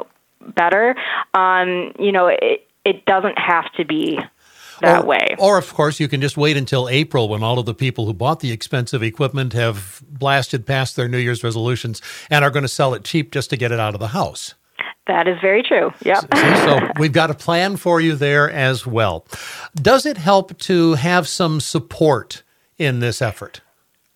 better, 0.54 0.94
um, 1.32 1.92
you 1.98 2.12
know 2.12 2.26
it 2.26 2.67
it 2.84 3.04
doesn't 3.04 3.38
have 3.38 3.70
to 3.74 3.84
be 3.84 4.18
that 4.80 5.04
or, 5.04 5.06
way. 5.06 5.36
Or, 5.38 5.58
of 5.58 5.72
course, 5.74 6.00
you 6.00 6.08
can 6.08 6.20
just 6.20 6.36
wait 6.36 6.56
until 6.56 6.88
April 6.88 7.28
when 7.28 7.42
all 7.42 7.58
of 7.58 7.66
the 7.66 7.74
people 7.74 8.06
who 8.06 8.14
bought 8.14 8.40
the 8.40 8.52
expensive 8.52 9.02
equipment 9.02 9.52
have 9.52 10.02
blasted 10.08 10.66
past 10.66 10.96
their 10.96 11.08
New 11.08 11.18
Year's 11.18 11.42
resolutions 11.42 12.00
and 12.30 12.44
are 12.44 12.50
going 12.50 12.62
to 12.62 12.68
sell 12.68 12.94
it 12.94 13.04
cheap 13.04 13.32
just 13.32 13.50
to 13.50 13.56
get 13.56 13.72
it 13.72 13.80
out 13.80 13.94
of 13.94 14.00
the 14.00 14.08
house. 14.08 14.54
That 15.06 15.26
is 15.26 15.38
very 15.40 15.62
true. 15.62 15.90
Yep. 16.04 16.28
so, 16.34 16.54
so 16.54 16.92
we've 16.98 17.12
got 17.12 17.30
a 17.30 17.34
plan 17.34 17.76
for 17.76 18.00
you 18.00 18.14
there 18.14 18.50
as 18.50 18.86
well. 18.86 19.26
Does 19.74 20.04
it 20.04 20.18
help 20.18 20.56
to 20.60 20.94
have 20.94 21.26
some 21.26 21.60
support 21.60 22.42
in 22.76 23.00
this 23.00 23.22
effort? 23.22 23.62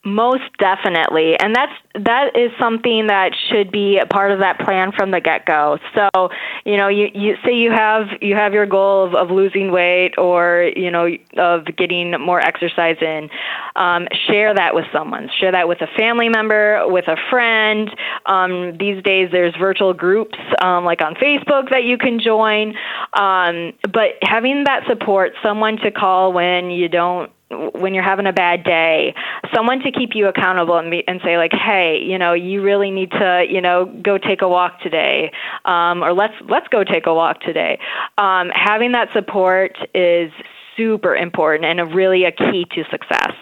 Most 0.04 0.42
definitely. 0.58 1.38
And 1.38 1.54
that's 1.54 1.72
that 1.94 2.36
is 2.36 2.50
something 2.58 3.06
that 3.06 3.36
should 3.48 3.70
be 3.70 3.98
a 3.98 4.06
part 4.06 4.32
of 4.32 4.40
that 4.40 4.58
plan 4.58 4.90
from 4.90 5.12
the 5.12 5.20
get-go. 5.20 5.78
So, 5.94 6.30
you 6.64 6.76
know, 6.76 6.88
you, 6.88 7.08
you 7.14 7.36
say 7.44 7.54
you 7.54 7.70
have 7.70 8.08
you 8.20 8.34
have 8.34 8.52
your 8.52 8.66
goal 8.66 9.06
of, 9.06 9.14
of 9.14 9.30
losing 9.30 9.70
weight 9.70 10.14
or, 10.18 10.72
you 10.74 10.90
know, 10.90 11.06
of 11.38 11.66
getting 11.76 12.20
more 12.20 12.40
exercise 12.40 12.96
in. 13.00 13.30
Um, 13.76 14.08
share 14.26 14.52
that 14.52 14.74
with 14.74 14.86
someone. 14.92 15.30
Share 15.38 15.52
that 15.52 15.68
with 15.68 15.80
a 15.82 15.88
family 15.96 16.28
member, 16.28 16.82
with 16.88 17.06
a 17.06 17.16
friend. 17.30 17.88
Um, 18.26 18.76
these 18.78 19.00
days 19.04 19.28
there's 19.30 19.54
virtual 19.56 19.94
groups 19.94 20.36
um, 20.60 20.84
like 20.84 21.00
on 21.00 21.14
Facebook 21.14 21.70
that 21.70 21.84
you 21.84 21.96
can 21.96 22.18
join. 22.18 22.74
Um, 23.12 23.72
but 23.92 24.18
having 24.22 24.64
that 24.64 24.82
support, 24.88 25.34
someone 25.44 25.76
to 25.76 25.92
call 25.92 26.32
when 26.32 26.70
you 26.70 26.88
don't 26.88 27.30
when 27.74 27.94
you're 27.94 28.04
having 28.04 28.26
a 28.26 28.32
bad 28.32 28.64
day, 28.64 29.14
someone 29.54 29.80
to 29.80 29.92
keep 29.92 30.10
you 30.14 30.26
accountable 30.26 30.76
and, 30.76 30.90
be, 30.90 31.06
and 31.06 31.20
say 31.24 31.36
like, 31.36 31.52
hey, 31.52 31.98
you 32.02 32.18
know, 32.18 32.32
you 32.32 32.62
really 32.62 32.90
need 32.90 33.10
to, 33.12 33.44
you 33.48 33.60
know, 33.60 33.86
go 34.02 34.18
take 34.18 34.42
a 34.42 34.48
walk 34.48 34.80
today, 34.80 35.32
um, 35.64 36.02
or 36.02 36.12
let's 36.12 36.34
let's 36.48 36.68
go 36.68 36.84
take 36.84 37.06
a 37.06 37.14
walk 37.14 37.40
today. 37.40 37.78
Um, 38.18 38.50
having 38.54 38.92
that 38.92 39.12
support 39.12 39.76
is 39.94 40.32
super 40.76 41.14
important 41.14 41.64
and 41.64 41.80
a 41.80 41.84
really 41.84 42.24
a 42.24 42.32
key 42.32 42.66
to 42.74 42.84
success 42.90 43.34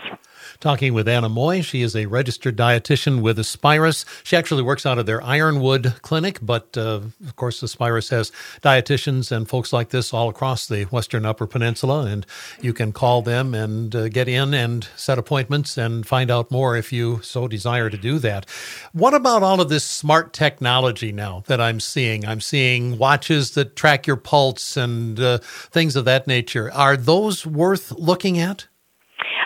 talking 0.61 0.93
with 0.93 1.09
Anna 1.09 1.29
Moy. 1.29 1.63
She 1.63 1.81
is 1.81 1.97
a 1.97 2.07
registered 2.07 2.57
dietitian 2.57 3.23
with 3.23 3.39
Aspirus. 3.39 4.05
She 4.23 4.37
actually 4.37 4.63
works 4.63 4.85
out 4.85 4.99
of 4.99 5.07
their 5.07 5.23
Ironwood 5.23 5.95
clinic, 6.03 6.39
but 6.43 6.77
uh, 6.77 7.01
of 7.27 7.37
course, 7.37 7.63
Aspirus 7.63 8.11
has 8.11 8.31
dietitians 8.61 9.33
and 9.33 9.49
folks 9.49 9.73
like 9.73 9.89
this 9.89 10.13
all 10.13 10.29
across 10.29 10.67
the 10.67 10.85
Western 10.85 11.25
Upper 11.25 11.47
Peninsula, 11.47 12.05
and 12.05 12.27
you 12.61 12.75
can 12.75 12.93
call 12.93 13.23
them 13.23 13.55
and 13.55 13.97
uh, 13.97 14.09
get 14.09 14.29
in 14.29 14.53
and 14.53 14.87
set 14.97 15.19
appointments 15.19 15.79
and 15.79 16.07
find 16.07 16.31
out 16.31 16.51
more 16.51 16.77
if 16.77 16.93
you 16.93 17.21
so 17.23 17.49
desire 17.49 17.89
to 17.89 17.97
do 17.97 18.19
that. 18.19 18.49
What 18.93 19.15
about 19.15 19.43
all 19.43 19.61
of 19.61 19.71
this 19.71 19.85
smart 19.85 20.33
technology 20.33 21.11
now 21.11 21.43
that 21.47 21.61
I'm 21.61 21.81
seeing? 21.81 22.27
I'm 22.27 22.41
seeing 22.41 22.99
watches 22.99 23.53
that 23.53 23.77
track 23.77 24.07
your 24.07 24.17
pulse 24.17 24.77
and 24.77 25.19
uh, 25.19 25.39
things 25.43 25.97
of 25.97 26.05
that 26.05 26.27
nature. 26.27 26.71
Are 26.73 26.97
those 26.97 27.47
worth 27.47 27.93
looking 27.93 28.39
at? 28.39 28.67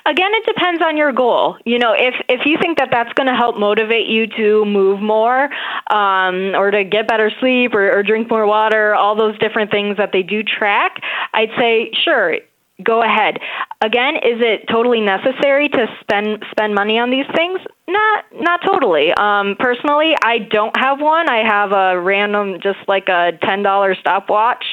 Again, 0.06 0.30
it 0.34 0.46
depends 0.46 0.82
on 0.82 0.96
your 0.96 1.12
goal. 1.12 1.56
You 1.64 1.78
know, 1.78 1.94
if 1.96 2.14
if 2.28 2.46
you 2.46 2.58
think 2.60 2.78
that 2.78 2.88
that's 2.90 3.12
going 3.14 3.26
to 3.26 3.34
help 3.34 3.58
motivate 3.58 4.06
you 4.06 4.26
to 4.36 4.64
move 4.64 5.00
more, 5.00 5.48
um, 5.90 6.54
or 6.54 6.70
to 6.70 6.84
get 6.84 7.08
better 7.08 7.30
sleep, 7.40 7.74
or, 7.74 7.98
or 7.98 8.02
drink 8.02 8.30
more 8.30 8.46
water, 8.46 8.94
all 8.94 9.16
those 9.16 9.38
different 9.38 9.70
things 9.70 9.96
that 9.96 10.10
they 10.12 10.22
do 10.22 10.42
track, 10.42 11.00
I'd 11.32 11.50
say 11.58 11.90
sure 12.04 12.36
go 12.82 13.02
ahead. 13.02 13.38
Again, 13.80 14.16
is 14.16 14.40
it 14.40 14.66
totally 14.68 15.00
necessary 15.00 15.68
to 15.68 15.86
spend 16.00 16.44
spend 16.50 16.74
money 16.74 16.98
on 16.98 17.10
these 17.10 17.26
things? 17.36 17.60
Not 17.86 18.24
not 18.34 18.60
totally. 18.64 19.12
Um, 19.14 19.56
personally, 19.58 20.14
I 20.22 20.38
don't 20.38 20.76
have 20.76 21.00
one. 21.00 21.28
I 21.28 21.46
have 21.46 21.72
a 21.72 22.00
random, 22.00 22.58
just 22.62 22.78
like 22.88 23.08
a 23.08 23.32
ten 23.42 23.62
dollar 23.62 23.94
stopwatch, 23.94 24.64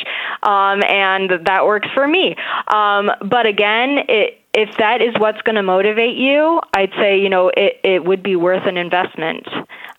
um, 0.43 0.81
and 0.87 1.31
that 1.45 1.65
works 1.65 1.87
for 1.93 2.07
me. 2.07 2.35
Um, 2.67 3.11
but 3.21 3.45
again, 3.45 4.05
it 4.07 4.37
if 4.53 4.69
that 4.79 5.01
is 5.01 5.15
what's 5.17 5.41
going 5.43 5.55
to 5.55 5.63
motivate 5.63 6.17
you, 6.17 6.59
I'd 6.73 6.91
say 6.97 7.19
you 7.19 7.29
know 7.29 7.49
it, 7.49 7.79
it 7.83 8.03
would 8.03 8.23
be 8.23 8.35
worth 8.35 8.65
an 8.65 8.77
investment 8.77 9.47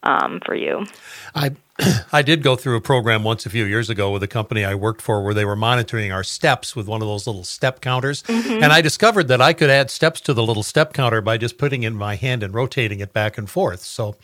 um, 0.02 0.40
for 0.44 0.54
you. 0.54 0.86
I 1.34 1.52
I 2.12 2.22
did 2.22 2.42
go 2.42 2.56
through 2.56 2.76
a 2.76 2.80
program 2.80 3.24
once 3.24 3.46
a 3.46 3.50
few 3.50 3.64
years 3.64 3.88
ago 3.88 4.10
with 4.10 4.22
a 4.22 4.28
company 4.28 4.64
I 4.64 4.74
worked 4.74 5.00
for 5.00 5.22
where 5.22 5.34
they 5.34 5.44
were 5.44 5.56
monitoring 5.56 6.12
our 6.12 6.22
steps 6.22 6.76
with 6.76 6.86
one 6.86 7.00
of 7.00 7.08
those 7.08 7.26
little 7.26 7.44
step 7.44 7.80
counters. 7.80 8.22
Mm-hmm. 8.24 8.62
And 8.62 8.66
I 8.66 8.80
discovered 8.80 9.28
that 9.28 9.40
I 9.40 9.52
could 9.52 9.70
add 9.70 9.90
steps 9.90 10.20
to 10.22 10.34
the 10.34 10.42
little 10.42 10.62
step 10.62 10.92
counter 10.92 11.20
by 11.20 11.38
just 11.38 11.58
putting 11.58 11.82
in 11.82 11.94
my 11.94 12.16
hand 12.16 12.42
and 12.42 12.54
rotating 12.54 13.00
it 13.00 13.12
back 13.12 13.38
and 13.38 13.48
forth. 13.48 13.80
So, 13.80 14.16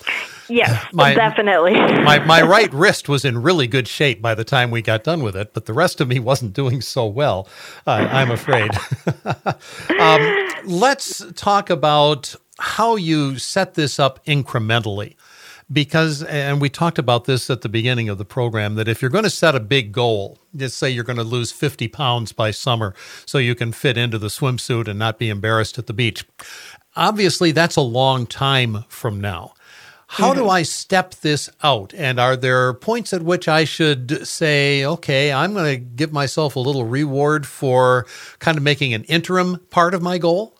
yes, 0.49 0.87
my, 0.93 1.15
definitely. 1.15 1.73
my, 2.03 2.19
my 2.19 2.43
right 2.43 2.73
wrist 2.73 3.09
was 3.09 3.25
in 3.25 3.43
really 3.43 3.67
good 3.67 3.89
shape 3.89 4.21
by 4.21 4.35
the 4.35 4.45
time 4.45 4.71
we 4.71 4.83
got 4.83 5.05
done 5.05 5.23
with 5.23 5.37
it, 5.37 5.55
but 5.55 5.65
the 5.65 5.73
rest 5.73 6.01
of 6.01 6.09
me 6.09 6.19
wasn't 6.19 6.53
doing 6.53 6.81
so 6.81 7.07
well, 7.07 7.49
uh, 7.87 8.09
I'm 8.11 8.31
afraid. 8.31 8.71
um, 10.01 10.49
let's 10.65 11.25
talk 11.35 11.71
about 11.71 12.35
how 12.59 12.97
you 12.97 13.39
set 13.39 13.75
this 13.75 13.99
up 13.99 14.25
incrementally 14.27 15.15
because 15.71 16.23
and 16.25 16.61
we 16.61 16.69
talked 16.69 16.99
about 16.99 17.25
this 17.25 17.51
at 17.51 17.61
the 17.61 17.69
beginning 17.69 18.09
of 18.09 18.19
the 18.19 18.25
program 18.25 18.75
that 18.77 18.89
if 18.89 19.03
you're 19.03 19.11
going 19.11 19.25
to 19.25 19.31
set 19.31 19.55
a 19.55 19.61
big 19.61 19.93
goal 19.93 20.39
just 20.57 20.79
say 20.79 20.89
you're 20.89 21.05
going 21.05 21.19
to 21.19 21.25
lose 21.25 21.53
50 21.53 21.89
pounds 21.89 22.33
by 22.33 22.51
summer 22.51 22.95
so 23.27 23.39
you 23.39 23.55
can 23.55 23.73
fit 23.73 23.99
into 23.99 24.19
the 24.19 24.29
swimsuit 24.29 24.89
and 24.89 24.99
not 24.99 25.19
be 25.19 25.29
embarrassed 25.29 25.79
at 25.79 25.87
the 25.87 25.93
beach 25.93 26.25
obviously 26.97 27.53
that's 27.53 27.77
a 27.77 27.83
long 27.83 28.27
time 28.27 28.85
from 28.89 29.21
now 29.21 29.53
how 30.11 30.31
mm-hmm. 30.31 30.41
do 30.41 30.49
I 30.49 30.63
step 30.63 31.15
this 31.17 31.51
out? 31.63 31.93
And 31.95 32.19
are 32.19 32.35
there 32.35 32.73
points 32.73 33.13
at 33.13 33.23
which 33.23 33.47
I 33.47 33.65
should 33.65 34.27
say, 34.27 34.85
okay, 34.85 35.31
I'm 35.31 35.53
going 35.53 35.67
to 35.67 35.77
give 35.77 36.13
myself 36.15 36.57
a 36.57 36.61
little 36.61 36.87
reward 36.87 37.47
for 37.47 38.07
kind 38.39 38.57
of 38.57 38.65
making 38.65 38.95
an 38.95 39.05
interim 39.05 39.59
part 39.69 39.93
of 39.93 40.01
my 40.01 40.17
goal? 40.17 40.55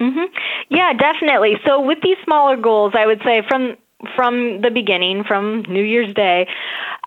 Mm-hmm. 0.00 0.34
Yeah, 0.70 0.94
definitely. 0.94 1.56
So 1.66 1.78
with 1.78 1.98
these 2.02 2.16
smaller 2.24 2.56
goals, 2.56 2.94
I 2.96 3.06
would 3.06 3.20
say 3.22 3.42
from 3.46 3.76
from 4.14 4.60
the 4.60 4.70
beginning, 4.70 5.24
from 5.24 5.62
New 5.68 5.82
Year's 5.82 6.12
Day, 6.14 6.48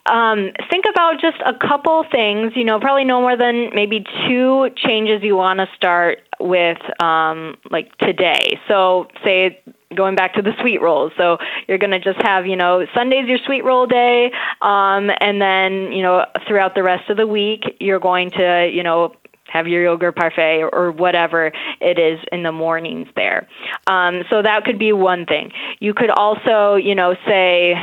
um, 0.06 0.52
think 0.70 0.86
about 0.89 1.22
just 1.22 1.38
a 1.46 1.54
couple 1.54 2.04
things, 2.12 2.54
you 2.56 2.66
know, 2.66 2.80
probably 2.80 3.06
no 3.06 3.22
more 3.22 3.38
than 3.38 3.70
maybe 3.74 4.06
two 4.28 4.70
changes 4.76 5.24
you 5.24 5.36
want 5.36 5.60
to 5.60 5.68
start 5.76 6.20
with, 6.39 6.80
um, 7.02 7.56
like 7.72 7.98
today. 7.98 8.60
So, 8.68 9.08
say, 9.24 9.62
going 9.96 10.16
back 10.16 10.34
to 10.34 10.41
the 10.41 10.54
sweet 10.60 10.82
rolls. 10.82 11.14
So 11.18 11.38
you're 11.68 11.78
going 11.78 11.91
to 11.91 12.00
just 12.00 12.22
have, 12.22 12.46
you 12.48 12.56
know, 12.56 12.86
Sunday's 12.96 13.28
your 13.28 13.38
sweet 13.46 13.64
roll 13.64 13.86
day, 13.86 14.32
um, 14.62 15.10
and 15.22 15.41
then, 15.41 15.91
you 15.91 16.02
know, 16.02 16.26
throughout 16.48 16.76
the 16.76 16.84
rest 16.84 17.10
of 17.10 17.18
the 17.18 17.28
week, 17.28 17.78
you're 17.80 18.00
going 18.00 18.32
to, 18.32 18.70
you 18.74 18.84
know, 18.84 19.14
have 19.54 19.68
your 19.68 19.84
yogurt 19.84 20.16
parfait 20.16 20.64
or, 20.64 20.91
whatever 20.91 21.52
it 21.80 22.00
is 22.00 22.20
in 22.32 22.44
the 22.44 22.52
mornings 22.52 23.08
there. 23.16 23.48
Um, 23.88 24.24
so 24.30 24.41
that 24.41 24.66
could 24.66 24.80
be 24.80 24.94
one 24.94 25.26
thing. 25.26 25.52
You 25.84 25.93
could 25.93 26.09
also, 26.09 26.75
you 26.75 26.95
know, 26.95 27.13
say, 27.27 27.75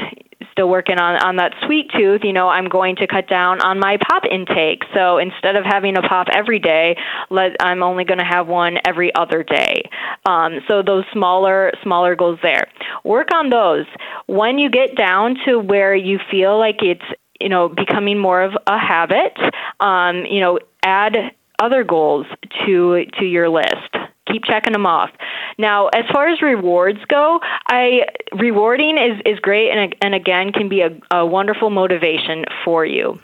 still 0.53 0.71
working 0.71 0.99
on 0.99 1.23
on 1.23 1.37
that 1.37 1.53
sweet 1.67 1.91
tooth, 1.95 2.23
you 2.25 2.33
know, 2.33 2.49
I'm 2.49 2.67
going 2.67 2.97
to 2.97 3.07
cut 3.07 3.29
down 3.29 3.61
on 3.61 3.79
my 3.79 3.99
pop 3.99 4.23
intake. 4.25 4.85
So 4.95 5.19
instead 5.19 5.55
of 5.55 5.67
having 5.67 5.99
a 5.99 6.01
pop 6.01 6.29
every 6.33 6.59
day, 6.61 6.97
let 7.29 7.57
I'm 7.61 7.83
only 7.83 8.05
going 8.05 8.17
to 8.17 8.25
have 8.25 8.47
one 8.47 8.79
every 8.87 9.15
other 9.15 9.43
day. 9.43 9.83
Um, 10.25 10.61
so 10.67 10.83
those 10.83 11.05
smaller 11.13 11.73
smaller 11.83 12.17
goals 12.17 12.39
there. 12.43 12.69
Work 13.05 13.35
on 13.35 13.51
those. 13.51 13.85
When 14.25 14.59
you 14.59 14.71
get 14.71 14.97
down 14.97 15.37
to 15.45 15.59
where 15.59 15.95
you 15.95 16.21
feel 16.31 16.59
like 16.59 16.77
it's 16.81 17.05
you 17.39 17.51
know 17.51 17.69
becoming 17.69 18.19
more 18.19 18.41
of 18.41 18.55
a 18.67 18.79
habit, 18.79 19.37
um, 19.79 20.25
you 20.25 20.41
know, 20.41 20.59
add 20.83 21.19
other 21.59 21.85
goals 21.85 22.25
to 22.65 23.05
to 23.19 23.27
your 23.27 23.51
list 23.51 24.00
keep 24.33 24.45
checking 24.45 24.73
them 24.73 24.87
off. 24.87 25.11
Now, 25.59 25.89
as 25.89 26.05
far 26.13 26.29
as 26.29 26.41
rewards 26.43 27.01
go, 27.09 27.41
I 27.69 28.07
rewarding 28.39 28.99
is 28.99 29.21
is 29.25 29.39
great 29.41 29.71
and 29.71 29.95
and 30.03 30.15
again 30.15 30.53
can 30.53 30.69
be 30.69 30.83
a, 30.83 30.91
a 31.11 31.27
wonderful 31.27 31.71
motivation 31.71 32.45
for 32.65 32.85
you. 32.85 33.19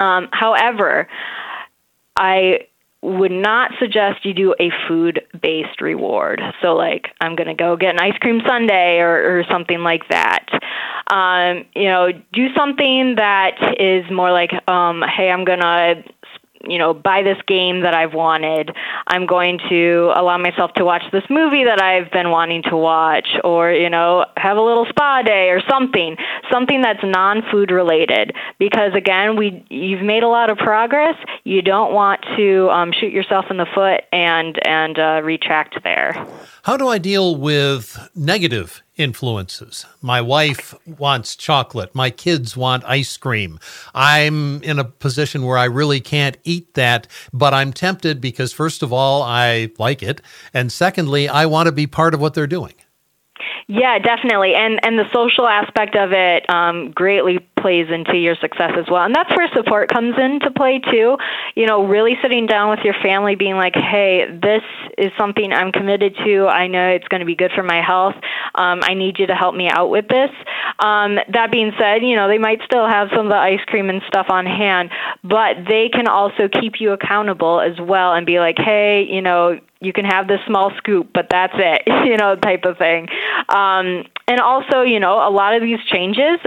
Um, 0.00 0.28
however, 0.32 1.08
I 2.16 2.60
would 3.00 3.30
not 3.30 3.70
suggest 3.78 4.24
you 4.24 4.34
do 4.34 4.54
a 4.58 4.70
food 4.88 5.22
based 5.40 5.80
reward. 5.80 6.40
So, 6.60 6.74
like, 6.74 7.08
I'm 7.20 7.36
going 7.36 7.46
to 7.46 7.54
go 7.54 7.76
get 7.76 7.94
an 7.94 8.00
ice 8.00 8.18
cream 8.18 8.40
sundae 8.46 8.98
or, 8.98 9.38
or 9.38 9.44
something 9.50 9.80
like 9.80 10.08
that. 10.08 10.46
Um, 11.10 11.64
you 11.74 11.84
know, 11.84 12.08
do 12.32 12.52
something 12.54 13.14
that 13.16 13.76
is 13.78 14.10
more 14.10 14.32
like, 14.32 14.50
um, 14.68 15.02
hey, 15.16 15.30
I'm 15.30 15.44
going 15.44 15.60
to 15.60 16.02
you 16.66 16.78
know, 16.78 16.94
buy 16.94 17.22
this 17.22 17.38
game 17.46 17.82
that 17.82 17.94
I've 17.94 18.14
wanted. 18.14 18.74
I'm 19.06 19.26
going 19.26 19.58
to 19.68 20.12
allow 20.16 20.38
myself 20.38 20.72
to 20.74 20.84
watch 20.84 21.02
this 21.12 21.24
movie 21.30 21.64
that 21.64 21.80
I've 21.80 22.10
been 22.10 22.30
wanting 22.30 22.62
to 22.64 22.76
watch, 22.76 23.28
or, 23.44 23.70
you 23.72 23.90
know, 23.90 24.24
have 24.36 24.56
a 24.56 24.62
little 24.62 24.86
spa 24.86 25.22
day 25.22 25.50
or 25.50 25.60
something, 25.68 26.16
something 26.50 26.82
that's 26.82 27.02
non 27.02 27.42
food 27.50 27.70
related. 27.70 28.34
Because 28.58 28.94
again, 28.94 29.36
we, 29.36 29.64
you've 29.68 30.02
made 30.02 30.22
a 30.22 30.28
lot 30.28 30.50
of 30.50 30.58
progress. 30.58 31.14
You 31.44 31.62
don't 31.62 31.92
want 31.92 32.24
to 32.36 32.68
um, 32.70 32.92
shoot 32.92 33.12
yourself 33.12 33.46
in 33.50 33.56
the 33.56 33.66
foot 33.74 34.02
and, 34.12 34.58
and 34.66 34.98
uh, 34.98 35.20
retract 35.22 35.82
there. 35.84 36.26
How 36.62 36.76
do 36.76 36.88
I 36.88 36.98
deal 36.98 37.36
with 37.36 37.98
negative 38.14 38.82
influences? 38.98 39.86
My 40.02 40.20
wife 40.20 40.74
wants 40.86 41.36
chocolate. 41.36 41.94
My 41.94 42.10
kids 42.10 42.56
want 42.56 42.84
ice 42.84 43.16
cream. 43.16 43.58
I'm 43.94 44.62
in 44.62 44.78
a 44.78 44.84
position 44.84 45.44
where 45.44 45.56
I 45.56 45.64
really 45.64 46.00
can't 46.00 46.36
eat 46.44 46.74
that, 46.74 47.06
but 47.32 47.54
I'm 47.54 47.72
tempted 47.72 48.20
because, 48.20 48.52
first 48.52 48.82
of 48.82 48.92
all, 48.92 49.22
I 49.22 49.70
like 49.78 50.02
it. 50.02 50.20
And 50.52 50.70
secondly, 50.70 51.28
I 51.28 51.46
want 51.46 51.66
to 51.66 51.72
be 51.72 51.86
part 51.86 52.12
of 52.12 52.20
what 52.20 52.34
they're 52.34 52.46
doing. 52.46 52.74
Yeah, 53.70 53.98
definitely, 53.98 54.54
and 54.54 54.80
and 54.82 54.98
the 54.98 55.04
social 55.12 55.46
aspect 55.46 55.94
of 55.94 56.12
it 56.12 56.48
um, 56.48 56.90
greatly 56.90 57.38
plays 57.60 57.88
into 57.90 58.16
your 58.16 58.34
success 58.36 58.72
as 58.78 58.86
well, 58.90 59.04
and 59.04 59.14
that's 59.14 59.28
where 59.36 59.46
support 59.54 59.92
comes 59.92 60.14
into 60.18 60.50
play 60.52 60.78
too. 60.78 61.18
You 61.54 61.66
know, 61.66 61.84
really 61.84 62.16
sitting 62.22 62.46
down 62.46 62.70
with 62.70 62.78
your 62.82 62.94
family, 63.02 63.34
being 63.34 63.56
like, 63.56 63.74
"Hey, 63.76 64.24
this 64.26 64.62
is 64.96 65.12
something 65.18 65.52
I'm 65.52 65.70
committed 65.70 66.16
to. 66.24 66.46
I 66.46 66.66
know 66.68 66.88
it's 66.88 67.06
going 67.08 67.20
to 67.20 67.26
be 67.26 67.34
good 67.34 67.52
for 67.54 67.62
my 67.62 67.82
health. 67.82 68.14
Um, 68.54 68.80
I 68.84 68.94
need 68.94 69.18
you 69.18 69.26
to 69.26 69.34
help 69.34 69.54
me 69.54 69.68
out 69.68 69.90
with 69.90 70.08
this." 70.08 70.30
Um, 70.78 71.18
that 71.28 71.52
being 71.52 71.72
said, 71.78 72.02
you 72.02 72.16
know, 72.16 72.26
they 72.26 72.38
might 72.38 72.62
still 72.64 72.88
have 72.88 73.08
some 73.14 73.26
of 73.26 73.30
the 73.30 73.36
ice 73.36 73.60
cream 73.66 73.90
and 73.90 74.00
stuff 74.08 74.28
on 74.30 74.46
hand, 74.46 74.88
but 75.22 75.56
they 75.68 75.90
can 75.92 76.08
also 76.08 76.48
keep 76.48 76.80
you 76.80 76.92
accountable 76.92 77.60
as 77.60 77.78
well 77.78 78.14
and 78.14 78.24
be 78.24 78.38
like, 78.40 78.56
"Hey, 78.58 79.02
you 79.10 79.20
know, 79.20 79.58
you 79.80 79.92
can 79.92 80.04
have 80.04 80.26
this 80.26 80.40
small 80.46 80.72
scoop, 80.78 81.10
but 81.14 81.28
that's 81.30 81.54
it, 81.56 81.82
you 82.06 82.16
know, 82.16 82.34
type 82.36 82.64
of 82.64 82.78
thing. 82.78 83.06
Um, 83.58 84.04
and 84.28 84.40
also, 84.40 84.82
you 84.82 85.00
know, 85.00 85.14
a 85.26 85.30
lot 85.30 85.54
of 85.54 85.62
these 85.62 85.80
changes 85.86 86.38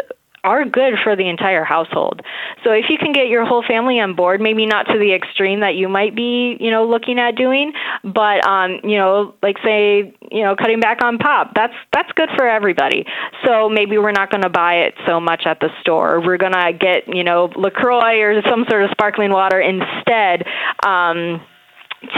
are 0.43 0.65
good 0.65 0.95
for 1.03 1.15
the 1.15 1.29
entire 1.29 1.63
household. 1.63 2.21
So 2.63 2.71
if 2.71 2.85
you 2.89 2.97
can 2.97 3.11
get 3.11 3.27
your 3.27 3.45
whole 3.45 3.63
family 3.63 3.99
on 3.99 4.15
board, 4.15 4.41
maybe 4.41 4.65
not 4.65 4.87
to 4.87 4.97
the 4.97 5.13
extreme 5.13 5.59
that 5.59 5.75
you 5.75 5.87
might 5.87 6.15
be, 6.15 6.57
you 6.59 6.71
know, 6.71 6.87
looking 6.87 7.19
at 7.19 7.35
doing, 7.35 7.73
but 8.03 8.45
um, 8.47 8.79
you 8.83 8.97
know, 8.97 9.35
like 9.43 9.57
say, 9.63 10.15
you 10.31 10.43
know, 10.43 10.55
cutting 10.55 10.79
back 10.79 11.03
on 11.03 11.17
pop, 11.17 11.53
that's 11.53 11.75
that's 11.93 12.11
good 12.13 12.29
for 12.35 12.47
everybody. 12.47 13.05
So 13.45 13.69
maybe 13.69 13.97
we're 13.97 14.13
not 14.13 14.31
going 14.31 14.43
to 14.43 14.49
buy 14.49 14.75
it 14.85 14.95
so 15.05 15.19
much 15.19 15.43
at 15.45 15.59
the 15.59 15.69
store. 15.81 16.19
We're 16.19 16.37
going 16.37 16.53
to 16.53 16.73
get, 16.73 17.07
you 17.07 17.23
know, 17.23 17.51
LaCroix 17.55 18.21
or 18.21 18.41
some 18.49 18.65
sort 18.69 18.83
of 18.83 18.89
sparkling 18.91 19.31
water 19.31 19.59
instead. 19.59 20.45
Um, 20.83 21.41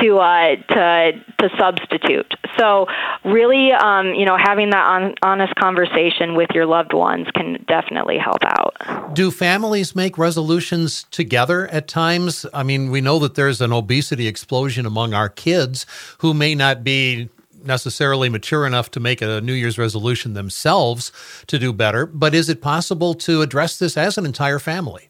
to 0.02 0.18
uh, 0.18 0.56
to 0.70 1.12
to 1.40 1.50
substitute. 1.58 2.34
So 2.58 2.88
really, 3.26 3.72
um, 3.72 4.14
you 4.14 4.26
know, 4.26 4.38
having 4.38 4.70
that 4.70 4.86
on, 4.86 5.16
honest 5.22 5.56
conversation 5.56 6.36
with 6.36 6.50
your 6.54 6.66
loved 6.66 6.94
ones 6.94 7.28
can 7.36 7.64
definitely 7.68 8.18
help 8.18 8.44
out. 8.44 9.14
Do 9.14 9.32
families 9.32 9.96
make 9.96 10.18
resolutions 10.18 11.04
together 11.12 11.68
at 11.68 11.88
times? 11.88 12.46
I 12.54 12.64
mean, 12.64 12.92
we 12.92 13.02
know 13.02 13.20
that 13.20 13.36
there's 13.36 13.62
an 13.62 13.74
obesity 13.74 14.28
explosion 14.28 14.86
among 14.86 15.14
our 15.14 15.30
kids 15.30 15.86
who 16.20 16.34
may 16.34 16.56
not 16.56 16.84
be 16.84 17.30
necessarily 17.66 18.30
mature 18.30 18.66
enough 18.68 18.92
to 18.92 19.00
make 19.00 19.22
a 19.22 19.42
New 19.42 19.54
Year's 19.54 19.78
resolution 19.78 20.34
themselves 20.34 21.12
to 21.48 21.58
do 21.58 21.72
better, 21.72 22.06
but 22.06 22.34
is 22.34 22.50
it 22.50 22.62
possible 22.62 23.14
to 23.14 23.42
address 23.42 23.80
this 23.80 23.98
as 23.98 24.18
an 24.18 24.26
entire 24.26 24.60
family? 24.60 25.10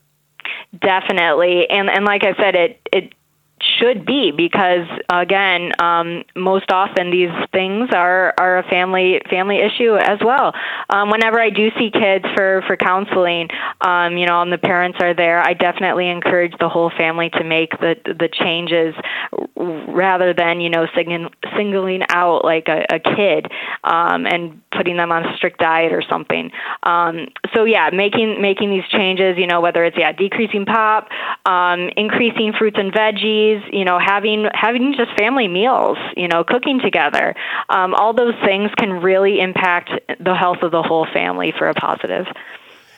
Definitely, 0.82 1.70
and 1.70 1.88
and 1.90 2.04
like 2.04 2.24
I 2.24 2.34
said, 2.36 2.56
it 2.56 2.88
it 2.92 3.14
should 3.80 4.06
be 4.06 4.32
because 4.32 4.88
again 5.12 5.72
um, 5.80 6.24
most 6.36 6.72
often 6.72 7.12
these 7.12 7.30
things 7.52 7.90
are 7.94 8.34
are 8.40 8.60
a 8.60 8.64
family 8.64 9.22
family 9.30 9.58
issue 9.58 9.96
as 9.96 10.20
well. 10.24 10.54
Um, 10.90 11.10
whenever 11.10 11.40
I 11.40 11.50
do 11.50 11.70
see 11.78 11.92
kids 11.92 12.26
for 12.36 12.64
for 12.68 12.78
counseling 12.78 13.50
um, 13.82 14.18
you 14.18 14.26
know 14.26 14.42
and 14.42 14.52
the 14.52 14.58
parents 14.58 15.00
are 15.02 15.14
there 15.14 15.42
I 15.42 15.54
definitely 15.54 16.10
encourage 16.10 16.54
the 16.60 16.70
whole 16.70 16.92
family 16.98 17.30
to 17.32 17.44
make 17.44 17.72
the 17.80 17.96
the 18.06 18.30
changes 18.32 18.96
rather 19.56 20.34
than 20.34 20.62
you 20.62 20.70
know 20.70 20.88
sing, 20.96 21.30
singling 21.56 22.02
out 22.10 22.44
like 22.44 22.68
a, 22.68 22.86
a 22.90 23.00
kid 23.00 23.52
um, 23.84 24.26
and 24.26 24.62
putting 24.76 24.98
them 24.98 25.12
on 25.12 25.26
a 25.26 25.36
strict 25.38 25.60
diet 25.60 25.94
or 25.94 26.02
something 26.02 26.52
um, 26.84 27.28
so 27.54 27.64
yeah 27.64 27.90
making 27.92 28.42
making 28.42 28.70
these 28.70 28.88
changes 28.90 29.38
you 29.38 29.48
know 29.48 29.62
whether 29.62 29.84
it's 29.84 29.98
yeah 29.98 30.12
decreasing 30.12 30.66
pop 30.66 31.08
um, 31.46 31.90
increasing 31.96 32.54
fruits 32.54 32.78
and 32.80 32.92
veggies 32.92 33.64
you 33.72 33.86
know, 33.86 34.00
having 34.00 34.48
having 34.54 34.94
just 34.96 35.12
family 35.18 35.48
meals, 35.48 35.98
you 36.16 36.28
know, 36.28 36.44
cooking 36.44 36.80
together. 36.80 37.36
Um, 37.70 37.94
all 37.96 38.14
those 38.14 38.36
things 38.46 38.72
can 38.78 38.92
really 38.92 39.40
impact 39.40 39.92
the 40.20 40.36
health 40.36 40.60
of 40.62 40.72
the 40.72 40.84
whole 40.84 41.08
family 41.12 41.54
for 41.58 41.68
a 41.68 41.74
positive. 41.74 42.28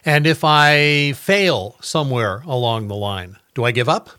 And 0.04 0.28
if 0.28 0.44
I 0.44 1.14
fail 1.14 1.78
somewhere 1.82 2.44
along 2.46 2.88
the 2.88 2.96
line, 2.96 3.38
do 3.56 3.64
I 3.64 3.72
give 3.72 3.90
up? 3.90 4.10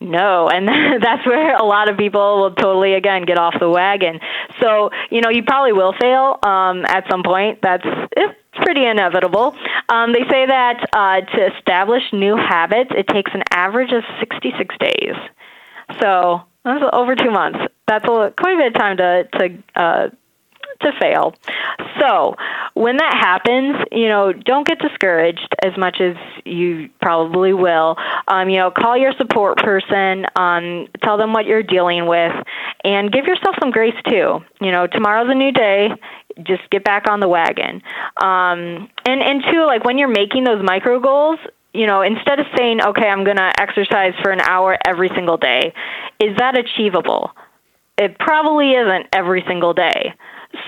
No, 0.00 0.48
and 0.48 0.68
that's 1.02 1.26
where 1.26 1.56
a 1.56 1.64
lot 1.64 1.88
of 1.88 1.96
people 1.96 2.42
will 2.42 2.54
totally 2.54 2.94
again 2.94 3.24
get 3.24 3.38
off 3.38 3.54
the 3.58 3.68
wagon. 3.68 4.20
So 4.60 4.90
you 5.10 5.20
know 5.20 5.30
you 5.30 5.42
probably 5.42 5.72
will 5.72 5.94
fail 5.98 6.38
um, 6.42 6.84
at 6.86 7.04
some 7.10 7.22
point. 7.22 7.60
That's 7.62 7.84
it's 8.16 8.38
pretty 8.56 8.84
inevitable. 8.84 9.56
Um, 9.88 10.12
they 10.12 10.22
say 10.30 10.46
that 10.46 10.88
uh, 10.92 11.20
to 11.20 11.56
establish 11.56 12.02
new 12.12 12.36
habits, 12.36 12.90
it 12.96 13.08
takes 13.08 13.30
an 13.34 13.42
average 13.50 13.92
of 13.92 14.02
66 14.20 14.74
days. 14.78 15.14
So 16.00 16.42
that's 16.64 16.84
over 16.92 17.14
two 17.14 17.30
months. 17.30 17.58
That's 17.86 18.04
a, 18.04 18.34
quite 18.36 18.54
a 18.54 18.58
bit 18.58 18.66
of 18.68 18.74
time 18.74 18.96
to 18.98 19.28
to 19.38 19.62
uh, 19.76 20.08
to 20.80 20.92
fail. 21.00 21.34
So 22.00 22.36
when 22.74 22.96
that 22.98 23.14
happens, 23.14 23.76
you 23.92 24.08
know, 24.08 24.32
don't 24.32 24.66
get 24.66 24.78
discouraged 24.78 25.54
as 25.64 25.76
much 25.76 26.00
as 26.00 26.16
you 26.44 26.90
probably 27.00 27.52
will. 27.52 27.96
Um, 28.28 28.48
you 28.48 28.58
know, 28.58 28.70
call 28.70 28.96
your 28.96 29.12
support 29.18 29.58
person, 29.58 30.26
um, 30.36 30.88
tell 31.02 31.16
them 31.16 31.32
what 31.32 31.46
you're 31.46 31.62
dealing 31.62 32.06
with, 32.06 32.32
and 32.84 33.10
give 33.10 33.26
yourself 33.26 33.56
some 33.60 33.70
grace 33.70 33.96
too. 34.08 34.40
You 34.60 34.72
know, 34.72 34.86
tomorrow's 34.86 35.30
a 35.30 35.34
new 35.34 35.52
day. 35.52 35.90
Just 36.42 36.68
get 36.70 36.84
back 36.84 37.08
on 37.08 37.20
the 37.20 37.28
wagon. 37.28 37.82
Um, 38.20 38.88
and 39.06 39.22
and 39.22 39.42
two, 39.50 39.64
like 39.64 39.84
when 39.84 39.96
you're 39.96 40.08
making 40.08 40.44
those 40.44 40.62
micro 40.62 41.00
goals, 41.00 41.38
you 41.76 41.86
know, 41.86 42.02
instead 42.02 42.40
of 42.40 42.46
saying, 42.56 42.80
okay, 42.82 43.06
I'm 43.06 43.24
going 43.24 43.36
to 43.36 43.52
exercise 43.60 44.14
for 44.22 44.30
an 44.30 44.40
hour 44.40 44.78
every 44.86 45.10
single 45.14 45.36
day, 45.36 45.74
is 46.18 46.36
that 46.38 46.58
achievable? 46.58 47.32
It 47.98 48.18
probably 48.18 48.72
isn't 48.72 49.06
every 49.12 49.44
single 49.46 49.74
day. 49.74 50.14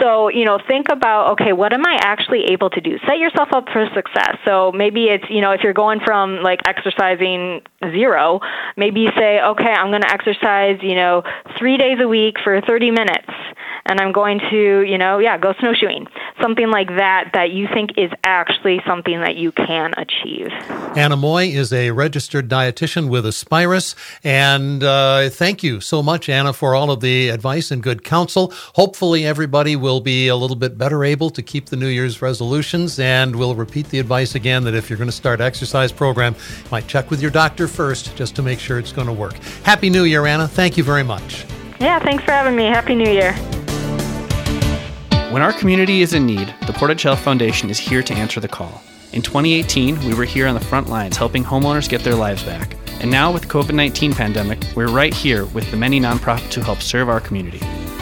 So, 0.01 0.29
you 0.29 0.45
know, 0.45 0.59
think 0.67 0.89
about, 0.91 1.33
okay, 1.33 1.53
what 1.53 1.73
am 1.73 1.85
I 1.87 1.99
actually 2.01 2.45
able 2.51 2.71
to 2.71 2.81
do? 2.81 2.99
Set 3.07 3.19
yourself 3.19 3.49
up 3.53 3.69
for 3.73 3.87
success. 3.95 4.37
So 4.45 4.73
maybe 4.73 5.05
it's, 5.07 5.25
you 5.31 5.41
know, 5.41 5.53
if 5.53 5.63
you're 5.63 5.73
going 5.73 6.01
from 6.05 6.43
like 6.43 6.61
exercising 6.67 7.63
zero, 7.83 8.41
maybe 8.77 9.01
you 9.01 9.11
say, 9.17 9.41
okay, 9.41 9.71
I'm 9.71 9.91
going 9.91 10.03
to 10.03 10.13
exercise, 10.13 10.79
you 10.83 10.95
know, 10.95 11.23
three 11.59 11.77
days 11.77 11.99
a 12.01 12.09
week 12.09 12.37
for 12.43 12.61
30 12.61 12.91
minutes 12.91 13.31
and 13.89 14.01
I'm 14.01 14.13
going 14.13 14.41
to, 14.51 14.83
you 14.83 14.99
know, 14.99 15.19
yeah, 15.19 15.39
go 15.39 15.55
snowshoeing. 15.59 16.07
Something 16.41 16.71
like 16.71 16.89
that 16.89 17.31
that 17.33 17.51
you 17.51 17.67
think 17.73 17.93
is 17.97 18.11
actually 18.23 18.81
something 18.87 19.21
that 19.21 19.37
you 19.37 19.51
can 19.51 19.95
achieve. 19.97 20.49
Anna 20.97 21.17
Moy 21.17 21.47
is 21.47 21.73
a 21.73 21.91
registered 21.91 22.49
dietitian 22.49 23.09
with 23.09 23.25
Aspirus. 23.25 23.95
And 24.23 24.85
uh, 24.85 25.31
thank 25.31 25.63
you 25.63 25.81
so 25.81 26.03
much, 26.03 26.29
Anna, 26.29 26.53
for 26.53 26.75
all 26.75 26.91
of 26.91 27.01
the 27.01 27.31
advice 27.31 27.71
and 27.71 27.83
good 27.83 28.05
counsel. 28.05 28.53
Hopefully, 28.75 29.25
everybody 29.25 29.75
will 29.81 30.01
be 30.01 30.29
a 30.29 30.37
little 30.37 30.57
bit 30.57 30.77
better 30.77 31.05
able 31.05 31.31
to 31.31 31.43
keep 31.43 31.67
the 31.67 31.77
New 31.77 31.89
Year's 31.89 32.21
resolutions. 32.21 32.99
And 32.99 33.35
we'll 33.35 33.55
repeat 33.55 33.89
the 33.89 33.99
advice 33.99 34.35
again 34.35 34.65
that 34.65 34.75
if 34.75 34.89
you're 34.91 34.99
going 34.99 35.11
to 35.11 35.17
start 35.17 35.41
exercise 35.41 35.93
program, 35.93 36.35
you 36.35 36.71
might 36.71 36.87
check 36.87 37.11
with 37.11 37.21
your 37.21 37.31
doctor 37.31 37.69
first 37.69 38.15
just 38.17 38.37
to 38.37 38.43
make 38.43 38.59
sure 38.59 38.79
it's 38.79 38.93
going 38.93 39.07
to 39.07 39.13
work. 39.13 39.35
Happy 39.65 39.91
New 39.91 40.05
Year, 40.05 40.27
Anna. 40.27 40.49
Thank 40.49 40.77
you 40.77 40.85
very 40.85 41.03
much. 41.03 41.45
Yeah, 41.81 41.99
thanks 42.01 42.25
for 42.25 42.33
having 42.33 42.57
me. 42.57 42.65
Happy 42.65 42.95
New 42.95 43.11
Year. 43.11 43.33
When 45.33 45.43
our 45.43 45.53
community 45.53 46.01
is 46.01 46.15
in 46.15 46.25
need, 46.27 46.55
the 46.67 46.73
Portage 46.73 47.03
Health 47.03 47.21
Foundation 47.21 47.69
is 47.69 47.79
here 47.79 48.03
to 48.03 48.15
answer 48.15 48.41
the 48.41 48.49
call. 48.49 48.83
In 49.13 49.23
2018, 49.23 50.07
we 50.07 50.15
were 50.15 50.25
here 50.25 50.47
on 50.47 50.55
the 50.55 50.61
front 50.61 50.89
lines 50.89 51.17
helping 51.17 51.45
homeowners 51.45 51.89
get 51.89 52.03
their 52.03 52.15
lives 52.15 52.43
back. 52.43 52.77
And 53.01 53.11
now 53.11 53.31
with 53.31 53.43
the 53.43 53.49
COVID-19 53.49 54.15
pandemic, 54.15 54.59
we're 54.75 54.89
right 54.89 55.15
here 55.15 55.45
with 55.47 55.71
the 55.71 55.77
many 55.77 56.01
nonprofits 56.01 56.55
who 56.55 56.63
help 56.63 56.81
serve 56.81 57.09
our 57.09 57.21
community. 57.21 57.61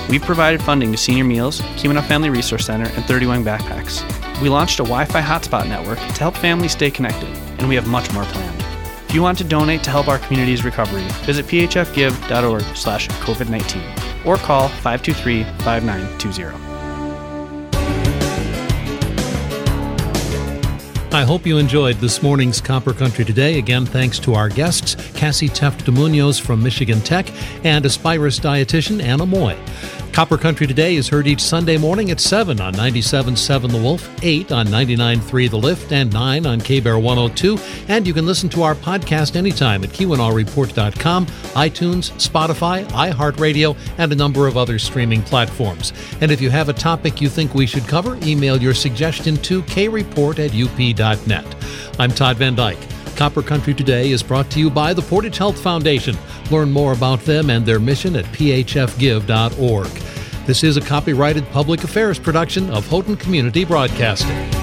We've 0.08 0.22
provided 0.22 0.62
funding 0.62 0.92
to 0.92 0.98
Senior 0.98 1.24
Meals, 1.24 1.60
Keweenaw 1.60 2.06
Family 2.06 2.30
Resource 2.30 2.66
Center, 2.66 2.88
and 2.94 3.04
31 3.06 3.44
Backpacks. 3.44 4.02
We 4.40 4.48
launched 4.48 4.78
a 4.78 4.84
Wi-Fi 4.84 5.20
hotspot 5.20 5.68
network 5.68 5.98
to 5.98 6.20
help 6.20 6.36
families 6.36 6.72
stay 6.72 6.90
connected, 6.90 7.28
and 7.58 7.68
we 7.68 7.74
have 7.74 7.88
much 7.88 8.12
more 8.12 8.24
planned. 8.24 8.60
If 9.08 9.14
you 9.14 9.22
want 9.22 9.38
to 9.38 9.44
donate 9.44 9.82
to 9.84 9.90
help 9.90 10.06
our 10.08 10.18
community's 10.18 10.64
recovery, 10.64 11.04
visit 11.24 11.46
phfgive.org 11.46 12.76
slash 12.76 13.08
COVID-19 13.08 14.26
or 14.26 14.36
call 14.36 14.68
523-5920. 14.68 16.65
I 21.16 21.24
hope 21.24 21.46
you 21.46 21.56
enjoyed 21.56 21.96
this 21.96 22.22
morning's 22.22 22.60
Copper 22.60 22.92
Country 22.92 23.24
Today. 23.24 23.56
Again, 23.56 23.86
thanks 23.86 24.18
to 24.18 24.34
our 24.34 24.50
guests, 24.50 24.96
Cassie 25.12 25.48
Teft 25.48 25.86
de 25.86 25.90
Munoz 25.90 26.38
from 26.38 26.62
Michigan 26.62 27.00
Tech 27.00 27.32
and 27.64 27.86
Aspirus 27.86 28.38
dietitian 28.38 29.02
Anna 29.02 29.24
Moy. 29.24 29.56
Copper 30.16 30.38
Country 30.38 30.66
Today 30.66 30.96
is 30.96 31.10
heard 31.10 31.26
each 31.26 31.42
Sunday 31.42 31.76
morning 31.76 32.10
at 32.10 32.20
7 32.20 32.58
on 32.58 32.72
97.7 32.72 33.70
The 33.70 33.76
Wolf, 33.76 34.08
8 34.22 34.50
on 34.50 34.66
99.3 34.68 35.50
The 35.50 35.58
Lift, 35.58 35.92
and 35.92 36.10
9 36.10 36.46
on 36.46 36.58
KBER 36.58 37.02
102. 37.02 37.58
And 37.88 38.06
you 38.06 38.14
can 38.14 38.24
listen 38.24 38.48
to 38.48 38.62
our 38.62 38.74
podcast 38.74 39.36
anytime 39.36 39.84
at 39.84 39.90
KeweenawReport.com, 39.90 41.26
iTunes, 41.26 42.12
Spotify, 42.12 42.86
iHeartRadio, 42.92 43.76
and 43.98 44.10
a 44.10 44.16
number 44.16 44.46
of 44.46 44.56
other 44.56 44.78
streaming 44.78 45.20
platforms. 45.20 45.92
And 46.22 46.32
if 46.32 46.40
you 46.40 46.48
have 46.48 46.70
a 46.70 46.72
topic 46.72 47.20
you 47.20 47.28
think 47.28 47.52
we 47.52 47.66
should 47.66 47.86
cover, 47.86 48.16
email 48.22 48.56
your 48.56 48.72
suggestion 48.72 49.36
to 49.42 49.60
kreport 49.64 50.38
at 50.38 50.54
up.net. 50.54 52.00
I'm 52.00 52.10
Todd 52.10 52.38
Van 52.38 52.54
Dyke. 52.54 52.95
Copper 53.16 53.42
Country 53.42 53.74
Today 53.74 54.10
is 54.10 54.22
brought 54.22 54.50
to 54.50 54.60
you 54.60 54.70
by 54.70 54.92
the 54.92 55.02
Portage 55.02 55.38
Health 55.38 55.58
Foundation. 55.60 56.16
Learn 56.50 56.70
more 56.70 56.92
about 56.92 57.20
them 57.20 57.50
and 57.50 57.64
their 57.64 57.80
mission 57.80 58.14
at 58.16 58.26
phfgive.org. 58.26 59.88
This 60.46 60.62
is 60.62 60.76
a 60.76 60.80
copyrighted 60.80 61.50
public 61.50 61.82
affairs 61.82 62.18
production 62.18 62.70
of 62.70 62.86
Houghton 62.86 63.16
Community 63.16 63.64
Broadcasting. 63.64 64.55